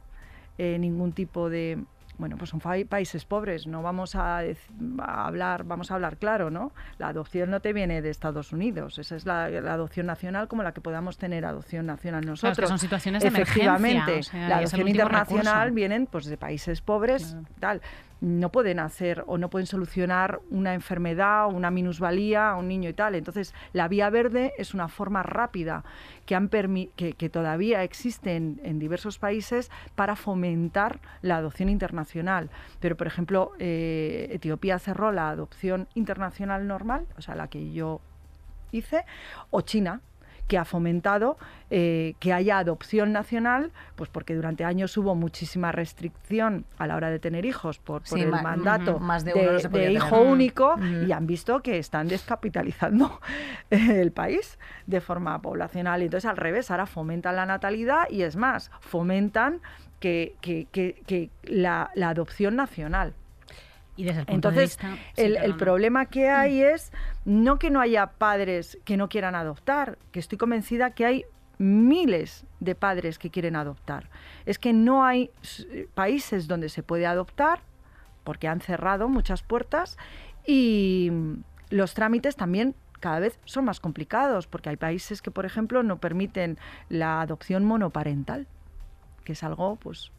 ningún 0.59 1.13
tipo 1.13 1.49
de 1.49 1.83
bueno, 2.21 2.37
pues 2.37 2.51
son 2.51 2.61
países 2.61 3.25
pobres, 3.25 3.67
no 3.67 3.83
vamos 3.83 4.15
a, 4.15 4.39
a 4.39 5.27
hablar, 5.27 5.65
vamos 5.65 5.91
a 5.91 5.95
hablar 5.95 6.17
claro, 6.19 6.51
¿no? 6.51 6.73
La 6.99 7.09
adopción 7.09 7.51
no 7.51 7.61
te 7.61 7.73
viene 7.73 8.03
de 8.03 8.11
Estados 8.11 8.53
Unidos, 8.53 8.99
esa 8.99 9.17
es 9.17 9.27
la, 9.27 9.49
la 9.49 9.73
adopción 9.73 10.07
nacional 10.07 10.47
como 10.47 10.63
la 10.63 10.73
que 10.73 10.81
podamos 10.81 11.19
tener 11.19 11.45
adopción 11.45 11.87
nacional 11.87 12.21
Claro, 12.23 12.35
es 12.35 12.43
nosotros. 12.43 12.59
que 12.59 12.69
son 12.69 12.79
situaciones 12.79 13.23
de 13.23 13.29
Efectivamente, 13.29 14.13
emergencia, 14.13 14.21
o 14.21 14.41
sea, 14.41 14.47
y 14.47 14.49
la 14.51 14.57
adopción 14.59 14.89
internacional 14.89 15.55
recurso. 15.65 15.75
vienen 15.75 16.07
pues 16.07 16.27
de 16.27 16.37
países 16.37 16.81
pobres, 16.83 17.37
tal. 17.59 17.81
No 18.21 18.51
pueden 18.51 18.79
hacer 18.79 19.25
o 19.27 19.39
no 19.39 19.49
pueden 19.51 19.67
solucionar 19.67 20.41
una 20.51 20.75
enfermedad 20.75 21.47
o 21.47 21.49
una 21.49 21.71
minusvalía 21.71 22.51
a 22.51 22.57
un 22.57 22.69
niño 22.69 22.91
y 22.91 22.93
tal. 22.93 23.15
Entonces, 23.15 23.55
la 23.73 23.89
vía 23.89 24.11
verde 24.11 24.53
es 24.59 24.75
una 24.75 24.89
forma 24.89 25.23
rápida 25.23 25.85
que, 26.27 26.35
han 26.35 26.49
que, 26.49 27.15
que 27.15 27.29
todavía 27.31 27.83
existe 27.83 28.37
en, 28.37 28.61
en 28.63 28.79
diversos 28.79 29.19
países 29.19 29.71
para 29.95 30.17
fomentar 30.17 31.01
la 31.23 31.37
adopción 31.37 31.69
internacional. 31.69 32.51
Pero, 32.81 32.97
por 32.97 33.07
ejemplo, 33.07 33.53
eh, 33.59 34.29
Etiopía 34.31 34.79
cerró 34.79 35.13
la 35.13 35.31
adopción 35.31 35.89
internacional 35.95 36.67
normal, 36.67 37.07
o 37.17 37.23
sea, 37.23 37.35
la 37.35 37.49
que 37.49 37.73
yo 37.73 38.01
hice, 38.73 39.05
o 39.51 39.63
China, 39.63 40.01
que 40.51 40.59
ha 40.59 40.65
fomentado 40.65 41.39
eh, 41.71 42.15
que 42.19 42.33
haya 42.33 42.59
adopción 42.59 43.13
nacional, 43.13 43.71
pues 43.95 44.11
porque 44.11 44.35
durante 44.35 44.65
años 44.65 44.97
hubo 44.97 45.15
muchísima 45.15 45.71
restricción 45.71 46.65
a 46.77 46.89
la 46.89 46.97
hora 46.97 47.09
de 47.09 47.21
tener 47.21 47.45
hijos 47.47 47.79
por, 47.79 48.01
por 48.03 48.19
Sí, 48.19 48.23
el 48.25 48.31
ma- 48.33 48.43
mandato 48.43 48.99
más 48.99 49.25
de 49.25 49.33
no 49.33 49.91
hijo 49.93 50.25
Mm. 50.25 50.29
único 50.31 50.75
Ujú. 50.75 51.07
y 51.07 51.13
han 51.13 51.29
visto 51.29 51.63
que 51.63 51.79
están 51.79 52.09
descapitalizando 52.09 53.21
el 53.71 54.11
país 54.11 54.59
de 54.87 55.01
forma 55.01 55.41
poblacional. 55.41 56.03
Y 56.03 56.07
entonces 56.07 56.29
al 56.29 56.37
revés, 56.37 56.73
ahora 56.73 56.87
fomentan 56.87 57.37
la 57.37 57.47
natalidad 57.47 58.11
y 58.11 58.23
es 58.23 58.35
más, 58.35 58.73
fomentan 58.81 59.61
que, 60.01 60.35
que- 60.41 60.67
que- 60.73 61.01
que 61.07 61.31
la, 61.45 61.91
la 61.95 62.09
adopción 62.09 62.57
nacional. 62.57 63.15
Y 64.01 64.05
desde 64.05 64.21
el 64.21 64.27
punto 64.27 64.51
de 64.51 64.63
Entonces, 64.63 64.79
sí, 65.15 65.23
el, 65.23 65.57
problema 65.57 66.07
que 66.07 66.31
hay 66.31 66.63
es 66.63 66.91
no 67.27 67.59
que 67.59 67.69
no 67.69 67.83
haya 67.83 68.07
padres 68.07 68.79
que 68.87 68.97
no 68.97 69.11
quieran 69.11 69.35
adoptar, 69.35 69.99
que 70.11 70.21
estoy 70.21 70.39
convencida 70.39 70.93
que 70.93 71.05
hay 71.05 71.25
miles 71.59 72.47
de 72.61 72.75
padres 72.75 73.19
que 73.19 73.29
quieren 73.29 73.57
adoptar. 73.57 74.09
Es 74.47 74.59
que 74.59 74.73
no 74.73 75.05
hay 75.05 75.31
s- 75.43 75.87
países 75.93 76.49
donde 76.49 76.71
se 76.71 76.83
puede 76.83 77.05
adoptar, 77.05 77.61
porque 78.25 78.49
han 78.49 78.63
cerrado 78.63 79.11
muchas 79.11 79.43
puertas, 79.43 79.99
y 80.47 81.11
mm, 81.13 81.35
los 81.69 81.93
trámites 81.93 82.37
también 82.37 82.75
cada 83.01 83.21
vez 83.21 83.39
son 83.45 83.67
más 83.67 83.81
complicados, 83.81 84.47
porque 84.47 84.71
hay 84.71 84.77
países 84.77 85.21
que, 85.21 85.31
por 85.31 85.45
ejemplo, 85.45 85.83
no 85.83 85.99
permiten 85.99 86.57
la 86.89 87.21
adopción 87.21 87.67
monoparental, 87.67 88.47
que 89.25 89.33
es 89.35 89.43
algo, 89.45 89.77
pues, 89.77 90.11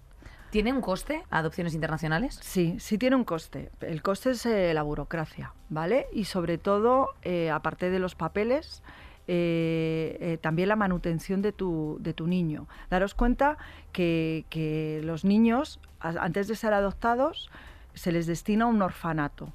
¿Tiene 0.51 0.73
un 0.73 0.81
coste 0.81 1.23
adopciones 1.29 1.73
internacionales? 1.73 2.37
Sí, 2.41 2.75
sí 2.79 2.97
tiene 2.97 3.15
un 3.15 3.23
coste. 3.23 3.71
El 3.79 4.01
coste 4.01 4.31
es 4.31 4.45
eh, 4.45 4.73
la 4.73 4.83
burocracia, 4.83 5.53
¿vale? 5.69 6.07
Y 6.11 6.25
sobre 6.25 6.57
todo, 6.57 7.09
eh, 7.21 7.49
aparte 7.49 7.89
de 7.89 7.99
los 7.99 8.15
papeles, 8.15 8.83
eh, 9.27 10.37
también 10.41 10.67
la 10.67 10.75
manutención 10.75 11.41
de 11.41 11.53
tu, 11.53 11.97
de 12.01 12.13
tu 12.13 12.27
niño. 12.27 12.67
Daros 12.89 13.15
cuenta 13.15 13.57
que, 13.93 14.45
que 14.49 14.99
los 15.05 15.23
niños, 15.23 15.79
antes 16.01 16.49
de 16.49 16.55
ser 16.55 16.73
adoptados, 16.73 17.49
se 17.93 18.11
les 18.11 18.27
destina 18.27 18.65
un 18.65 18.81
orfanato. 18.81 19.53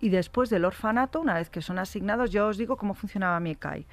Y 0.00 0.08
después 0.08 0.50
del 0.50 0.64
orfanato, 0.64 1.20
una 1.20 1.34
vez 1.34 1.48
que 1.48 1.62
son 1.62 1.78
asignados, 1.78 2.30
yo 2.30 2.48
os 2.48 2.56
digo 2.58 2.76
cómo 2.76 2.94
funcionaba 2.94 3.38
mi 3.38 3.50
ECAI. 3.52 3.86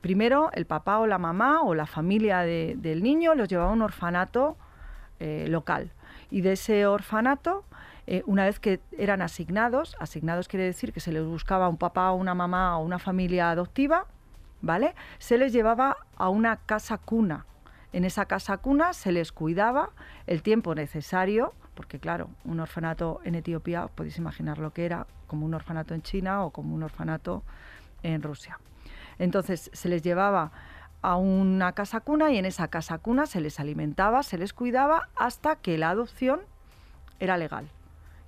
Primero, 0.00 0.50
el 0.54 0.64
papá 0.64 0.98
o 1.00 1.06
la 1.06 1.18
mamá 1.18 1.60
o 1.62 1.74
la 1.74 1.84
familia 1.86 2.38
de- 2.40 2.74
del 2.78 3.02
niño 3.02 3.34
los 3.34 3.48
llevaba 3.48 3.70
a 3.70 3.72
un 3.74 3.82
orfanato 3.82 4.56
eh, 5.20 5.46
local. 5.48 5.92
Y 6.30 6.40
de 6.40 6.52
ese 6.52 6.86
orfanato, 6.86 7.64
eh, 8.06 8.22
una 8.26 8.44
vez 8.44 8.58
que 8.58 8.80
eran 8.96 9.22
asignados, 9.22 9.96
asignados 10.00 10.48
quiere 10.48 10.64
decir 10.64 10.92
que 10.92 11.00
se 11.00 11.12
les 11.12 11.24
buscaba 11.24 11.68
un 11.68 11.76
papá 11.76 12.10
una 12.12 12.34
mamá 12.34 12.78
o 12.78 12.84
una 12.84 12.98
familia 12.98 13.50
adoptiva, 13.50 14.06
¿vale? 14.62 14.94
Se 15.18 15.38
les 15.38 15.52
llevaba 15.52 15.96
a 16.16 16.28
una 16.28 16.56
casa 16.56 16.98
cuna. 16.98 17.46
En 17.92 18.04
esa 18.04 18.24
casa 18.26 18.56
cuna 18.56 18.92
se 18.92 19.12
les 19.12 19.30
cuidaba 19.30 19.90
el 20.26 20.42
tiempo 20.42 20.74
necesario, 20.74 21.54
porque 21.74 21.98
claro, 21.98 22.30
un 22.44 22.60
orfanato 22.60 23.20
en 23.24 23.34
Etiopía, 23.34 23.84
os 23.84 23.90
podéis 23.90 24.18
imaginar 24.18 24.58
lo 24.58 24.72
que 24.72 24.86
era, 24.86 25.06
como 25.26 25.46
un 25.46 25.54
orfanato 25.54 25.94
en 25.94 26.02
China 26.02 26.44
o 26.44 26.50
como 26.50 26.74
un 26.74 26.82
orfanato 26.82 27.42
en 28.02 28.22
Rusia. 28.22 28.58
Entonces 29.18 29.70
se 29.72 29.88
les 29.88 30.02
llevaba 30.02 30.50
a 31.02 31.16
una 31.16 31.72
casa 31.72 32.00
cuna 32.00 32.30
y 32.30 32.38
en 32.38 32.44
esa 32.44 32.68
casa 32.68 32.98
cuna 32.98 33.26
se 33.26 33.40
les 33.40 33.58
alimentaba, 33.60 34.22
se 34.22 34.38
les 34.38 34.52
cuidaba 34.52 35.08
hasta 35.16 35.56
que 35.56 35.78
la 35.78 35.90
adopción 35.90 36.40
era 37.18 37.36
legal. 37.36 37.68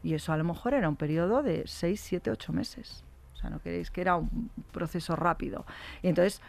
Y 0.03 0.15
eso 0.15 0.33
a 0.33 0.37
lo 0.37 0.45
mejor 0.45 0.75
era 0.75 0.89
un 0.89 0.97
periodo 0.97 1.43
de 1.43 1.65
6, 1.67 2.01
7, 2.01 2.31
8 2.31 2.53
meses. 2.53 3.05
O 3.35 3.37
sea, 3.37 3.51
no 3.51 3.61
queréis 3.61 3.91
que 3.91 4.01
era 4.01 4.17
un 4.17 4.51
proceso 4.73 5.17
rápido. 5.17 5.65
Y 6.03 6.09
entonces 6.09 6.41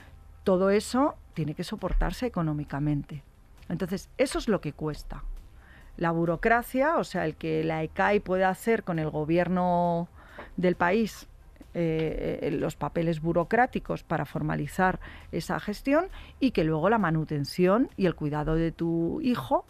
todo 0.43 0.69
eso 0.69 1.15
tiene 1.33 1.55
que 1.55 1.63
soportarse 1.63 2.25
económicamente. 2.25 3.23
Entonces, 3.69 4.09
eso 4.17 4.39
es 4.39 4.47
lo 4.47 4.61
que 4.61 4.73
cuesta. 4.73 5.23
La 5.97 6.11
burocracia, 6.11 6.97
o 6.97 7.03
sea, 7.03 7.25
el 7.25 7.35
que 7.35 7.63
la 7.63 7.83
ECAI 7.83 8.19
pueda 8.19 8.49
hacer 8.49 8.83
con 8.83 8.99
el 8.99 9.09
gobierno 9.09 10.09
del 10.57 10.75
país 10.75 11.27
eh, 11.73 12.39
eh, 12.41 12.51
los 12.51 12.75
papeles 12.75 13.21
burocráticos 13.21 14.03
para 14.03 14.25
formalizar 14.25 14.99
esa 15.31 15.59
gestión 15.59 16.05
y 16.39 16.51
que 16.51 16.63
luego 16.63 16.89
la 16.89 16.97
manutención 16.97 17.89
y 17.97 18.05
el 18.05 18.15
cuidado 18.15 18.55
de 18.55 18.71
tu 18.71 19.19
hijo 19.21 19.65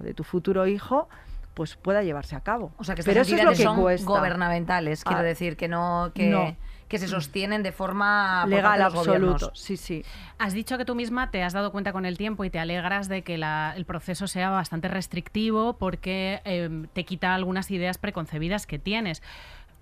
o 0.00 0.04
de 0.04 0.14
tu 0.14 0.24
futuro 0.24 0.66
hijo 0.66 1.08
pues 1.54 1.74
pueda 1.74 2.04
llevarse 2.04 2.36
a 2.36 2.40
cabo. 2.40 2.70
O 2.78 2.84
sea, 2.84 2.94
que 2.94 3.02
Pero 3.02 3.20
estas 3.20 3.32
eso 3.32 3.36
es 3.36 3.42
lo 3.44 3.50
entidades 3.50 3.58
que 3.58 3.64
son 3.64 3.80
cuesta. 3.82 4.06
gubernamentales, 4.06 5.02
quiero 5.02 5.20
Ah, 5.20 5.24
decir, 5.24 5.56
que 5.56 5.66
no 5.66 6.12
que, 6.14 6.28
no. 6.30 6.56
que 6.86 6.98
se 6.98 7.08
sostienen 7.08 7.64
de 7.64 7.72
forma 7.72 8.46
legal 8.46 8.80
absoluto. 8.80 9.50
Sí, 9.54 9.76
sí. 9.76 10.04
Has 10.38 10.52
dicho 10.52 10.78
que 10.78 10.84
tú 10.84 10.94
misma 10.94 11.32
te 11.32 11.42
has 11.42 11.52
dado 11.54 11.72
cuenta 11.72 11.92
con 11.92 12.06
el 12.06 12.16
tiempo 12.16 12.44
y 12.44 12.50
te 12.50 12.60
alegras 12.60 13.08
de 13.08 13.22
que 13.22 13.38
la- 13.38 13.74
el 13.76 13.86
proceso 13.86 14.28
sea 14.28 14.50
bastante 14.50 14.86
restrictivo 14.86 15.72
porque 15.78 16.40
eh, 16.44 16.86
te 16.92 17.04
quita 17.04 17.34
algunas 17.34 17.72
ideas 17.72 17.98
preconcebidas 17.98 18.64
que 18.68 18.78
tienes. 18.78 19.20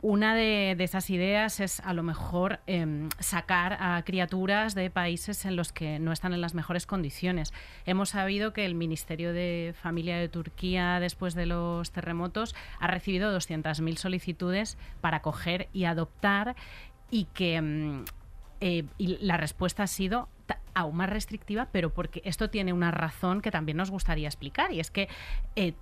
Una 0.09 0.37
de, 0.37 0.77
esas 0.79 1.11
ideas 1.11 1.59
es 1.59 1.81
a 1.81 1.93
lo 1.93 2.05
mejor 2.05 2.61
em, 2.69 3.09
sacar 3.19 3.77
a 3.81 4.01
criaturas 4.05 4.77
de 4.77 4.89
países 4.89 5.45
en 5.45 5.57
los 5.57 5.73
que 5.73 5.99
no 5.99 6.13
están 6.13 6.33
en 6.33 6.41
las 6.41 6.55
mejores 6.55 6.87
condiciones. 6.87 7.53
Hemos 7.87 8.11
sabido 8.11 8.53
que 8.53 8.67
el 8.67 8.77
Ministerio 8.77 9.33
de 9.33 9.75
Familia 9.83 10.17
de 10.17 10.29
Turquía, 10.29 11.01
después 11.01 11.35
de 11.35 11.47
los 11.47 11.91
terremotos, 11.91 12.55
ha 12.79 12.87
recibido 12.87 13.37
200.000 13.37 13.97
solicitudes 13.97 14.79
para 15.01 15.17
acoger 15.17 15.69
y 15.73 15.87
adoptar 15.87 16.55
y 17.11 17.25
que 17.35 17.61
mm, 17.61 18.05
eh, 18.61 18.85
la 18.99 19.39
respuesta 19.39 19.83
ha 19.83 19.89
sido 19.89 20.29
aún 20.77 20.97
más 20.97 21.09
restrictiva, 21.09 21.69
pero 21.73 21.93
porque 21.93 22.21
esto 22.25 22.51
tiene 22.51 22.73
una 22.73 22.91
razón 22.91 23.41
que 23.41 23.51
también 23.51 23.79
nos 23.79 23.91
gustaría 23.91 24.29
explicar, 24.29 24.73
y 24.73 24.79
es 24.79 24.91
que 24.91 25.09
eh, 25.57 25.75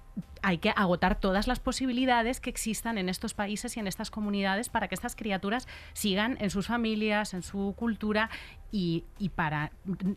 hay 0.42 0.58
que 0.58 0.70
agotar 0.76 1.18
todas 1.18 1.48
las 1.48 1.58
posibilidades 1.58 2.40
que 2.40 2.50
existan 2.50 2.98
en 2.98 3.08
estos 3.08 3.34
países 3.34 3.76
y 3.76 3.80
en 3.80 3.86
estas 3.86 4.10
comunidades 4.10 4.68
para 4.68 4.88
que 4.88 4.94
estas 4.94 5.16
criaturas 5.16 5.66
sigan 5.94 6.36
en 6.40 6.50
sus 6.50 6.66
familias, 6.66 7.34
en 7.34 7.42
su 7.42 7.74
cultura 7.76 8.30
y, 8.70 9.04
para, 9.36 9.70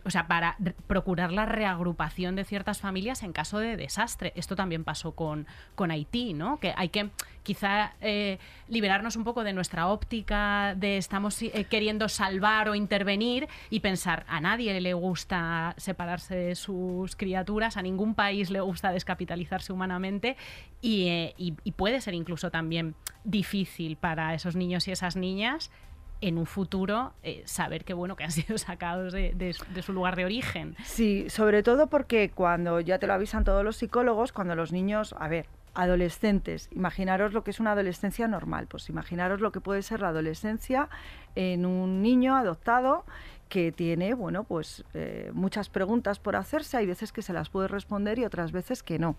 o 0.04 0.10
sea, 0.10 0.28
para 0.28 0.58
procurar 0.88 1.32
la 1.32 1.46
reagrupación 1.46 2.36
de 2.36 2.44
ciertas 2.44 2.82
familias 2.82 3.22
en 3.22 3.32
caso 3.32 3.60
de 3.60 3.78
desastre. 3.78 4.34
Esto 4.36 4.56
también 4.56 4.84
pasó 4.84 5.12
con, 5.12 5.46
con 5.76 5.92
Haití, 5.92 6.34
¿no? 6.34 6.60
Que 6.60 6.74
hay 6.76 6.90
que 6.90 7.12
quizá 7.44 7.94
eh, 8.02 8.40
liberarnos 8.68 9.16
un 9.16 9.24
poco 9.24 9.44
de 9.44 9.54
nuestra 9.54 9.88
óptica 9.88 10.74
de 10.76 10.98
estamos 10.98 11.40
eh, 11.42 11.68
queriendo 11.70 12.10
salvar 12.10 12.68
o 12.68 12.74
intervenir 12.74 13.48
y 13.70 13.82
pensar 13.82 14.26
a 14.28 14.42
nadie 14.42 14.67
le 14.82 14.94
gusta 14.94 15.74
separarse 15.78 16.36
de 16.36 16.56
sus 16.56 17.16
criaturas, 17.16 17.78
a 17.78 17.82
ningún 17.82 18.16
país 18.16 18.50
le 18.50 18.60
gusta 18.62 18.92
descapitalizarse 18.92 19.74
humanamente 19.74 20.38
y, 20.82 21.08
eh, 21.08 21.34
y- 21.38 21.72
puede 21.72 22.02
ser 22.02 22.14
incluso 22.14 22.52
también 22.52 22.96
difícil 23.24 23.98
para 23.98 24.34
esos 24.34 24.56
niños 24.56 24.88
y 24.88 24.92
esas 24.92 25.16
niñas 25.16 25.72
en 26.22 26.38
un 26.40 26.46
futuro 26.48 27.14
eh, 27.24 27.44
saber 27.46 27.84
que 27.86 27.94
bueno 27.94 28.16
que 28.16 28.24
han 28.24 28.32
sido 28.40 28.58
sacados 28.58 29.14
de, 29.14 29.34
de 29.36 29.82
su 29.82 29.94
lugar 29.94 30.16
de 30.16 30.26
origen. 30.26 30.76
Sí, 30.84 31.30
sobre 31.30 31.62
todo 31.64 31.88
porque 31.88 32.32
cuando 32.32 32.80
ya 32.80 32.98
te 33.00 33.08
lo 33.08 33.14
avisan 33.14 33.44
todos 33.44 33.64
los 33.64 33.78
psicólogos, 33.78 34.32
cuando 34.32 34.56
los 34.56 34.72
niños, 34.72 35.14
a 35.20 35.28
ver, 35.28 35.46
adolescentes, 35.76 36.70
imaginaros 36.76 37.34
lo 37.34 37.44
que 37.44 37.52
es 37.52 37.60
una 37.60 37.74
adolescencia 37.74 38.28
normal, 38.28 38.66
pues 38.68 38.90
imaginaros 38.90 39.42
lo 39.42 39.52
que 39.52 39.62
puede 39.62 39.84
ser 39.84 40.02
la 40.02 40.10
adolescencia 40.10 40.90
en 41.36 41.66
un 41.68 42.02
niño 42.02 42.36
adoptado 42.36 43.06
que 43.50 43.72
tiene, 43.72 44.14
bueno, 44.14 44.44
pues 44.44 44.84
eh, 44.94 45.32
muchas 45.34 45.70
preguntas 45.70 46.20
por 46.20 46.36
hacerse, 46.36 46.78
hay 46.78 46.86
veces 46.86 47.12
que 47.12 47.22
se 47.22 47.34
las 47.34 47.50
puede 47.50 47.68
responder 47.68 48.20
y 48.20 48.26
otras 48.26 48.52
veces 48.52 48.84
que 48.84 49.00
no. 49.00 49.16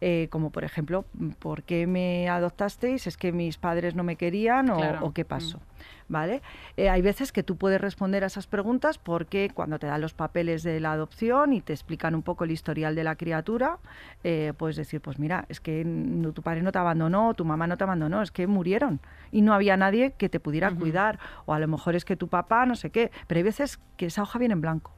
Eh, 0.00 0.28
como 0.30 0.50
por 0.50 0.62
ejemplo, 0.62 1.04
¿por 1.40 1.64
qué 1.64 1.86
me 1.88 2.28
adoptasteis? 2.28 3.06
¿Es 3.08 3.16
que 3.16 3.32
mis 3.32 3.58
padres 3.58 3.94
no 3.96 4.04
me 4.04 4.14
querían 4.16 4.70
o, 4.70 4.76
Claro. 4.76 5.06
o 5.06 5.12
qué 5.12 5.24
pasó? 5.24 5.60
¿Vale? 6.08 6.40
Eh, 6.76 6.88
hay 6.88 7.02
veces 7.02 7.32
que 7.32 7.42
tú 7.42 7.56
puedes 7.56 7.80
responder 7.80 8.24
a 8.24 8.28
esas 8.28 8.46
preguntas 8.46 8.96
porque 8.98 9.50
cuando 9.52 9.78
te 9.78 9.86
dan 9.88 10.00
los 10.00 10.14
papeles 10.14 10.62
de 10.62 10.80
la 10.80 10.92
adopción 10.92 11.52
y 11.52 11.60
te 11.60 11.72
explican 11.72 12.14
un 12.14 12.22
poco 12.22 12.44
el 12.44 12.50
historial 12.52 12.94
de 12.94 13.04
la 13.04 13.16
criatura, 13.16 13.78
eh, 14.24 14.52
puedes 14.56 14.76
decir, 14.76 15.00
pues 15.00 15.18
mira, 15.18 15.44
es 15.48 15.60
que 15.60 15.84
no- 15.84 16.32
tu 16.32 16.42
padre 16.42 16.62
no 16.62 16.72
te 16.72 16.78
abandonó, 16.78 17.34
tu 17.34 17.44
mamá 17.44 17.66
no 17.66 17.76
te 17.76 17.84
abandonó, 17.84 18.22
es 18.22 18.30
que 18.30 18.46
murieron 18.46 19.00
y 19.32 19.42
no 19.42 19.52
había 19.52 19.76
nadie 19.76 20.12
que 20.12 20.28
te 20.28 20.40
pudiera 20.40 20.70
cuidar, 20.70 21.18
o 21.44 21.52
a 21.54 21.58
lo 21.58 21.68
mejor 21.68 21.94
es 21.96 22.04
que 22.04 22.16
tu 22.16 22.28
papá, 22.28 22.64
no 22.66 22.74
sé 22.76 22.90
qué, 22.90 23.10
pero 23.26 23.38
hay 23.38 23.42
veces 23.44 23.78
que 23.96 24.06
esa 24.06 24.22
hoja 24.22 24.38
viene 24.38 24.54
en 24.54 24.60
blanco. 24.60 24.92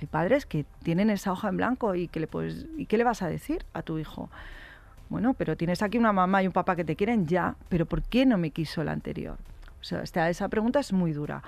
Hay 0.00 0.06
padres 0.06 0.46
que 0.46 0.64
tienen 0.82 1.10
esa 1.10 1.32
hoja 1.32 1.48
en 1.48 1.56
blanco 1.56 1.94
y 1.94 2.08
que 2.08 2.20
le 2.20 2.26
puedes, 2.26 2.66
¿y 2.76 2.86
qué 2.86 2.98
le 2.98 3.04
vas 3.04 3.22
a 3.22 3.28
decir 3.28 3.64
a 3.72 3.82
tu 3.82 3.98
hijo? 3.98 4.30
Bueno, 5.08 5.34
pero 5.34 5.56
tienes 5.56 5.82
aquí 5.82 5.98
una 5.98 6.12
mamá 6.12 6.42
y 6.42 6.46
un 6.46 6.52
papá 6.52 6.76
que 6.76 6.84
te 6.84 6.96
quieren 6.96 7.26
ya, 7.26 7.56
pero 7.68 7.86
¿por 7.86 8.02
qué 8.02 8.26
no 8.26 8.38
me 8.38 8.50
quiso 8.50 8.82
el 8.82 8.88
anterior? 8.88 9.38
O 9.84 9.86
sea, 9.86 10.00
esta- 10.02 10.30
esa 10.30 10.48
pregunta 10.48 10.80
es 10.80 10.94
muy 10.94 11.12
dura. 11.12 11.42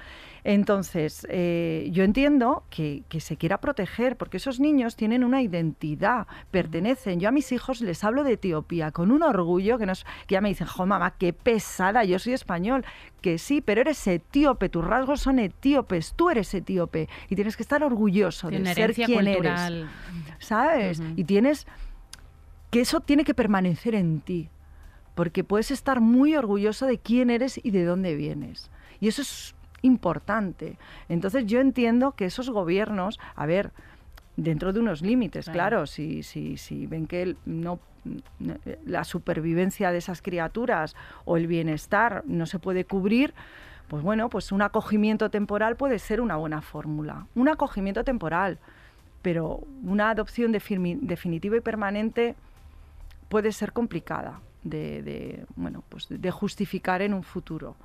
Entonces, 0.45 1.27
eh, 1.31 1.89
yo 1.91 2.05
entiendo 2.05 2.65
que, 2.69 3.03
que 3.09 3.21
se 3.21 3.39
quiera 3.39 3.63
proteger, 3.63 4.17
porque 4.17 4.37
esos 4.37 4.61
niños 4.61 4.95
tienen 4.95 5.25
una 5.25 5.41
identidad, 5.41 6.27
pertenecen. 6.51 7.19
Yo 7.19 7.31
a 7.31 7.33
mis 7.33 7.51
hijos 7.53 7.81
les 7.81 8.05
hablo 8.05 8.25
de 8.25 8.35
Etiopía 8.35 8.91
con 8.93 9.11
un 9.11 9.23
orgullo 9.23 9.79
que, 9.79 9.87
nos, 9.87 10.05
que 10.27 10.35
ya 10.35 10.43
me 10.43 10.51
dicen, 10.51 10.67
jo, 10.67 10.85
mamá, 10.85 11.15
qué 11.19 11.33
pesada, 11.33 12.05
yo 12.05 12.19
soy 12.19 12.35
español. 12.35 12.85
Que 13.23 13.39
sí, 13.39 13.63
pero 13.63 13.81
eres 13.81 14.07
etíope, 14.07 14.69
tus 14.69 14.85
rasgos 14.85 15.23
son 15.23 15.39
etíopes, 15.39 16.13
tú 16.15 16.29
eres 16.29 16.53
etíope 16.53 17.09
y 17.31 17.37
tienes 17.37 17.57
que 17.57 17.63
estar 17.63 17.83
orgulloso 17.83 18.51
de 18.51 18.59
ser 18.75 18.91
quien 19.07 19.19
cultural. 19.33 19.77
eres. 19.79 19.91
¿Sabes? 20.47 21.01
Y 21.17 21.25
tienes 21.25 21.67
que 22.71 22.81
eso 22.83 23.01
tiene 23.01 23.25
que 23.25 23.33
permanecer 23.35 23.95
en 23.95 24.21
ti, 24.21 24.51
porque 25.17 25.43
puedes 25.43 25.73
estar 25.73 26.01
muy 26.01 26.37
orgulloso 26.37 26.87
de 26.87 26.99
quién 26.99 27.31
eres 27.31 27.59
y 27.65 27.73
de 27.73 27.85
dónde 27.85 28.15
vienes. 28.15 28.71
Y 29.01 29.09
eso 29.09 29.23
es 29.23 29.55
importante. 29.83 30.79
Entonces 31.09 31.47
yo 31.47 31.59
entiendo 31.61 32.13
que 32.13 32.27
esos 32.27 32.51
gobiernos, 32.51 33.19
a 33.35 33.47
ver, 33.47 33.73
dentro 34.37 34.73
de 34.75 34.81
unos 34.81 35.01
límites, 35.01 35.47
Claro. 35.47 35.57
claro, 35.59 35.87
si, 35.87 36.23
si, 36.23 36.59
si 36.59 36.87
ven 36.87 37.07
que 37.07 37.23
el- 37.23 37.37
no 37.47 37.81
la 38.85 39.03
supervivencia 39.03 39.91
de 39.91 39.99
esas 39.99 40.23
criaturas 40.23 40.95
o 41.25 41.37
el 41.37 41.49
bienestar 41.49 42.23
no 42.27 42.47
se 42.47 42.61
puede 42.61 42.85
cubrir, 42.85 43.35
pues 43.89 44.03
bueno, 44.03 44.29
pues 44.29 44.53
un 44.53 44.63
acogimiento 44.63 45.29
temporal 45.31 45.75
puede 45.77 45.99
ser 45.99 46.21
una 46.21 46.37
buena 46.37 46.61
fórmula. 46.63 47.27
Un 47.35 47.49
acogimiento 47.49 48.05
temporal, 48.05 48.59
pero 49.23 49.61
una 49.83 50.11
adopción 50.11 50.53
defini- 50.53 51.01
definitiva 51.01 51.57
y 51.57 51.61
permanente 51.61 52.37
puede 53.29 53.51
ser 53.51 53.73
complicada 53.73 54.41
de, 54.69 55.03
de, 55.03 55.45
bueno, 55.57 55.83
pues 55.89 56.07
de 56.09 56.31
justificar 56.31 57.03
en 57.03 57.15
un 57.15 57.23
futuro. 57.23 57.77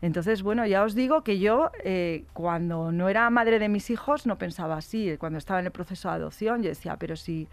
Entonces, 0.00 0.42
bueno, 0.42 0.66
ya 0.66 0.82
os 0.82 0.94
digo 0.94 1.22
que 1.22 1.38
yo 1.38 1.70
eh, 1.84 2.24
cuando 2.32 2.90
no 2.90 3.08
era 3.08 3.30
madre 3.30 3.58
de 3.60 3.68
mis 3.68 3.88
hijos 3.90 4.26
no 4.26 4.36
pensaba 4.36 4.76
así. 4.76 5.16
Cuando 5.18 5.38
estaba 5.38 5.60
en 5.60 5.66
el 5.66 5.72
proceso 5.72 6.08
de 6.08 6.14
adopción 6.16 6.62
yo 6.62 6.68
decía, 6.68 6.96
pero 6.96 7.14
si 7.16 7.46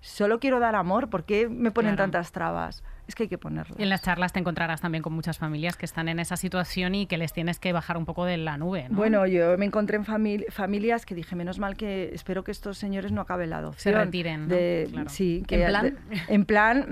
solo 0.00 0.40
quiero 0.40 0.58
dar 0.58 0.74
amor, 0.74 1.08
¿por 1.10 1.22
qué 1.24 1.48
me 1.48 1.70
ponen 1.70 1.94
Claro. 1.94 2.10
tantas 2.10 2.32
trabas? 2.32 2.82
Es 3.08 3.14
que 3.16 3.24
hay 3.24 3.28
que 3.28 3.36
ponerlas. 3.38 3.78
Y 3.78 3.82
en 3.82 3.88
las 3.88 4.02
charlas 4.02 4.32
te 4.32 4.38
encontrarás 4.38 4.80
también 4.80 5.02
con 5.02 5.12
muchas 5.12 5.36
familias 5.36 5.76
que 5.76 5.84
están 5.84 6.08
en 6.08 6.20
esa 6.20 6.36
situación 6.36 6.94
y 6.94 7.06
que 7.06 7.18
les 7.18 7.32
tienes 7.32 7.58
que 7.58 7.72
bajar 7.72 7.96
un 7.96 8.04
poco 8.06 8.24
de 8.24 8.36
la 8.36 8.56
nube. 8.56 8.86
¿no? 8.88 8.96
Bueno, 8.96 9.26
yo 9.26 9.58
me 9.58 9.66
encontré 9.66 9.96
en 9.96 10.04
famili- 10.04 10.48
familias 10.50 11.04
que 11.04 11.14
dije, 11.14 11.34
menos 11.34 11.58
mal 11.58 11.76
que 11.76 12.10
espero 12.14 12.44
que 12.44 12.52
estos 12.52 12.78
señores 12.78 13.10
no 13.12 13.20
acaben 13.20 13.50
la 13.50 13.58
adopción. 13.58 13.94
retiren, 13.96 14.48
¿no? 14.48 14.54
De- 14.54 14.88
Claro. 14.92 15.10
Sí, 15.10 15.42
que 15.48 15.62
¿En 15.62 15.68
plan? 15.68 15.84
de- 16.10 16.20
en 16.28 16.44
plan, 16.44 16.86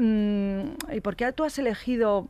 mm, 0.90 0.94
¿y 0.96 1.00
por 1.00 1.14
qué 1.16 1.32
tú 1.32 1.44
has 1.44 1.58
elegido 1.58 2.28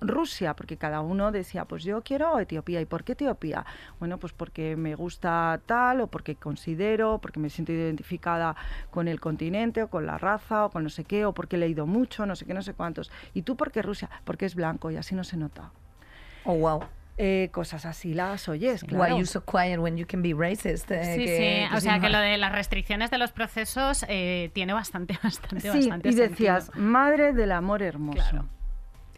Rusia? 0.00 0.54
Porque 0.54 0.76
cada 0.76 1.00
uno 1.00 1.30
decía, 1.32 1.64
pues 1.64 1.84
yo 1.84 2.02
quiero 2.02 2.38
Etiopía. 2.38 2.80
¿Y 2.80 2.86
por 2.86 3.04
qué 3.04 3.12
Etiopía? 3.12 3.64
Bueno, 3.98 4.18
pues 4.18 4.32
porque 4.32 4.76
me 4.76 4.94
gusta 4.94 5.60
tal 5.66 6.00
o 6.00 6.06
porque 6.06 6.36
considero, 6.36 7.18
porque 7.18 7.40
me 7.40 7.50
siento 7.50 7.72
identificada 7.72 8.56
con 8.90 9.08
el 9.08 9.20
continente 9.20 9.82
o 9.82 9.88
con 9.88 10.06
la 10.06 10.18
raza 10.18 10.66
o 10.66 10.70
con 10.70 10.82
no 10.84 10.90
sé 10.90 11.04
qué, 11.04 11.24
o 11.24 11.32
porque 11.34 11.56
he 11.56 11.58
leído 11.58 11.86
mucho, 11.86 12.26
no 12.26 12.36
sé 12.36 12.46
qué, 12.46 12.54
no 12.54 12.62
sé 12.62 12.74
cuántos. 12.74 13.10
¿Y 13.34 13.42
tú 13.42 13.56
por 13.56 13.70
qué 13.72 13.82
Rusia? 13.82 14.08
Porque 14.24 14.46
es 14.46 14.54
blanco 14.54 14.90
y 14.90 14.96
así 14.96 15.14
no 15.14 15.24
se 15.24 15.36
nota. 15.36 15.70
Oh, 16.44 16.54
wow. 16.54 16.84
Eh, 17.22 17.50
cosas 17.52 17.84
así 17.84 18.14
las 18.14 18.48
oyes, 18.48 18.82
claro. 18.82 19.14
Why 19.16 19.20
you 19.20 19.26
so 19.26 19.44
quiet 19.44 19.78
when 19.78 19.98
you 19.98 20.06
can 20.06 20.22
be 20.22 20.32
racist? 20.32 20.90
Eh, 20.90 21.16
Sí, 21.16 21.24
que- 21.26 21.66
sí, 21.70 21.76
o 21.76 21.80
sea 21.80 22.00
que 22.00 22.08
lo 22.08 22.16
de 22.18 22.38
las 22.38 22.50
restricciones 22.52 23.10
de 23.10 23.18
los 23.18 23.30
procesos 23.32 24.06
eh, 24.08 24.50
tiene 24.54 24.72
bastante, 24.72 25.18
bastante, 25.22 25.60
Sí, 25.60 25.68
bastante 25.68 26.08
y 26.08 26.12
sentido. 26.14 26.30
decías, 26.30 26.70
madre 26.76 27.34
del 27.34 27.52
amor 27.52 27.82
hermoso. 27.82 28.16
Claro. 28.18 28.46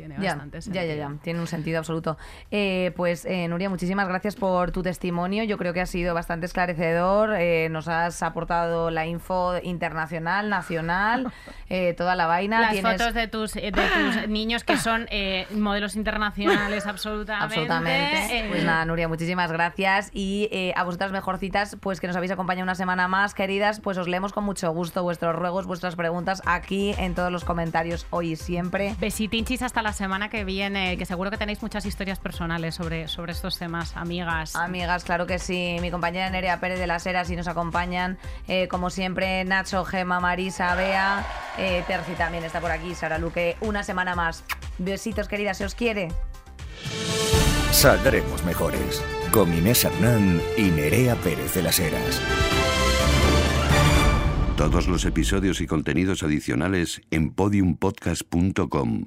Tiene 0.03 0.17
Ya, 0.21 0.31
bastante 0.31 0.57
ya, 0.59 0.63
sentido. 0.63 0.85
ya, 0.85 0.95
ya, 0.97 1.13
tiene 1.23 1.39
un 1.39 1.47
sentido 1.47 1.79
absoluto. 1.79 2.19
Eh, 2.51 2.93
pues 2.97 3.25
eh, 3.25 3.47
Nuria, 3.47 3.69
muchísimas 3.71 4.09
gracias 4.09 4.35
por 4.35 4.73
tu 4.73 4.83
testimonio. 4.83 5.45
Yo 5.45 5.59
creo 5.59 5.73
que 5.73 5.81
ha 5.81 5.87
sido 5.87 6.13
bastante 6.13 6.47
esclarecedor. 6.47 7.35
Eh, 7.39 7.69
nos 7.71 7.87
has 7.87 8.21
aportado 8.25 8.91
la 8.91 9.07
info 9.07 9.55
internacional, 9.63 10.49
nacional, 10.51 11.33
eh, 11.69 11.95
toda 11.95 12.17
la 12.17 12.27
vaina. 12.27 12.61
Las 12.61 12.73
Tienes- 12.73 12.99
fotos 12.99 13.15
de 13.15 13.29
tus, 13.29 13.55
eh, 13.55 13.71
de 13.71 13.71
tus 13.71 14.27
niños 14.29 14.65
que 14.65 14.77
son 14.77 15.07
eh, 15.11 15.47
modelos 15.57 15.95
internacionales 15.95 16.87
absolutamente. 16.87 17.45
Absolutamente. 17.45 18.47
Pues 18.49 18.65
nada, 18.65 18.85
Nuria, 18.85 19.07
muchísimas 19.07 19.53
gracias. 19.53 20.11
Y 20.13 20.49
eh, 20.51 20.73
a 20.75 20.83
vosotras 20.83 21.13
mejorcitas, 21.13 21.77
pues 21.81 22.01
que 22.01 22.09
nos 22.09 22.17
habéis 22.17 22.33
acompañado 22.33 22.65
una 22.65 22.75
semana 22.75 23.07
más, 23.07 23.35
queridas, 23.35 23.79
pues 23.79 23.99
os 23.99 24.09
leemos 24.09 24.33
con 24.33 24.43
mucho 24.43 24.69
gusto 24.73 25.05
vuestros 25.05 25.37
ruegos, 25.37 25.67
vuestras 25.67 25.95
preguntas 25.95 26.43
aquí 26.45 26.93
en 26.99 27.15
todos 27.15 27.31
los 27.31 27.45
comentarios 27.45 28.07
hoy 28.11 28.33
y 28.33 28.37
siempre. 28.37 28.97
Besitinchis 28.99 29.63
hasta 29.63 29.83
la 29.83 29.92
semana 29.93 30.29
que 30.29 30.45
viene, 30.45 30.97
que 30.97 31.07
seguro 31.07 31.31
que 31.31 31.37
tenéis 31.37 31.63
muchas 31.63 31.85
historias 31.87 32.19
personales 32.19 32.75
sobre, 32.75 33.09
sobre 33.09 33.33
estos 33.33 33.59
temas, 33.59 33.97
amigas. 33.97 34.57
Amigas, 34.57 35.05
claro 35.05 35.27
que 35.27 35.39
sí. 35.39 35.77
Mi 35.81 35.91
compañera 35.91 36.31
Nerea 36.31 36.61
Pérez 36.61 36.79
de 36.79 36.87
las 36.87 37.07
Heras 37.07 37.31
y 37.31 37.37
nos 37.37 37.49
acompañan, 37.49 38.19
eh, 38.49 38.69
como 38.69 38.91
siempre, 38.91 39.45
Nacho, 39.45 39.85
Gema, 39.85 40.21
Marisa, 40.21 40.75
Bea. 40.75 41.25
Eh, 41.59 41.85
Terci 41.87 42.13
también 42.13 42.45
está 42.45 42.61
por 42.61 42.71
aquí, 42.71 42.95
Sara 42.95 43.19
Luque. 43.19 43.57
Una 43.61 43.83
semana 43.83 44.15
más. 44.15 44.45
Besitos, 44.79 45.29
queridas, 45.29 45.59
se 45.59 45.65
os 45.65 45.75
quiere. 45.75 46.09
Saldremos 47.71 48.45
mejores. 48.45 49.03
Con 49.33 49.53
Inés 49.53 49.85
Hernán 49.85 50.41
y 50.57 50.65
Nerea 50.65 51.15
Pérez 51.17 51.55
de 51.55 51.63
las 51.63 51.81
Heras. 51.81 52.21
Todos 54.57 54.87
los 54.87 55.05
episodios 55.07 55.61
y 55.61 55.67
contenidos 55.67 56.23
adicionales 56.23 57.01
en 57.11 57.31
podiumpodcast.com 57.31 59.07